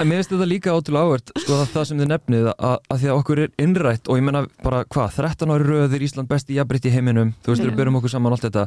mér 0.00 0.20
finnst 0.20 0.32
þetta 0.32 0.48
líka 0.48 0.74
ótrúlega 0.76 1.08
áhört 1.08 1.32
sko 1.34 1.58
það, 1.58 1.66
það 1.74 1.88
sem 1.88 2.00
þið 2.00 2.10
nefnið 2.12 2.48
að, 2.52 2.76
að 2.78 3.02
því 3.02 3.10
að 3.10 3.18
okkur 3.18 3.42
er 3.44 3.52
innrætt 3.64 4.08
og 4.08 4.20
ég 4.20 4.26
menna 4.26 4.44
bara 4.64 4.84
hvað 4.86 5.18
13 5.18 5.54
ári 5.54 5.68
röðir 5.68 6.06
Ísland 6.06 6.30
besti 6.30 6.56
jafnbritt 6.56 6.88
í 6.88 6.94
heiminum 6.94 7.34
þú 7.42 7.52
veist, 7.52 7.66
við 7.66 7.76
byrjum 7.80 8.00
okkur 8.00 8.14
saman 8.14 8.36
allt 8.36 8.46
þetta. 8.46 8.66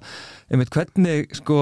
Einmitt 0.52 0.74
hvernig 0.76 1.34
sko 1.40 1.60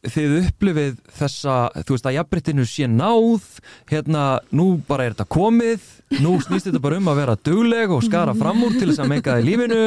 þið 0.00 0.36
upplifið 0.40 0.98
þessa, 1.18 1.56
þú 1.84 1.96
veist 1.96 2.08
að 2.08 2.16
jafnbryttinu 2.16 2.66
sé 2.68 2.88
náð, 2.88 3.46
hérna 3.90 4.24
nú 4.56 4.68
bara 4.88 5.06
er 5.06 5.16
þetta 5.16 5.28
komið, 5.36 5.86
nú 6.24 6.36
snýst 6.42 6.70
þetta 6.70 6.82
bara 6.82 7.00
um 7.00 7.10
að 7.12 7.20
vera 7.20 7.36
dugleg 7.50 7.94
og 7.94 8.02
skara 8.06 8.34
fram 8.38 8.64
úr 8.66 8.78
til 8.78 8.88
þess 8.90 9.04
að 9.04 9.12
meika 9.12 9.36
það 9.36 9.42
í 9.42 9.48
lífinu. 9.50 9.80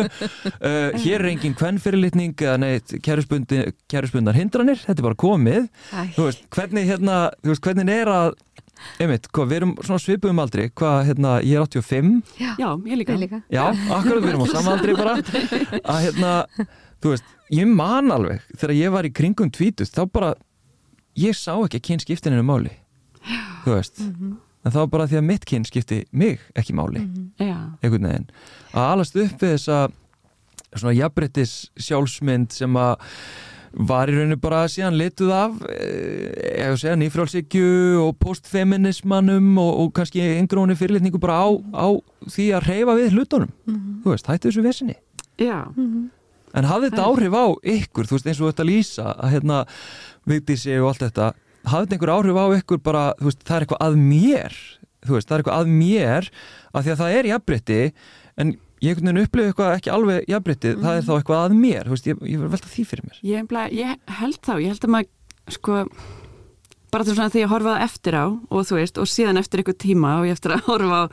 Uh, 0.54 0.89
hér 1.04 1.18
er 1.20 1.30
engin 1.34 1.58
kvennfyrirlitning 1.60 2.36
eða 2.38 2.60
neitt 2.62 2.96
kærusbundar 3.04 4.38
hindranir 4.38 4.82
þetta 4.84 5.00
er 5.00 5.10
bara 5.10 5.22
komið. 5.26 5.70
Þú 6.16 6.30
veist, 6.30 6.48
hvernig 6.54 6.89
hérna, 6.92 7.20
þú 7.42 7.56
veist, 7.56 7.66
hvernig 7.66 7.94
er 8.04 8.13
að 8.13 8.34
einmitt, 9.02 9.30
hvað, 9.34 9.50
við 9.50 9.60
erum 9.60 9.74
svona 9.82 10.02
svipum 10.02 10.42
aldrei 10.44 10.68
hvað, 10.76 10.98
hérna, 11.10 11.36
ég 11.46 11.60
er 11.60 11.66
85 11.66 12.39
Já, 12.39 12.70
ég 12.89 13.00
líka, 13.00 13.16
ég 13.16 13.22
líka. 13.26 13.42
Já, 13.54 13.66
akkurat, 13.72 14.24
við 14.24 14.34
erum 14.34 14.46
á 14.46 14.50
samaldri 14.52 14.98
bara. 14.98 15.16
Að 15.94 16.02
hérna, 16.08 16.34
þú 17.04 17.13
veist 17.13 17.32
ég 17.54 17.70
man 17.70 18.12
alveg, 18.12 18.42
þegar 18.58 18.76
ég 18.76 18.96
var 18.96 19.06
í 19.06 19.13
kringum 19.13 19.52
tvítust, 19.54 19.96
þá 19.96 20.10
bara 20.12 20.34
ég 21.20 21.38
sá 21.38 21.54
ekki 21.56 21.80
að 21.80 21.88
kynskiptininu 21.89 22.46
máli 22.46 22.74
þú 23.63 23.78
veist 23.78 24.00
mm 24.00 24.12
-hmm. 24.13 24.36
en 24.65 24.71
þá 24.71 24.90
bara 24.90 25.08
því 25.08 25.17
að 25.17 25.27
mitt 25.30 25.46
kyn 25.46 25.65
skipti 25.65 26.04
mig 26.12 26.40
ekki 26.56 26.73
máli 26.73 27.00
mm 27.00 27.32
-hmm. 27.40 27.77
einhvern 27.82 28.08
veginn 28.08 28.30
að 28.73 28.92
alast 28.92 29.15
upp 29.15 29.42
við 29.42 29.54
þessa 29.56 29.90
svona 30.75 30.94
jafnbrettis 30.94 31.71
sjálfsmynd 31.77 32.52
sem 32.52 32.75
að 32.75 32.96
var 33.73 34.10
í 34.10 34.13
rauninu 34.13 34.38
bara 34.38 34.67
síðan 34.67 34.98
lituð 34.98 35.32
af 35.32 35.52
eða 36.58 36.77
segja 36.77 36.96
nýfrálsíkju 36.96 37.98
og 38.06 38.17
postfeminismannum 38.21 39.58
og, 39.58 39.80
og 39.80 39.94
kannski 39.94 40.21
einhverjónu 40.21 40.75
fyrirlitningu 40.75 41.17
bara 41.17 41.42
á, 41.42 41.50
á 41.73 41.88
því 42.30 42.46
að 42.54 42.67
reyfa 42.69 42.94
við 42.96 43.12
hlutunum 43.12 43.50
mm 43.65 43.75
-hmm. 43.75 44.04
þú 44.04 44.10
veist, 44.10 44.27
hættu 44.27 44.50
þessu 44.50 44.62
vesinni 44.62 44.96
Já 45.38 45.65
mhm. 45.75 46.10
En 46.54 46.67
hafði 46.69 46.91
þetta 46.91 47.08
áhrif 47.10 47.37
á 47.37 47.45
ykkur, 47.73 48.10
þú 48.10 48.17
veist 48.17 48.27
eins 48.29 48.41
og 48.41 48.51
þetta 48.51 48.67
lýsa 48.69 49.08
að 49.13 49.33
hérna 49.33 49.62
sig 50.58 50.81
og 50.81 50.91
allt 50.91 51.06
þetta, 51.08 51.29
hafði 51.65 51.87
þetta 51.87 51.97
einhver 51.97 52.13
áhrif 52.13 52.37
á 52.37 52.45
ykkur 52.60 52.83
bara, 52.83 53.06
veist, 53.21 53.41
það 53.47 53.56
er 53.56 53.65
eitthvað 53.65 53.87
að 53.87 53.97
mér, 54.04 54.60
veist, 55.08 55.29
það 55.29 55.35
er 55.35 55.43
eitthvað 55.43 55.63
að 55.63 55.73
mér 55.79 56.29
að 56.73 56.83
því 56.83 56.93
að 56.93 57.01
það 57.01 57.17
er 57.17 57.29
jafnbrytti, 57.31 57.79
en 58.37 58.54
ég 58.83 58.91
einhvern 58.91 59.10
veginn 59.10 59.23
upplifu 59.23 59.51
eitthvað 59.51 59.77
ekki 59.77 59.93
alveg 59.93 60.27
jafnbryttið, 60.29 60.81
það 60.83 60.97
er 60.97 61.06
þá 61.08 61.13
eitthvað 61.15 61.43
að 61.43 61.56
mér. 61.60 61.89
Veist, 61.93 62.10
ég, 62.10 62.19
ég 62.27 62.41
verð 62.41 62.56
velta 62.58 62.71
því 62.73 62.85
fyrir 62.89 63.08
mér. 63.08 63.21
Ég, 63.23 63.56
ég 63.77 64.17
held 64.19 64.39
þá, 64.43 64.54
ég 64.60 64.73
held 64.73 64.87
að 64.87 64.93
maður 64.95 65.56
sko, 65.58 65.77
bara 66.93 67.08
til 67.08 67.15
svona 67.15 67.33
því 67.33 67.45
að 67.45 67.54
horfa 67.54 67.73
það 67.73 67.85
eftir 67.87 68.17
á 68.19 68.25
og 68.27 68.67
þú 68.67 68.77
veist, 68.79 68.99
og 68.99 69.10
síðan 69.10 69.39
eftir 69.41 69.63
eitthvað 69.63 69.79
tíma 69.85 70.17
og 70.19 70.27
ég 70.27 70.37
eftir 70.37 70.56
að 70.58 70.67
horfa 70.67 70.99
á 71.08 71.12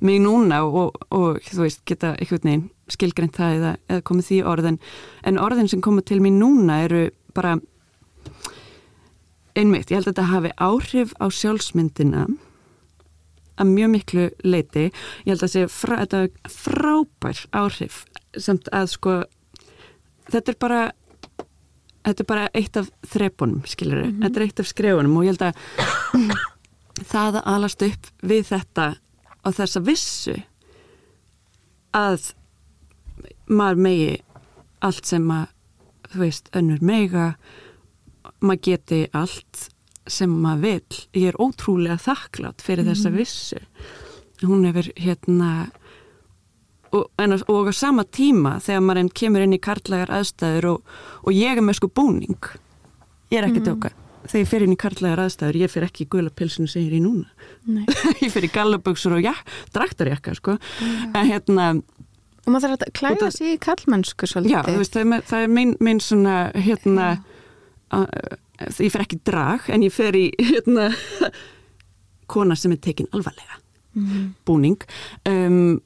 mig 0.00 0.20
núna 0.24 0.62
og, 0.64 0.96
og 1.12 1.40
þú 1.44 1.64
veist, 1.66 1.82
geta 1.88 2.14
eitthvað 2.16 2.48
neginn 2.48 2.68
skilgreint 2.94 3.36
það 3.36 3.56
eða, 3.56 3.72
eða 3.88 4.04
komið 4.10 4.28
því 4.28 4.38
orðin 4.52 4.78
en 5.26 5.40
orðin 5.42 5.70
sem 5.72 5.82
koma 5.84 6.04
til 6.06 6.20
mér 6.22 6.36
núna 6.36 6.82
eru 6.84 7.08
bara 7.34 7.56
einmitt, 9.58 9.90
ég 9.90 9.98
held 9.98 10.08
að 10.08 10.12
þetta 10.12 10.30
hafi 10.30 10.52
áhrif 10.56 11.12
á 11.18 11.26
sjálfsmyndina 11.30 12.26
að 13.60 13.74
mjög 13.74 13.92
miklu 13.94 14.28
leiti 14.46 14.86
ég 14.88 15.32
held 15.32 15.44
að 15.44 15.56
þetta 15.56 15.74
frá, 15.74 15.96
þetta 16.04 16.22
er 16.22 16.54
frábær 16.54 17.44
áhrif 17.56 18.04
samt 18.38 18.70
að 18.72 18.92
sko 18.94 19.16
þetta 20.30 20.54
er 20.54 20.58
bara 20.60 20.82
þetta 22.06 22.24
er 22.24 22.28
bara 22.30 22.48
eitt 22.56 22.78
af 22.80 22.88
þrepunum 23.10 23.64
skilur, 23.68 24.04
mm 24.04 24.10
-hmm. 24.10 24.22
þetta 24.24 24.40
er 24.40 24.46
eitt 24.46 24.60
af 24.60 24.70
skrefunum 24.70 25.16
og 25.16 25.24
ég 25.24 25.34
held 25.34 25.42
að 25.42 25.54
það 27.12 27.40
að 27.40 27.48
alast 27.54 27.82
upp 27.82 28.10
við 28.22 28.44
þetta 28.50 28.86
og 29.44 29.56
þessa 29.56 29.80
vissu 29.84 30.36
að 31.96 32.32
maður 33.50 33.82
megi 33.86 34.12
allt 34.84 35.08
sem 35.08 35.26
að 35.34 35.50
þú 36.10 36.22
veist, 36.24 36.48
önnur 36.56 36.80
mega 36.82 37.26
maður 38.40 38.62
geti 38.66 39.00
allt 39.16 39.68
sem 40.10 40.32
maður 40.42 40.62
vil 40.64 41.22
ég 41.22 41.28
er 41.30 41.38
ótrúlega 41.40 41.98
þakklátt 42.00 42.64
fyrir 42.64 42.86
mm. 42.86 42.90
þessa 42.90 43.12
vissu. 43.14 43.60
Hún 44.40 44.64
hefur 44.66 44.88
hérna 44.96 45.50
og, 46.96 47.06
en, 47.20 47.36
og 47.36 47.70
á 47.70 47.72
sama 47.76 48.06
tíma 48.08 48.56
þegar 48.64 48.84
maður 48.86 49.02
enn 49.04 49.14
kemur 49.22 49.44
inn 49.44 49.56
í 49.56 49.62
karlægar 49.62 50.12
aðstæður 50.18 50.70
og, 50.74 50.94
og 51.22 51.36
ég 51.36 51.60
er 51.60 51.64
með 51.64 51.80
sko 51.80 51.90
búning. 51.92 52.52
Ég 53.30 53.40
er 53.42 53.50
ekki 53.50 53.62
mm. 53.62 53.68
döka 53.68 53.94
þegar 54.30 54.42
ég 54.42 54.50
fer 54.50 54.64
inn 54.64 54.74
í 54.74 54.80
karlægar 54.80 55.22
aðstæður 55.24 55.58
ég 55.62 55.72
fer 55.72 55.86
ekki 55.86 56.04
í 56.04 56.10
guðlapilsinu 56.12 56.70
sem 56.70 56.84
ég 56.84 56.90
er 56.90 56.96
í 56.98 57.02
núna 57.02 57.78
ég 58.24 58.32
fer 58.32 58.46
í 58.46 58.50
gallaböksur 58.52 59.16
og 59.16 59.24
já, 59.24 59.32
draktarjakka 59.74 60.34
sko. 60.36 60.56
Mm. 60.58 61.14
en 61.16 61.30
hérna 61.30 61.68
og 62.44 62.52
maður 62.52 62.66
þarf 62.66 62.86
að 62.86 62.92
klæða 62.98 63.30
sér 63.34 63.50
í 63.52 63.58
kallmennsku 63.62 64.28
svolítið. 64.30 64.54
Já, 64.56 64.78
veist, 64.80 64.94
það, 64.96 65.16
er, 65.16 65.26
það 65.30 65.46
er 65.46 65.52
minn, 65.58 65.74
minn 65.84 66.00
svona 66.04 66.36
hérna 66.56 67.08
ég 68.78 68.92
fer 68.92 69.04
ekki 69.04 69.20
drag 69.26 69.68
en 69.72 69.84
ég 69.84 69.94
fer 69.94 70.16
í 70.18 70.26
hérna, 70.38 70.90
kona 72.30 72.56
sem 72.58 72.74
er 72.74 72.82
tekin 72.84 73.10
alvarlega. 73.16 73.60
Mm. 73.90 74.34
búning. 74.46 74.82
Um, 75.26 75.80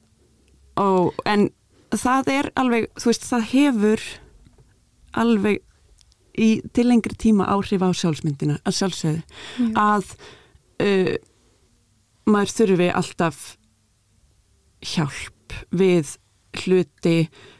og, 0.77 1.15
en 1.25 1.47
það 1.89 2.27
er 2.29 2.49
alveg, 2.59 2.91
þú 3.01 3.09
veist, 3.09 3.25
það 3.25 3.47
hefur 3.49 4.03
alveg 5.17 5.63
í 6.35 6.49
til 6.75 6.85
lengri 6.89 7.15
tíma 7.17 7.47
áhrif 7.49 7.81
á 7.81 7.89
sjálfsmyndina 7.95 8.59
að 8.61 8.77
sjálfsögðu. 8.77 9.23
Mm. 9.63 9.71
að 9.79 10.11
uh, 10.85 11.15
maður 12.29 12.53
þurfi 12.59 12.91
alltaf 13.01 13.41
hjálp 14.85 15.57
við 15.73 16.17
hluti 16.63 17.17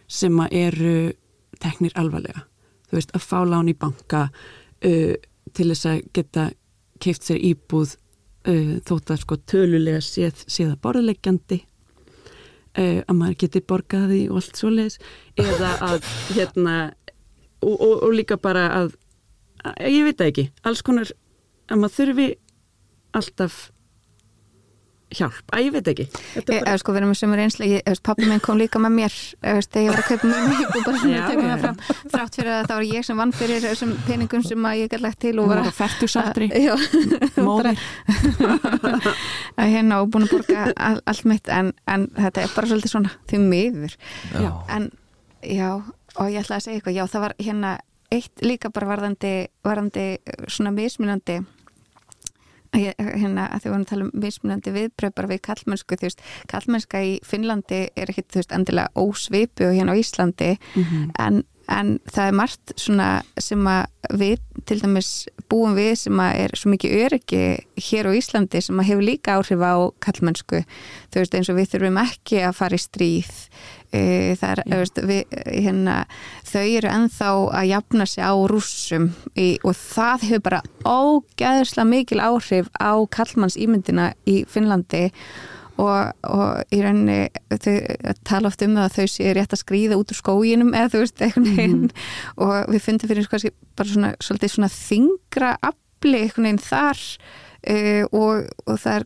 sem 0.08 0.40
eru 0.52 1.14
teknir 1.62 1.96
alvarlega. 2.00 2.46
Þú 2.90 3.00
veist, 3.00 3.14
að 3.16 3.26
fá 3.26 3.38
lán 3.48 3.70
í 3.72 3.76
banka 3.78 4.28
uh, 4.30 5.14
til 5.56 5.70
þess 5.72 5.90
að 5.90 6.02
geta 6.16 6.50
keift 7.02 7.28
sér 7.28 7.40
íbúð 7.44 7.96
uh, 8.48 8.76
þótt 8.88 9.14
að 9.14 9.24
sko 9.24 9.40
tölulega 9.50 10.04
séð, 10.04 10.46
séða 10.48 10.78
borðlegjandi 10.84 11.62
uh, 12.78 13.02
að 13.02 13.16
maður 13.16 13.40
geti 13.46 13.64
borgaði 13.66 14.22
og 14.30 14.42
allt 14.42 14.62
svo 14.62 14.72
leiðis 14.74 15.00
eða 15.42 15.74
að 15.90 16.10
hérna 16.36 16.76
og, 17.62 17.76
og, 17.76 17.96
og 18.08 18.16
líka 18.16 18.40
bara 18.42 18.68
að, 18.82 18.96
að 19.66 19.94
ég 19.96 20.10
veit 20.10 20.26
ekki, 20.28 20.50
alls 20.64 20.84
konar 20.86 21.12
að 21.72 21.82
maður 21.82 21.98
þurfi 22.00 22.28
alltaf 23.16 23.62
hjálp, 25.16 25.54
að 25.56 25.64
ég 25.66 25.76
veit 25.76 25.90
ekki. 25.92 26.06
Bara... 26.48 26.60
e, 26.74 26.76
sko 26.82 26.94
við 26.94 27.02
erum 27.02 27.12
með 27.12 27.20
sömur 27.22 27.42
einslega 27.44 27.96
pappi 28.06 28.30
minn 28.30 28.44
kom 28.44 28.60
líka 28.60 28.82
með 28.84 28.96
mér 28.96 29.16
þegar 29.42 29.82
ég 29.82 29.90
var 29.92 30.02
að 30.02 30.10
kaupa 30.10 30.30
mjög 30.32 30.46
mjög 30.52 30.76
og 30.76 30.86
bara 30.88 31.02
svona 31.02 31.30
tökum 31.30 31.50
það 31.52 31.64
fram. 31.66 31.80
Þrátt 32.16 32.40
fyrir 32.40 32.52
að 32.56 32.68
það 32.70 32.76
var 32.76 32.88
ég 32.90 33.08
sem 33.08 33.22
vann 33.22 33.34
fyrir 33.40 33.66
þessum 33.66 33.96
peningum 34.10 34.46
sem 34.46 34.70
að 34.70 34.78
ég 34.82 34.92
gæti 34.94 35.04
lagt 35.06 35.22
til 35.26 35.34
og 35.42 35.50
var 35.52 35.64
að 35.64 35.72
færtusaldri 35.80 36.50
móður 37.40 37.82
að 39.62 39.74
hérna 39.74 40.02
og 40.04 40.12
búin 40.14 40.28
að 40.28 40.36
borga 40.36 40.70
all, 40.76 41.02
allt 41.06 41.28
mitt. 41.30 41.50
En, 41.52 41.74
en 41.90 42.08
þetta 42.18 42.46
er 42.46 42.56
bara 42.56 42.72
svolítið 42.72 42.96
svona 42.96 43.16
því 43.30 43.42
miður. 43.46 43.98
Já. 44.36 44.52
en 44.76 44.90
já 45.46 45.70
og 46.16 46.32
ég 46.32 46.42
ætla 46.42 46.60
að 46.60 46.66
segja 46.66 46.80
eitthvað, 46.80 46.98
já 46.98 47.06
það 47.12 47.26
var 47.26 47.36
hérna 47.42 47.76
eitt 48.14 48.46
líka 48.46 48.72
bara 48.74 48.90
varðandi, 48.94 49.34
varðandi 49.66 50.06
svona 50.48 50.74
mismunandi 50.76 51.40
hérna 52.76 53.48
að 53.50 53.66
við 53.66 53.72
varum 53.72 53.86
að 53.86 53.90
tala 53.92 54.06
um 54.08 54.14
mismunandi 54.26 54.76
viðbröð 54.76 55.16
bara 55.18 55.32
við 55.32 55.42
kallmennsku, 55.50 55.98
þú 55.98 56.08
veist 56.10 56.24
kallmennska 56.52 57.02
í 57.02 57.18
Finnlandi 57.26 57.82
er 57.96 58.12
ekkit, 58.12 58.30
þú 58.32 58.42
veist, 58.42 58.56
endilega 58.56 59.06
ósvipu 59.06 59.70
og 59.70 59.76
hérna 59.76 59.96
á 59.96 60.02
Íslandi 60.02 60.52
mm 60.58 60.84
-hmm. 60.84 61.12
en, 61.20 61.44
en 61.68 62.00
það 62.06 62.28
er 62.28 62.34
margt 62.42 62.74
svona 62.76 63.22
sem 63.38 63.68
að 63.68 63.86
við 64.14 64.40
til 64.66 64.80
dæmis 64.82 65.28
búum 65.50 65.76
við 65.76 65.96
sem 65.96 66.20
að 66.20 66.36
er 66.36 66.52
svo 66.56 66.70
mikið 66.70 67.06
öryggi 67.06 67.58
hér 67.78 68.08
á 68.10 68.12
Íslandi 68.18 68.62
sem 68.62 68.80
að 68.80 68.88
hefur 68.90 69.04
líka 69.04 69.36
áhrif 69.38 69.62
á 69.62 69.76
kallmennsku 70.00 70.64
þú 71.12 71.16
veist, 71.20 71.36
eins 71.36 71.50
og 71.50 71.56
við 71.56 71.70
þurfum 71.70 71.98
ekki 71.98 72.38
að 72.42 72.56
fara 72.56 72.76
í 72.76 72.78
stríð 72.78 73.50
E, 73.96 74.36
er, 74.36 74.62
veist, 74.68 75.00
við, 75.08 75.24
hérna, 75.46 76.02
þau 76.48 76.64
eru 76.66 76.92
enþá 76.92 77.32
að 77.62 77.68
jafna 77.70 78.08
sig 78.10 78.26
á 78.26 78.34
rússum 78.52 79.10
í, 79.38 79.56
og 79.64 79.76
það 79.80 80.30
hefur 80.30 80.46
bara 80.50 80.64
ógæðislega 80.84 81.90
mikil 81.90 82.24
áhrif 82.24 82.72
á 82.76 82.94
kallmanns 83.16 83.60
ímyndina 83.62 84.12
í 84.28 84.42
Finnlandi 84.52 85.06
og, 85.82 86.12
og 86.24 86.76
í 86.76 86.82
rauninni 86.84 87.30
þau 87.52 88.14
tala 88.28 88.52
oft 88.52 88.64
um 88.66 88.78
að 88.80 89.00
þau 89.00 89.08
sé 89.12 89.34
rétt 89.36 89.56
að 89.56 89.64
skrýða 89.64 90.00
út 90.00 90.14
úr 90.14 90.20
skóginum 90.20 90.76
eða 90.76 90.92
þú 90.94 91.04
veist 91.04 91.22
eitthvað 91.22 91.50
mm 91.50 91.74
-hmm. 91.74 92.06
og 92.46 92.72
við 92.74 92.86
fundum 92.86 93.12
fyrir 93.12 93.52
bara 93.76 93.90
svona, 93.90 94.14
svona 94.20 94.72
þingra 94.72 95.58
afli 95.62 96.22
eitthvað 96.24 96.64
þar 96.64 97.04
uh, 97.70 98.04
og, 98.12 98.48
og 98.66 98.80
það 98.80 98.96
er 98.96 99.06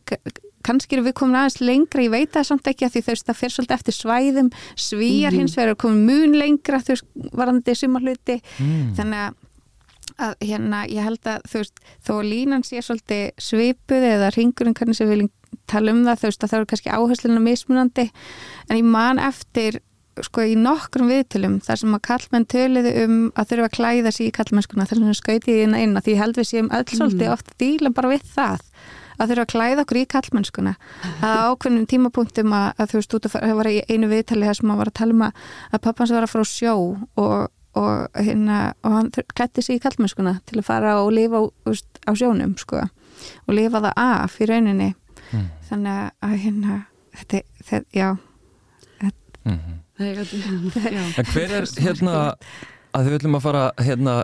kannski 0.66 0.96
eru 0.96 1.06
við 1.08 1.16
komin 1.20 1.38
aðeins 1.40 1.60
lengra, 1.64 2.04
ég 2.04 2.12
veit 2.12 2.32
það 2.34 2.48
samt 2.50 2.70
ekki 2.70 2.86
að 2.86 2.96
því 2.96 3.02
þau 3.06 3.14
það 3.30 3.38
fer 3.40 3.54
svolítið 3.54 3.76
eftir 3.78 3.96
svæðum 3.98 4.50
svíjar 4.76 5.32
mm 5.32 5.40
hins 5.40 5.56
vegar 5.56 5.72
er 5.72 5.78
komin 5.80 6.04
mun 6.04 6.34
lengra 6.36 6.80
veist, 6.84 7.06
varandi 7.32 7.74
sumarluti 7.78 8.36
mm. 8.60 8.94
þannig 8.98 9.20
að, 9.24 9.36
að 10.26 10.34
hérna 10.44 10.80
ég 10.90 11.06
held 11.06 11.28
að 11.32 11.44
þú 11.48 11.62
veist, 11.62 11.84
þó 12.04 12.14
línan 12.26 12.64
sé 12.66 12.82
svolítið 12.84 13.30
svipuð 13.40 14.08
eða 14.10 14.32
ringurinn 14.36 14.76
hvernig 14.76 14.98
sem 14.98 15.08
við 15.08 15.16
viljum 15.16 15.30
tala 15.70 15.94
um 15.94 16.02
það, 16.04 16.20
þú 16.20 16.28
veist 16.28 16.44
að 16.44 16.50
það 16.50 16.58
eru 16.58 16.70
kannski 16.72 16.96
áhersluna 16.96 17.44
mismunandi, 17.44 18.10
en 18.68 18.80
ég 18.80 18.90
man 18.90 19.22
eftir 19.22 19.80
sko 20.26 20.44
í 20.44 20.56
nokkrum 20.58 21.10
viðtölum 21.10 21.58
þar 21.64 21.80
sem 21.80 21.96
að 21.96 22.02
kallmenn 22.08 22.46
töliði 22.50 22.92
um 23.04 23.16
að 23.38 23.52
þurfa 23.52 23.68
að 23.68 23.76
klæða 23.76 24.12
sér 24.14 24.26
í 24.26 24.34
kallmennskuna 24.36 24.86
þar 24.88 25.00
sem 25.00 25.08
við 25.08 25.18
skautiði 25.20 25.66
inn 25.66 25.76
að 25.76 25.84
inn 25.86 25.96
að 26.00 26.06
því 26.08 26.16
held 26.20 26.40
við 26.40 26.48
séum 26.50 26.70
öll 26.76 26.88
svolítið 26.90 27.26
mm. 27.26 27.34
oft 27.36 27.52
díla 27.62 27.92
bara 27.96 28.12
við 28.12 28.26
það 28.34 28.66
að 29.20 29.32
þurfa 29.32 29.44
að 29.44 29.52
klæða 29.52 29.84
okkur 29.84 30.00
í 30.00 30.04
kallmennskuna 30.14 30.74
að 31.20 31.40
ákveðnum 31.50 31.86
tímapunktum 31.90 32.54
að, 32.56 32.68
að 32.80 32.92
þú 32.92 33.00
veist, 33.00 33.16
það 33.34 33.56
var 33.60 33.70
í 33.70 33.76
einu 33.90 34.10
viðtali 34.10 34.48
þar 34.48 34.58
sem 34.58 34.70
maður 34.70 34.82
var 34.82 34.92
að 34.92 34.98
tala 35.00 35.16
um 35.16 35.24
að, 35.26 35.42
að 35.70 35.82
pappans 35.86 36.14
var 36.16 36.26
að 36.26 36.32
fara 36.32 36.46
á 36.46 36.50
sjó 36.50 36.74
og, 37.24 37.36
og, 37.80 37.92
hérna, 38.16 38.60
og 38.86 38.96
hann 38.96 39.12
klætti 39.34 39.66
sig 39.66 39.80
í 39.80 39.84
kallmennskuna 39.84 40.38
til 40.48 40.60
að 40.62 40.68
fara 40.70 40.96
og 41.02 41.12
lifa 41.16 41.44
veist, 41.68 42.02
á 42.08 42.12
sjónum 42.16 42.56
sko, 42.60 42.86
og 43.46 43.54
lifa 43.56 43.84
það 43.84 44.02
af 44.06 44.40
í 44.40 44.50
rauninni 44.50 44.90
mm. 45.30 45.46
þannig 45.68 46.10
að 46.24 46.36
hérna 46.46 46.80
þetta, 47.20 47.44
þetta 47.68 48.00
já 48.00 48.08
þetta, 49.00 49.38
mm 49.44 49.58
-hmm. 49.58 49.78
Hver 50.00 51.50
er 51.52 51.66
hérna 51.76 52.12
að 52.96 53.04
þau 53.06 53.10
viljum 53.12 53.36
að 53.36 53.42
fara 53.44 53.64
hérna 53.84 54.14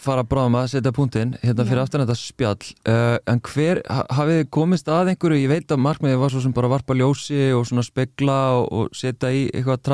fara 0.00 0.24
bráðum 0.26 0.56
að 0.58 0.70
setja 0.74 0.92
punktinn 0.94 1.34
hérna 1.42 1.66
fyrir 1.68 1.82
aftan 1.82 2.04
þetta 2.04 2.16
spjall. 2.18 2.70
Uh, 2.88 3.16
en 3.30 3.42
hver, 3.44 3.82
hafið 3.88 4.40
þið 4.40 4.48
komist 4.56 4.88
að 4.92 5.12
einhverju? 5.12 5.42
Ég 5.42 5.52
veit 5.52 5.74
að 5.74 5.84
markmiðið 5.84 6.22
var 6.22 6.34
svo 6.34 6.42
sem 6.44 6.56
bara 6.56 6.72
varpa 6.72 6.96
ljósi 6.96 7.42
og 7.56 7.66
svona 7.68 7.84
spegla 7.86 8.38
og, 8.60 8.66
og 8.72 8.96
setja 8.96 9.32
í 9.34 9.44
eitthvað 9.50 9.84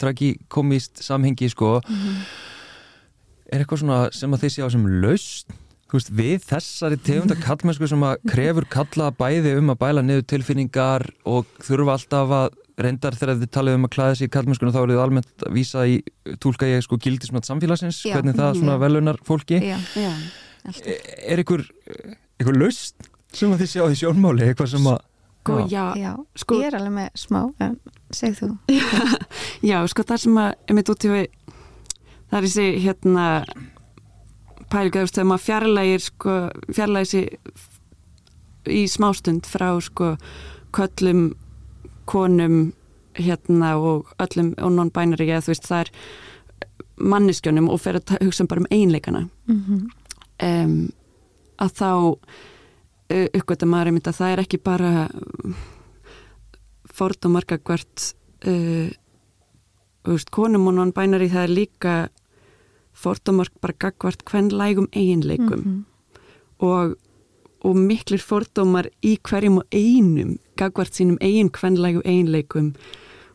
tragikomist 0.00 1.04
samhengi 1.04 1.50
sko. 1.52 1.78
Mm 1.84 2.02
-hmm. 2.02 2.26
er 3.52 3.62
eitthvað 3.62 3.84
svona 3.84 4.00
sem 4.12 4.34
að 4.34 4.42
þið 4.42 4.52
sé 4.54 4.66
á 4.66 4.68
sem 4.70 4.86
laust 5.02 5.56
veist, 5.92 6.10
við 6.10 6.42
þessari 6.44 6.98
tegunda 6.98 7.36
kallmennsku 7.38 7.88
sem 7.88 8.02
að 8.02 8.22
krefur 8.32 8.66
kalla 8.68 9.12
bæði 9.14 9.56
um 9.60 9.70
að 9.70 9.80
bæla 9.82 10.02
niður 10.02 10.26
tilfinningar 10.32 11.06
og 11.24 11.46
þurfa 11.62 11.98
alltaf 11.98 12.30
að 12.30 12.48
reyndar 12.76 13.16
þegar 13.16 13.38
þið 13.40 13.50
talið 13.56 13.78
um 13.78 13.86
að 13.88 13.92
klæða 13.96 14.16
sér 14.18 14.28
í 14.28 14.32
kallmennskunum 14.36 14.74
þá 14.74 14.80
er 14.82 14.90
þið 14.92 15.02
almennt 15.04 15.44
að 15.46 15.54
vísa 15.56 15.84
í 15.88 15.96
tólka 16.42 16.68
ég 16.68 16.84
sko 16.84 16.98
gildismat 17.00 17.48
samfélagsins 17.48 18.02
já, 18.04 18.14
hvernig 18.16 18.36
það 18.36 18.58
svona 18.60 18.78
velunar 18.82 19.20
fólki 19.24 19.60
já, 19.64 19.76
já, 19.96 20.12
er 21.24 21.40
ykkur 21.44 21.64
ykkur 22.42 22.58
laust 22.60 23.08
sem 23.32 23.52
að 23.52 23.64
þið 23.64 23.70
sjá 23.72 23.82
því 23.86 24.00
sjónmáli 24.02 24.44
eitthvað 24.50 24.72
sem 24.74 24.90
að 24.92 24.98
sko, 25.46 25.56
já, 25.70 25.84
Já, 25.96 26.12
Sko- 26.42 26.58
ég 26.60 26.68
er 26.68 26.76
alveg 26.80 26.94
með 26.96 27.08
smá, 27.22 27.40
en 27.62 27.76
segð 28.10 28.40
þú. 28.42 28.48
já, 29.70 29.78
sko 29.92 30.04
það 30.08 30.22
sem 30.24 30.40
að 30.42 30.52
einmitt 30.66 30.92
út 30.92 31.06
í 31.06 31.12
við 31.12 31.26
það 32.26 32.38
er 32.40 32.46
þessi 32.48 32.66
hérna 32.82 33.26
veist, 34.66 35.14
þegar 35.14 35.28
maður 35.30 35.44
fjarlægir 35.46 36.04
sko, 36.04 36.36
fjarlægir 36.74 37.10
sig 37.12 37.26
í 38.66 38.82
smástund 38.90 39.46
frá 39.46 39.68
sko 39.80 40.16
köllum 40.74 41.28
konum 42.06 42.72
hérna 43.16 43.76
og 43.80 44.10
öllum 44.22 44.54
og 44.60 44.72
non-binary 44.72 45.30
eða 45.30 45.44
þú 45.44 45.52
veist, 45.54 45.68
það 45.68 45.84
er 45.84 45.92
manneskjónum 46.96 47.70
og 47.72 47.80
fer 47.80 48.00
að 48.00 48.16
hugsa 48.24 48.46
bara 48.48 48.64
um 48.64 48.72
einleikana 48.72 49.28
Mm 49.46 49.88
um, 50.42 50.76
að 51.56 51.72
þá 51.78 51.90
uh, 52.12 53.28
uppgöta 53.38 53.68
maður 53.68 53.92
einmitt 53.92 54.10
að 54.10 54.18
það 54.20 54.32
er 54.34 54.42
ekki 54.44 54.60
bara 54.64 54.92
fordómar 56.96 57.46
gagvart 57.48 58.10
uh, 58.48 58.88
þú 60.06 60.16
veist, 60.16 60.32
konum 60.34 60.68
og 60.70 60.78
non-binary 60.78 61.30
það 61.32 61.46
er 61.46 61.54
líka 61.54 61.96
fordómar 62.96 63.50
bara 63.60 63.76
gagvart 63.86 64.24
hvernlægum 64.28 64.88
eiginleikum. 64.92 65.60
Mhm. 65.60 65.84
og, 66.64 66.96
og 67.60 67.76
miklir 67.76 68.22
fordómar 68.22 68.88
í 69.04 69.18
hverjum 69.20 69.58
og 69.60 69.74
einum 69.74 70.38
gagvart 70.58 70.96
sínum 70.96 71.18
eigin 71.20 71.52
hvernlægu 71.52 72.02
eiginleikum 72.04 72.72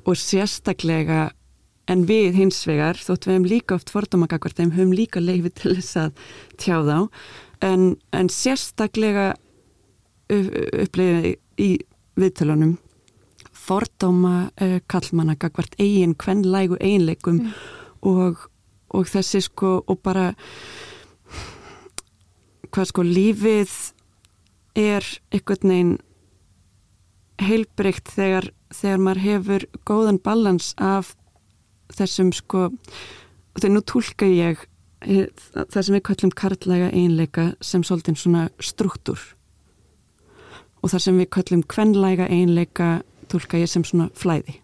og 0.05 0.17
sérstaklega 0.17 1.29
en 1.91 2.05
við 2.07 2.37
hins 2.37 2.61
vegar, 2.67 2.97
þótt 2.97 3.27
við 3.27 3.33
hefum 3.35 3.47
líka 3.51 3.75
oft 3.75 3.91
fordóma 3.91 4.27
gagvart 4.31 4.59
þeim, 4.59 4.75
höfum 4.75 4.93
líka 4.95 5.21
leifi 5.21 5.51
til 5.57 5.75
þess 5.79 5.97
að 5.97 6.11
tjá 6.61 6.77
þá 6.87 6.97
en, 7.67 7.95
en 8.15 8.29
sérstaklega 8.31 9.33
upplifið 10.31 11.35
í 11.59 11.71
viðtölunum 12.19 12.77
fordóma 13.61 14.49
uh, 14.61 14.79
kallmanna 14.89 15.35
gagvart 15.39 15.75
eigin 15.79 16.15
hvernlægu 16.17 16.79
eiginleikum 16.79 17.41
Mm. 17.41 17.51
og, 18.01 18.47
og 18.89 19.05
þessi 19.07 19.41
sko 19.45 19.83
og 19.87 19.99
bara 20.03 20.31
hvað 22.71 22.87
sko 22.89 23.03
lífið 23.05 23.73
er 24.79 25.05
einhvern 25.31 25.69
veginn 25.69 25.93
heilbreykt 27.47 28.11
þegar, 28.15 28.49
þegar 28.73 29.03
maður 29.05 29.23
hefur 29.25 29.65
góðan 29.87 30.19
balans 30.23 30.71
af 30.77 31.15
þessum 31.91 32.31
sko 32.35 32.69
þegar 33.57 33.73
nú 33.75 33.83
tólka 33.83 34.27
ég 34.29 34.65
eh, 35.05 35.27
það 35.53 35.81
sem 35.81 35.97
við 35.97 36.03
kallum 36.09 36.33
karlæga 36.43 36.89
einleika 36.93 37.47
sem 37.63 37.83
svolítið 37.83 38.19
svona 38.21 38.47
struktúr. 38.63 39.19
Og 40.81 40.93
það 40.93 41.03
sem 41.05 41.19
við 41.21 41.31
kallum 41.35 41.65
kvenlæga 41.69 42.29
einleika 42.31 42.91
tólka 43.31 43.59
ég 43.61 43.69
sem 43.69 43.83
svona 43.85 44.09
flæði. 44.17 44.57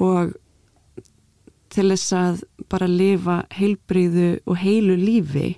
Og 0.00 0.32
til 1.70 1.90
þess 1.92 2.14
að 2.16 2.44
bara 2.70 2.88
lifa 2.90 3.42
heilbríðu 3.54 4.30
og 4.48 4.58
heilu 4.58 4.96
lífi 4.98 5.52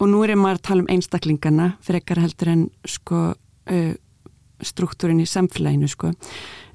og 0.00 0.10
nú 0.10 0.22
er 0.24 0.34
maður 0.36 0.58
að 0.58 0.66
tala 0.68 0.84
um 0.84 0.90
einstaklingana 0.92 1.68
frekar 1.84 2.20
heldur 2.20 2.52
en 2.52 2.64
sko 2.88 3.20
uh, 3.32 3.94
struktúrin 4.64 5.20
í 5.22 5.28
samfélaginu 5.28 5.90
sko. 5.90 6.12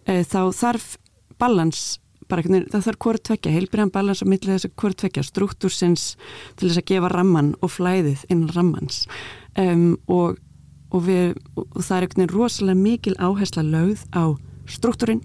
Uh, 0.07 0.21
þá 0.27 0.51
þarf 0.55 0.95
balans 1.41 2.01
bara 2.31 2.41
einhvern 2.41 2.61
veginn, 2.61 2.69
það 2.71 2.85
þarf 2.85 3.01
hvort 3.03 3.23
tvekja 3.27 3.51
heilbriðan 3.55 3.91
balans 3.91 4.21
á 4.23 4.25
millið 4.29 4.53
þess 4.53 4.69
að 4.69 4.75
hvort 4.79 4.99
tvekja 5.01 5.23
struktúrsins 5.27 6.05
til 6.55 6.69
þess 6.69 6.79
að 6.79 6.87
gefa 6.93 7.11
ramman 7.11 7.51
og 7.59 7.73
flæðið 7.75 8.23
innan 8.31 8.53
rammans. 8.55 9.03
Um, 9.59 9.97
og, 10.07 10.39
og, 10.91 11.03
við, 11.09 11.35
og 11.59 11.81
það 11.81 11.97
er 11.97 12.07
einhvern 12.07 12.23
veginn 12.23 12.33
rosalega 12.35 12.83
mikil 12.85 13.17
áhersla 13.19 13.65
lögð 13.67 14.05
á 14.15 14.23
struktúrin 14.71 15.21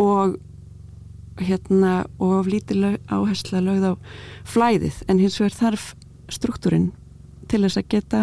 og 0.00 0.38
hérna 1.40 2.04
og 2.22 2.48
lítið 2.48 2.98
áhersla 3.10 3.62
lögð 3.64 3.90
á 3.90 3.92
flæðið. 4.48 5.02
En 5.08 5.20
hins 5.20 5.38
vegar 5.40 5.58
þarf 5.58 5.92
struktúrin 6.32 6.92
til 7.50 7.64
þess 7.66 7.80
að 7.80 7.90
geta 7.92 8.22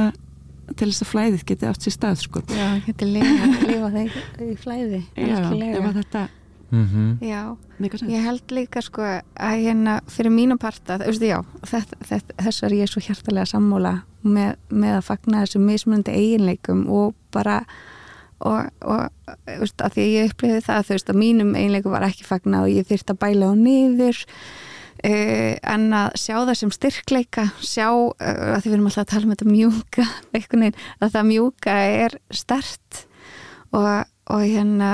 til 0.75 0.89
þess 0.89 1.05
að 1.05 1.11
flæðið 1.11 1.47
geti 1.51 1.69
átt 1.69 1.87
sér 1.87 1.95
stað 1.97 2.21
sko. 2.25 2.43
Já, 2.51 2.67
getur 2.85 3.09
lifa, 3.11 3.49
lifa 3.71 3.89
þeir 3.95 4.45
í 4.45 4.53
flæði. 4.59 5.01
Já, 5.17 5.41
ef 5.41 5.89
að 5.89 5.97
þetta 6.01 6.27
mm 6.71 7.17
Já, 7.21 7.57
meika 7.79 7.97
sens. 7.97 8.11
ég 8.11 8.23
held 8.23 8.51
líka 8.51 8.81
sko 8.81 9.03
að 9.03 9.57
hérna 9.59 9.99
fyrir 10.07 10.31
mínu 10.31 10.57
parta, 10.57 10.97
þú 11.01 11.11
veist, 11.11 11.21
já, 11.27 11.39
þetta, 11.67 11.97
þetta, 12.07 12.35
þess 12.45 12.63
er 12.63 12.75
ég 12.77 12.89
svo 12.89 13.01
hjartalega 13.03 13.45
sammóla 13.45 13.93
með, 14.23 14.55
með 14.69 14.97
að 14.99 15.07
fagna 15.09 15.43
þessum 15.43 15.65
mismunandi 15.67 16.15
eiginleikum 16.15 16.85
og 16.89 17.13
bara 17.31 17.65
og, 18.39 18.71
og 18.81 19.09
veist, 19.45 19.81
að 19.81 19.97
því 19.97 20.01
að 20.05 20.13
ég 20.15 20.31
upplifði 20.31 20.65
það, 20.65 20.85
þú 20.87 20.97
veist, 20.97 21.09
að 21.11 21.21
mínum 21.21 21.55
eiginleikum 21.55 21.91
var 21.91 22.07
ekki 22.07 22.27
fagnað 22.27 22.67
og 22.67 22.75
ég 22.77 22.87
þyrst 22.89 23.13
að 23.13 23.21
bæla 23.25 23.51
á 23.51 23.53
niður 23.55 24.25
Uh, 25.01 25.55
en 25.65 25.87
að 25.97 26.11
sjá 26.19 26.35
það 26.35 26.57
sem 26.59 26.73
styrkleika 26.75 27.47
sjá, 27.63 27.87
uh, 27.89 28.51
að 28.53 28.59
því 28.59 28.67
við 28.67 28.75
erum 28.75 28.89
alltaf 28.89 29.05
að 29.05 29.13
tala 29.13 29.25
um 29.25 29.31
þetta 29.33 29.47
mjúka, 29.49 30.05
einhvern 30.35 30.65
veginn 30.67 30.83
að 31.01 31.15
það 31.15 31.29
mjúka 31.31 31.77
er 32.03 32.17
stert 32.41 32.99
og, 33.71 33.87
og 34.29 34.43
hérna 34.43 34.91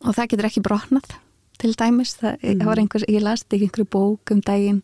og 0.00 0.16
það 0.16 0.32
getur 0.32 0.48
ekki 0.50 0.64
brotnað 0.66 1.14
til 1.60 1.72
dæmis, 1.78 2.16
það, 2.18 2.40
það 2.42 2.66
var 2.68 2.82
einhver 2.82 3.06
ég 3.08 3.22
las 3.24 3.44
þetta 3.44 3.56
í 3.56 3.68
einhverju 3.68 3.90
bók 3.94 4.34
um 4.34 4.42
daginn 4.44 4.82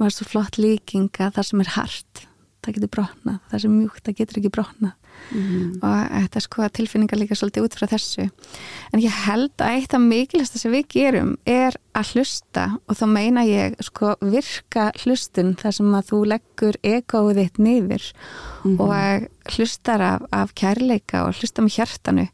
var 0.00 0.14
svo 0.14 0.28
flott 0.28 0.60
líking 0.60 1.10
að 1.18 1.34
það 1.38 1.50
sem 1.50 1.64
er 1.64 1.74
hart 1.74 2.24
það 2.64 2.76
getur 2.78 2.92
brotnað, 2.96 3.40
það 3.50 3.64
sem 3.64 3.74
mjúkt 3.78 4.04
það 4.08 4.16
getur 4.20 4.40
ekki 4.40 4.52
brotnað 4.54 4.92
mm. 5.30 5.68
og 5.84 5.98
þetta 6.14 6.40
er 6.40 6.44
sko 6.46 6.68
tilfinningar 6.78 7.20
líka 7.20 7.38
svolítið 7.38 7.66
út 7.68 7.76
frá 7.78 7.86
þessu 7.92 8.26
en 8.26 9.02
ég 9.04 9.20
held 9.24 9.54
að 9.62 9.76
eitt 9.78 9.94
af 9.94 10.04
mikilvægsta 10.04 10.62
sem 10.62 10.74
við 10.74 10.86
gerum 10.96 11.32
er 11.46 11.78
að 11.94 12.14
hlusta 12.14 12.66
og 12.88 12.98
þá 12.98 13.04
meina 13.14 13.46
ég 13.46 13.78
sko 13.84 14.14
virka 14.24 14.90
hlustun 15.04 15.54
þar 15.60 15.78
sem 15.78 15.94
að 16.00 16.10
þú 16.10 16.20
leggur 16.34 16.80
egoið 16.82 17.42
þitt 17.44 17.62
niður 17.62 18.10
Mhm. 18.64 18.80
og 18.80 19.28
hlustar 19.54 20.00
af, 20.00 20.22
af 20.32 20.54
kærleika 20.56 21.26
og 21.26 21.34
hlustar 21.36 21.66
með 21.66 21.74
hjartanu 21.76 22.28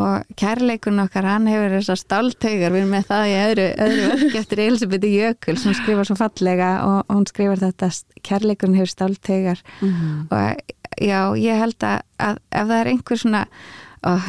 og 0.00 0.24
kærleikun 0.40 1.02
okkar 1.04 1.26
hann 1.28 1.46
hefur 1.50 1.74
þessar 1.76 2.00
stáltaugar, 2.00 2.72
við 2.72 2.80
erum 2.82 2.94
með 2.96 3.06
það 3.10 3.26
í 3.28 3.34
öðru, 3.42 3.66
öðru 3.86 4.08
verki 4.12 4.38
eftir 4.40 4.62
Elisabeth 4.66 5.08
Jökul 5.12 5.56
sem 5.60 5.74
skrifar 5.76 6.08
svo 6.08 6.16
fallega 6.20 6.70
og, 6.86 6.98
hún 7.12 7.26
skrifar 7.28 7.60
þetta 7.60 7.90
kærleikun 8.24 8.78
hefur 8.78 8.92
stáltaugar 8.94 9.62
Mm. 9.82 10.26
og 10.30 10.62
já, 11.02 11.20
ég 11.36 11.58
held 11.58 11.84
að, 11.86 12.02
að 12.18 12.36
ef 12.52 12.66
það 12.68 12.78
er 12.80 12.90
einhver 12.92 13.18
svona 13.20 13.46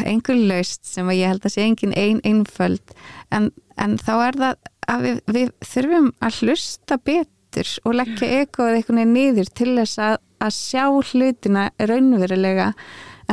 einhver 0.05 0.37
laust 0.37 0.85
sem 0.85 1.07
að 1.09 1.17
ég 1.17 1.31
held 1.31 1.45
að 1.47 1.53
sé 1.55 1.63
engin 1.65 1.95
ein 1.97 2.19
einföld 2.27 2.93
en, 3.33 3.51
en 3.77 3.95
þá 3.97 4.13
er 4.27 4.37
það 4.41 4.69
að 4.93 5.05
við, 5.07 5.21
við 5.33 5.49
þurfum 5.65 6.11
að 6.21 6.37
hlusta 6.41 6.97
betur 6.97 7.71
og 7.85 7.95
leggja 7.97 8.29
ekoð 8.43 8.71
veginn 8.77 9.13
niður 9.15 9.49
til 9.55 9.71
þess 9.79 9.97
að, 10.03 10.15
að 10.43 10.53
sjá 10.57 10.85
hlutina 11.09 11.65
raunverulega 11.79 12.73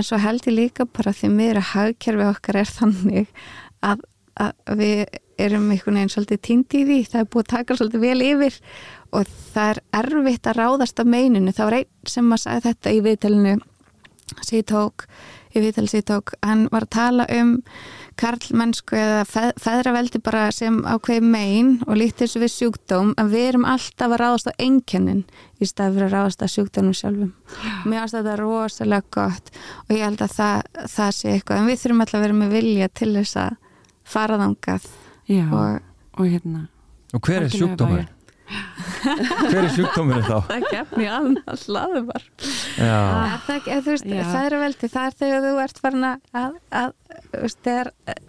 en 0.01 0.07
svo 0.07 0.21
held 0.21 0.47
ég 0.49 0.57
líka 0.57 0.87
bara 0.89 1.13
því 1.17 1.33
miður 1.35 1.61
að 1.61 1.73
hagkerfi 1.75 2.29
okkar 2.31 2.61
er 2.63 2.71
þannig 2.71 3.35
að, 3.85 4.07
að 4.41 4.81
við 4.81 5.03
erum 5.41 5.71
einhvern 5.73 5.99
veginn 5.99 6.13
svolítið 6.13 6.41
týndi 6.47 6.81
í 6.81 6.87
því, 6.89 6.99
það 7.13 7.23
er 7.23 7.29
búið 7.33 7.45
að 7.45 7.53
taka 7.55 7.77
svolítið 7.77 8.05
vel 8.05 8.25
yfir 8.27 8.59
og 9.17 9.35
það 9.55 9.73
er 9.73 9.83
erfitt 10.01 10.49
að 10.49 10.59
ráðast 10.61 11.03
af 11.03 11.11
meininu, 11.11 11.55
það 11.57 11.69
var 11.71 11.79
einn 11.81 12.13
sem 12.15 12.33
að 12.35 12.43
sagði 12.45 12.67
þetta 12.69 12.93
í 12.93 13.03
viðtælinu 13.07 13.55
sem 14.41 14.61
ég 14.61 14.69
tók, 14.71 15.07
í 15.55 15.65
viðtæli 15.65 15.91
sem 15.91 16.03
ég 16.03 16.09
tók 16.11 16.35
hann 16.47 16.67
var 16.73 16.87
að 16.87 16.95
tala 16.97 17.27
um 17.35 17.57
karlmennsku 18.21 18.99
eða 18.99 19.25
feð, 19.29 19.51
feðraveldi 19.65 20.21
bara 20.25 20.47
sem 20.55 20.81
ákveði 20.85 21.27
mein 21.27 21.71
og 21.87 21.99
líkt 21.99 22.21
þessu 22.23 22.43
við 22.45 22.53
sjúkdóm 22.55 23.13
en 23.19 23.31
við 23.33 23.47
erum 23.49 23.67
alltaf 23.69 24.13
að 24.13 24.21
ráðast 24.23 24.51
á 24.51 24.61
einkennin 24.61 25.23
í 25.61 25.69
stað 25.69 25.97
fyrir 25.97 26.09
að 26.09 26.17
ráðast 26.17 26.45
á 26.45 26.47
sjúkdómum 26.53 26.97
sjálfum. 26.97 27.35
Mér 27.85 28.05
finnst 28.05 28.19
þetta 28.19 28.39
rosalega 28.41 29.15
gott 29.17 29.53
og 29.87 29.95
ég 29.97 30.05
held 30.07 30.25
að 30.25 30.37
það, 30.39 30.73
það 30.97 31.15
sé 31.19 31.35
eitthvað. 31.35 31.63
En 31.63 31.71
við 31.71 31.83
þurfum 31.85 32.05
alltaf 32.05 32.21
að 32.21 32.27
vera 32.27 32.41
með 32.41 32.59
vilja 32.59 32.91
til 33.01 33.13
þess 33.19 33.41
að 33.45 33.57
fara 34.11 34.41
þangað 34.41 34.91
Já, 35.31 35.47
og 35.55 36.21
og 36.21 36.27
hérna 36.27 36.67
Og 37.15 37.23
hver 37.27 37.45
er 37.47 37.51
sjúkdómur? 37.51 38.07
Hver 38.51 39.61
er 39.65 39.71
sjúkdómurinn 39.77 40.27
þá? 40.27 40.39
það 40.51 40.67
gefni 40.73 41.07
annars 41.11 41.67
laðumar 41.73 42.25
Já, 42.81 42.97
það, 43.47 43.69
eða, 43.71 43.85
þú 43.87 43.95
veist, 43.95 44.09
Já. 44.11 44.25
feðraveldi, 44.35 44.91
það 44.97 45.07
er 45.11 45.17
þegar 45.23 45.47
þú 45.47 45.55
ert 45.65 45.81
farin 45.85 46.09
að, 46.11 46.59
að, 46.83 46.93
veist, 47.37 47.61
þegar 47.67 47.91
eh, 48.11 48.21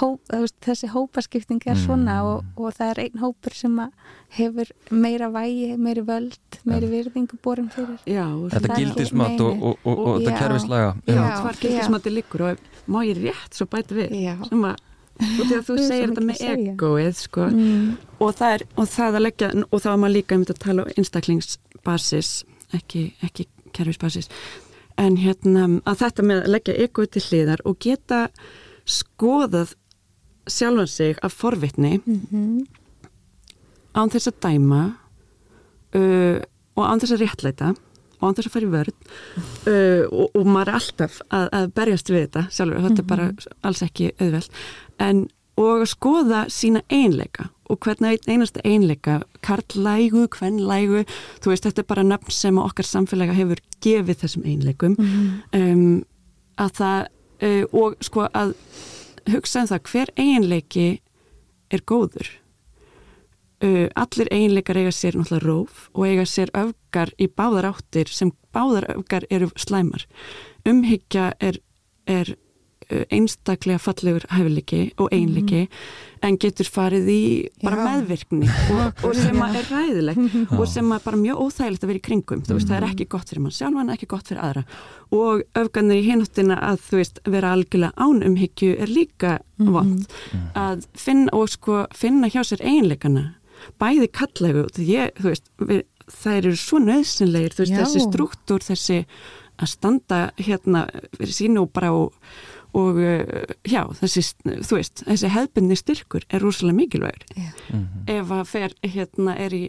hóp, 0.00 0.18
þú 0.28 0.40
veist, 0.44 0.56
þessi 0.66 0.90
hópaskipting 0.94 1.62
er 1.72 1.78
svona 1.80 2.16
Mm. 2.18 2.26
og, 2.32 2.48
og 2.66 2.74
það 2.76 2.90
er 2.94 3.00
einn 3.06 3.22
hópur 3.22 3.54
sem 3.56 3.78
að 3.80 3.92
hefur 4.38 4.68
meira 4.92 5.30
vægi, 5.32 5.70
meiri 5.80 6.02
völd 6.04 6.58
meiri 6.68 6.90
virðingu 6.90 7.38
borin 7.44 7.70
fyrir 7.72 7.96
Já, 8.04 8.26
og 8.28 8.50
þetta 8.52 8.66
það 8.66 8.74
er 8.74 8.82
gildismat 8.82 9.40
og, 9.46 9.62
og, 9.70 9.78
og, 9.88 10.02
og 10.02 10.18
þetta 10.18 10.34
Já. 10.34 10.38
kerfislaga 10.42 10.90
Já. 11.06 11.14
Já, 11.14 11.40
hvar 11.46 11.60
gildismati 11.62 12.12
liggur 12.12 12.44
og 12.50 12.66
má 12.88 13.00
ég 13.08 13.22
rétt 13.22 13.56
svo 13.56 13.68
bæta 13.72 13.96
við 13.96 14.12
Já. 14.18 14.34
sem 14.50 14.66
að, 14.68 14.76
út 15.18 15.50
af 15.52 15.58
að 15.58 15.66
þú 15.68 15.76
segir 15.88 16.08
þetta 16.12 16.24
með 16.28 16.42
egoið 16.52 17.16
sko, 17.18 17.46
mm, 17.50 17.88
og, 18.20 18.30
það 18.38 18.54
er, 18.58 18.64
og 18.76 18.88
það 18.92 19.18
að 19.18 19.24
leggja 19.26 19.50
og 19.72 19.82
þá 19.82 19.88
er 19.92 20.00
maður 20.04 20.14
líka 20.16 20.38
um 20.38 20.44
að 20.48 20.60
tala 20.64 20.84
á 20.86 20.90
einstaklingsbasis 20.96 22.30
ekki, 22.78 23.02
ekki 23.26 23.48
kerfisbasis. 23.76 24.28
En 24.98 25.16
hérna 25.22 25.66
að 25.86 26.00
þetta 26.04 26.22
með 26.26 26.42
að 26.44 26.52
leggja 26.56 26.78
egoið 26.86 27.10
til 27.16 27.24
hliðar 27.28 27.60
og 27.64 27.78
geta 27.84 28.22
skoðað 28.88 29.74
sjálfan 30.48 30.88
sig 30.88 31.18
af 31.22 31.34
forvitni 31.34 31.98
Mhm. 32.06 32.66
án 33.94 34.10
þess 34.10 34.28
að 34.30 34.40
dæma 34.44 34.82
uh, 35.94 36.38
og 36.76 36.84
án 36.86 37.00
þess 37.02 37.12
að 37.16 37.22
réttlæta 37.24 37.74
og 38.18 38.28
án 38.28 38.38
þess 38.38 38.50
að 38.50 38.54
fara 38.56 38.68
í 38.68 38.74
vörð 38.74 38.94
uh, 38.98 40.04
og, 40.10 40.28
og 40.34 40.46
maður 40.46 40.72
er 40.72 40.78
alltaf 40.80 41.18
að, 41.28 41.48
að 41.60 41.72
berjast 41.78 42.12
við 42.12 42.24
þetta 42.26 42.44
sjálfur, 42.50 42.86
þetta 42.88 43.04
er 43.04 43.10
bara 43.14 43.28
alls 43.68 43.84
ekki 43.86 44.12
auðveld 44.18 44.62
en 45.08 45.26
og 45.58 45.82
að 45.82 45.88
skoða 45.90 46.42
sína 46.52 46.82
einleika 46.92 47.48
og 47.68 47.80
hvernig 47.84 48.22
einasta 48.30 48.62
einleika 48.64 49.18
karlægu, 49.44 50.28
kvennlægu 50.32 51.02
þú 51.42 51.52
veist, 51.52 51.66
þetta 51.66 51.82
er 51.82 51.88
bara 51.90 52.06
nöfn 52.06 52.34
sem 52.34 52.60
okkar 52.62 52.86
samfélaga 52.86 53.36
hefur 53.36 53.60
gefið 53.84 54.22
þessum 54.22 54.46
einleikum 54.48 54.96
um, 54.98 55.82
að 56.58 56.74
það 56.78 57.00
uh, 57.48 57.64
og 57.82 57.98
sko 58.06 58.28
að 58.30 58.54
hugsa 59.28 59.64
um 59.64 59.70
það 59.72 59.90
hver 59.92 60.14
einleiki 60.16 60.88
er 61.74 61.84
góður 61.84 62.30
uh, 63.64 63.86
allir 63.94 64.30
einleikar 64.34 64.80
eiga 64.80 64.92
sér 64.94 65.18
náttúrulega 65.18 65.46
róf 65.46 65.88
og 65.94 66.06
eiga 66.08 66.26
sér 66.28 66.52
öfgar 66.56 67.14
í 67.18 67.28
báðar 67.28 67.72
áttir 67.72 68.10
sem 68.12 68.32
báðar 68.54 68.88
öfgar 68.96 69.26
eru 69.30 69.50
slæmar. 69.56 70.06
Umhyggja 70.68 71.32
er, 71.40 71.60
er 72.06 72.36
einstaklega 72.88 73.78
fallegur 73.80 74.24
hæfileiki 74.32 74.80
og 75.00 75.10
einleiki 75.12 75.66
en 76.24 76.38
getur 76.40 76.68
farið 76.72 77.10
í 77.12 77.22
bara 77.62 77.76
Já. 77.76 77.84
meðvirkni 77.84 78.48
og, 78.74 79.02
og 79.04 79.16
sem 79.18 79.42
að 79.44 79.58
er 79.60 79.68
ræðilegt 79.72 80.54
og 80.56 80.64
sem 80.70 80.94
að 80.94 81.04
bara 81.04 81.20
mjög 81.20 81.42
óþægilegt 81.44 81.84
að 81.84 81.92
vera 81.92 82.00
í 82.00 82.04
kringum. 82.08 82.44
Þú 82.46 82.56
veist, 82.56 82.70
það 82.70 82.78
er 82.78 82.86
ekki 82.88 83.08
gott 83.12 83.32
fyrir 83.32 83.44
mann 83.44 83.56
sjálfan, 83.58 83.92
ekki 83.94 84.10
gott 84.10 84.30
fyrir 84.30 84.42
aðra. 84.46 84.64
Og 85.18 85.44
öfganir 85.58 86.00
í 86.00 86.06
hináttina 86.08 86.58
að 86.70 86.80
þú 86.88 87.00
veist, 87.02 87.20
vera 87.28 87.52
algjörlega 87.56 88.08
án 88.08 88.24
umhyggju 88.30 88.72
er 88.78 88.92
líka 88.92 89.36
vond 89.58 90.06
að 90.58 90.86
finna 90.96 91.34
og 91.36 91.50
sko 91.52 91.84
finna 91.96 92.30
hjá 92.32 92.40
sér 92.46 92.62
einleikana 92.64 93.32
bæði 93.80 94.10
kallægu, 94.14 94.66
því 94.76 94.88
ég, 94.92 95.12
þú 95.18 95.32
veist 95.32 95.50
við, 95.70 95.82
þær 96.08 96.38
eru 96.38 96.60
svo 96.60 96.80
nöðsynlegir 96.84 97.56
þú 97.56 97.64
veist, 97.64 97.76
þessi 97.78 98.04
struktúr, 98.04 98.64
þessi 98.64 99.00
að 99.58 99.72
standa 99.72 100.20
hérna 100.38 100.84
fyrir 101.16 101.34
sínu 101.34 101.64
og 101.66 101.72
bara 101.74 101.90
og, 101.96 102.14
og 102.78 103.00
uh, 103.02 103.54
já, 103.66 103.82
þessi, 104.00 104.24
þú 104.44 104.78
veist, 104.78 105.02
þessi 105.06 105.32
hefðbundni 105.34 105.78
styrkur 105.78 106.26
er 106.30 106.44
rosalega 106.44 106.78
mikilvægur. 106.78 107.26
Já. 107.34 107.50
ef 108.18 108.34
að 108.34 108.44
fer 108.52 108.76
hérna 108.86 109.36
er 109.40 109.56
í, 109.56 109.64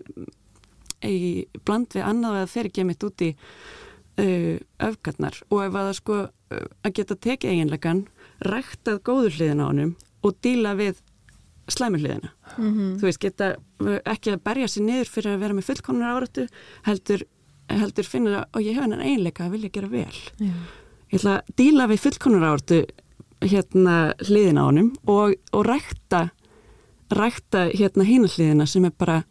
í 1.06 1.20
bland 1.66 1.96
við 1.96 2.06
annað 2.06 2.42
eða 2.44 2.52
fer 2.54 2.70
ekki 2.70 2.88
mitt 2.88 3.08
út 3.08 3.26
í 3.26 3.34
uh, 3.34 4.56
öfgarnar 4.90 5.42
og 5.50 5.66
ef 5.66 5.74
að 5.74 5.90
það 5.90 5.98
sko 6.02 6.22
uh, 6.22 6.66
að 6.86 6.96
geta 7.00 7.20
tekið 7.28 7.56
eiginlegan 7.56 8.06
ræktað 8.46 9.02
góður 9.08 9.36
hliðina 9.36 9.68
á 9.68 9.70
honum 9.72 9.96
og 10.24 10.36
díla 10.44 10.76
við 10.80 11.00
slæmur 11.74 12.04
hliðina. 12.04 12.32
Þú 12.58 13.08
veist, 13.08 13.22
geta 13.24 13.52
uh, 13.58 14.00
ekki 14.10 14.34
að 14.36 14.44
berja 14.50 14.70
sér 14.72 14.86
niður 14.88 15.12
fyrir 15.14 15.36
að 15.36 15.44
vera 15.46 15.58
með 15.58 15.70
fullkomnar 15.70 16.16
áratu 16.18 16.48
heldur, 16.88 17.26
heldur 17.72 18.10
finna 18.10 18.44
og 18.54 18.66
ég 18.66 18.78
hef 18.78 18.86
hennan 18.86 19.06
eiginleika 19.06 19.48
að 19.48 19.56
vilja 19.58 19.74
gera 19.78 19.92
vel. 19.94 20.24
Já. 20.40 20.54
ég 21.10 21.20
ætla 21.20 21.38
að 21.40 21.54
díla 21.62 21.90
við 21.90 22.04
fullkomnar 22.06 22.50
áratu 22.50 22.82
hérna 23.40 23.98
hliðina 24.26 24.66
á 24.66 24.70
honum 24.70 24.94
og, 25.08 25.36
og 25.56 25.66
rækta 25.68 26.30
rækta 27.16 27.70
hérna 27.74 28.06
hína 28.06 28.30
hliðina 28.30 28.68
sem 28.70 28.86
er 28.86 28.94
bara 28.98 29.22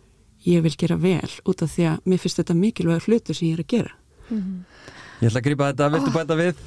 ég 0.46 0.62
vil 0.64 0.74
gera 0.78 0.96
vel 1.00 1.30
út 1.44 1.62
af 1.62 1.74
því 1.74 1.90
að 1.92 2.08
mér 2.08 2.22
finnst 2.22 2.40
þetta 2.40 2.56
mikilvægur 2.58 3.08
hlutur 3.08 3.36
sem 3.36 3.50
ég 3.50 3.58
er 3.58 3.64
að 3.64 3.72
gera. 3.74 3.92
Ég 5.18 5.28
ætla 5.30 5.40
að 5.40 5.46
grípa 5.48 5.70
þetta, 5.72 5.90
viltu 5.94 6.14
bæta 6.14 6.38
við? 6.38 6.64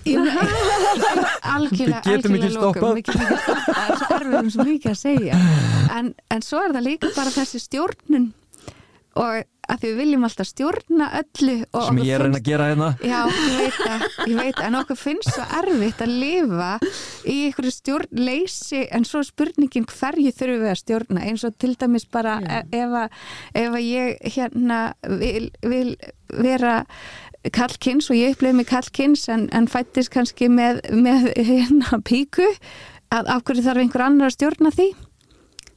Algjörlega, 0.91 2.01
Við 2.05 2.15
getum 2.15 2.35
ekki 2.35 2.49
algjörlega 2.49 2.65
lokum. 2.65 2.91
Við 2.97 3.07
getum 3.07 3.23
ekki 3.25 3.39
stoppað, 3.45 3.71
það 3.71 3.87
er 3.87 4.01
svo 4.01 4.19
erfið 4.19 4.37
um 4.41 4.51
svo 4.55 4.67
mikið 4.67 4.91
að 4.91 4.99
segja. 5.01 5.39
En, 5.97 6.13
en 6.35 6.45
svo 6.45 6.61
er 6.65 6.75
það 6.75 6.87
líka 6.89 7.15
bara 7.15 7.35
þessi 7.35 7.63
stjórnun 7.65 8.29
og 9.21 9.41
að 9.71 9.81
því 9.81 9.89
við 9.89 9.99
viljum 10.01 10.25
alltaf 10.27 10.47
stjórna 10.49 11.07
öllu 11.19 11.55
Sem 11.85 11.99
ég 12.03 12.13
er 12.15 12.23
að 12.23 12.25
reyna 12.25 12.39
að 12.39 12.47
gera 12.47 12.67
hérna. 12.69 12.87
Já, 13.03 13.19
ég 13.31 13.57
veit 13.59 13.77
það, 13.77 14.05
ég 14.31 14.39
veit 14.39 14.55
það, 14.57 14.65
en 14.67 14.77
okkur 14.81 14.99
finnst 14.99 15.31
svo 15.31 15.45
erfitt 15.59 16.03
að 16.03 16.13
lifa 16.23 16.69
í 17.23 17.35
einhverju 17.47 17.73
stjórnleysi. 17.75 18.81
En 18.97 19.07
svo 19.07 19.23
spurningin 19.27 19.87
hverju 19.91 20.33
þurfum 20.35 20.65
við 20.65 20.73
að 20.73 20.81
stjórna? 20.81 21.25
Eins 21.27 21.45
og 21.47 21.55
til 21.61 21.73
dæmis 21.79 22.07
bara 22.11 22.37
e- 22.41 22.63
ef 22.81 22.97
að, 23.03 23.21
ef 23.63 23.77
að 23.79 23.85
ég 23.87 24.33
hérna 24.35 24.81
vil, 25.21 25.51
vil 25.63 25.95
vera 26.38 26.82
kallkins 27.55 28.09
og 28.11 28.19
ég 28.19 28.36
upplefi 28.36 28.57
mig 28.57 28.67
kallkins 28.69 29.27
en, 29.34 29.47
en 29.55 29.69
fættist 29.69 30.11
kannski 30.13 30.49
með, 30.51 30.84
með 30.93 31.32
hérna 31.38 32.01
píku. 32.07 32.47
Að 33.11 33.32
af 33.34 33.47
hverju 33.47 33.63
þarf 33.65 33.84
einhver 33.84 34.05
annar 34.05 34.29
að 34.29 34.38
stjórna 34.38 34.71
því? 34.75 34.91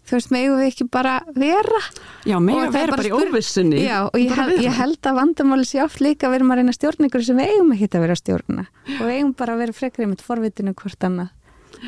Þú 0.04 0.16
veist, 0.18 0.32
megum 0.34 0.58
við 0.60 0.68
ekki 0.68 0.84
bara 0.92 1.14
vera? 1.32 1.80
Já, 2.28 2.36
það 2.36 2.58
er 2.60 2.74
vera 2.74 2.96
bara 2.98 3.06
í 3.08 3.12
óvissunni. 3.16 3.78
Já, 3.80 3.96
og 4.04 4.18
ég, 4.20 4.34
vera. 4.36 4.58
ég 4.60 4.76
held 4.76 5.08
að 5.08 5.16
vandamáli 5.16 5.64
sé 5.64 5.80
oft 5.80 6.02
líka 6.04 6.28
að 6.28 6.34
við 6.34 6.38
erum 6.42 6.52
að 6.52 6.60
reyna 6.60 6.74
ykkur 7.08 7.24
sem 7.24 7.40
við 7.40 7.54
eigum 7.54 7.72
ekki 7.72 7.88
að 7.88 8.04
vera 8.04 8.18
stjórna. 8.20 8.66
Og 8.98 9.00
við 9.00 9.14
eigum 9.14 9.32
bara 9.38 9.56
að 9.56 9.62
vera 9.64 9.76
frekar 9.78 10.04
einmitt 10.04 10.26
forvitinu 10.26 10.76
hvort 10.76 11.08
annað 11.08 11.32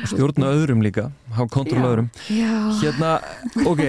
Stjórna 0.05 0.51
öðrum 0.53 0.83
líka, 0.85 1.07
hafa 1.33 1.49
kontrol 1.51 1.85
öðrum 1.87 2.09
Já, 2.29 2.51
Hérna, 2.81 3.11
ok, 3.65 3.83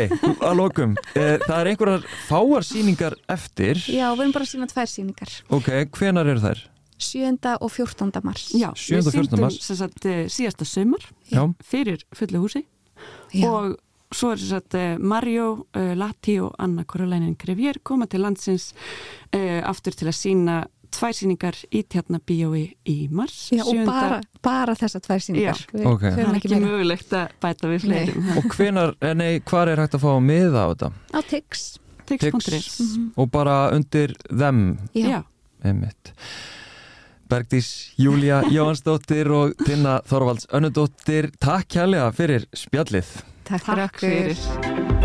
að 0.49 0.57
lokum 0.57 0.95
eh, 1.15 1.37
Það 1.45 1.59
er 1.59 1.71
einhverjar 1.73 2.07
fáar 2.29 2.67
sýningar 2.67 3.17
eftir 3.29 3.81
já 3.85 4.07
við 4.15 4.25
erum 4.25 4.35
bara 4.37 4.47
að 4.49 4.53
sína 4.55 4.71
tvær 4.71 4.93
síningar 4.93 5.35
Ok, 5.59 5.71
hvenar 5.99 6.31
eru 6.31 6.45
þær? 6.45 6.65
7. 6.99 7.37
og 7.63 7.71
14. 7.71 8.23
mars 8.27 8.49
Já, 8.55 8.71
7. 8.75 8.97
við 8.97 9.11
og 9.11 9.13
14. 9.13 9.19
sýndum 9.19 9.45
mars. 9.47 9.61
sem 9.63 9.79
sagt, 9.79 10.09
eh, 10.09 10.25
síðasta 10.33 10.67
sömur 10.67 11.05
Já, 11.31 11.45
fyrir 11.63 12.03
fullu 12.17 12.43
húsi 12.47 12.65
Já. 13.35 13.47
og 13.51 13.77
svo 14.15 14.33
er 14.33 14.41
þess 14.41 14.57
að 14.57 14.79
uh, 14.79 15.05
Mario, 15.05 15.49
uh, 15.77 15.93
Lati 15.99 16.39
og 16.41 16.55
Anna 16.59 16.85
Koraleinin 16.89 17.37
Grevier 17.39 17.79
koma 17.85 18.09
til 18.09 18.25
landsins 18.25 18.73
uh, 19.37 19.61
aftur 19.69 19.93
til 19.93 20.09
að 20.09 20.17
sína 20.17 20.59
tvær 20.95 21.15
síningar 21.17 21.57
í 21.75 21.83
tjarnabíói 21.85 22.63
í 22.89 22.97
mars 23.11 23.49
Já, 23.55 23.63
og 23.65 23.81
bara, 23.87 24.21
bara 24.45 24.75
þessar 24.79 25.05
tvær 25.05 25.23
síningar 25.25 25.59
Já. 25.61 25.73
Við 25.75 25.87
Ok. 25.93 26.03
það 26.07 26.19
höfum 26.19 26.35
er 26.35 26.39
ekki 26.41 26.61
mögulegt 26.65 27.13
að 27.19 27.35
bæta 27.45 27.71
við 27.73 27.85
fleirum 27.87 28.29
og 28.39 28.49
hvenar, 28.57 28.95
eh, 29.01 29.15
nei, 29.15 29.33
hvar 29.41 29.69
er 29.73 29.83
hægt 29.85 29.95
að 29.99 30.05
fá 30.07 30.11
að 30.17 30.23
miða 30.29 30.65
á 30.65 30.69
þetta? 30.73 30.93
Á 31.15 31.21
Tix. 31.29 31.67
Tix.is 32.09 32.99
Og 33.21 33.31
bara 33.31 33.71
undir 33.77 34.15
þeim? 34.31 34.79
Já, 34.97 35.23
einmitt. 35.65 36.15
Bergdís 37.29 37.93
Júlia 38.01 38.43
Jóhansdóttir 38.55 39.29
og 39.31 39.53
Tinna 39.67 39.99
Þorvalds 40.09 40.49
Önnudóttir 40.49 41.29
Takk 41.39 41.69
kærlega 41.69 42.09
fyrir 42.17 42.49
spjallið. 42.57 43.11
Takk, 43.45 43.65
takk 43.69 44.01
fyrir. 44.01 44.33
fyrir 44.37 44.98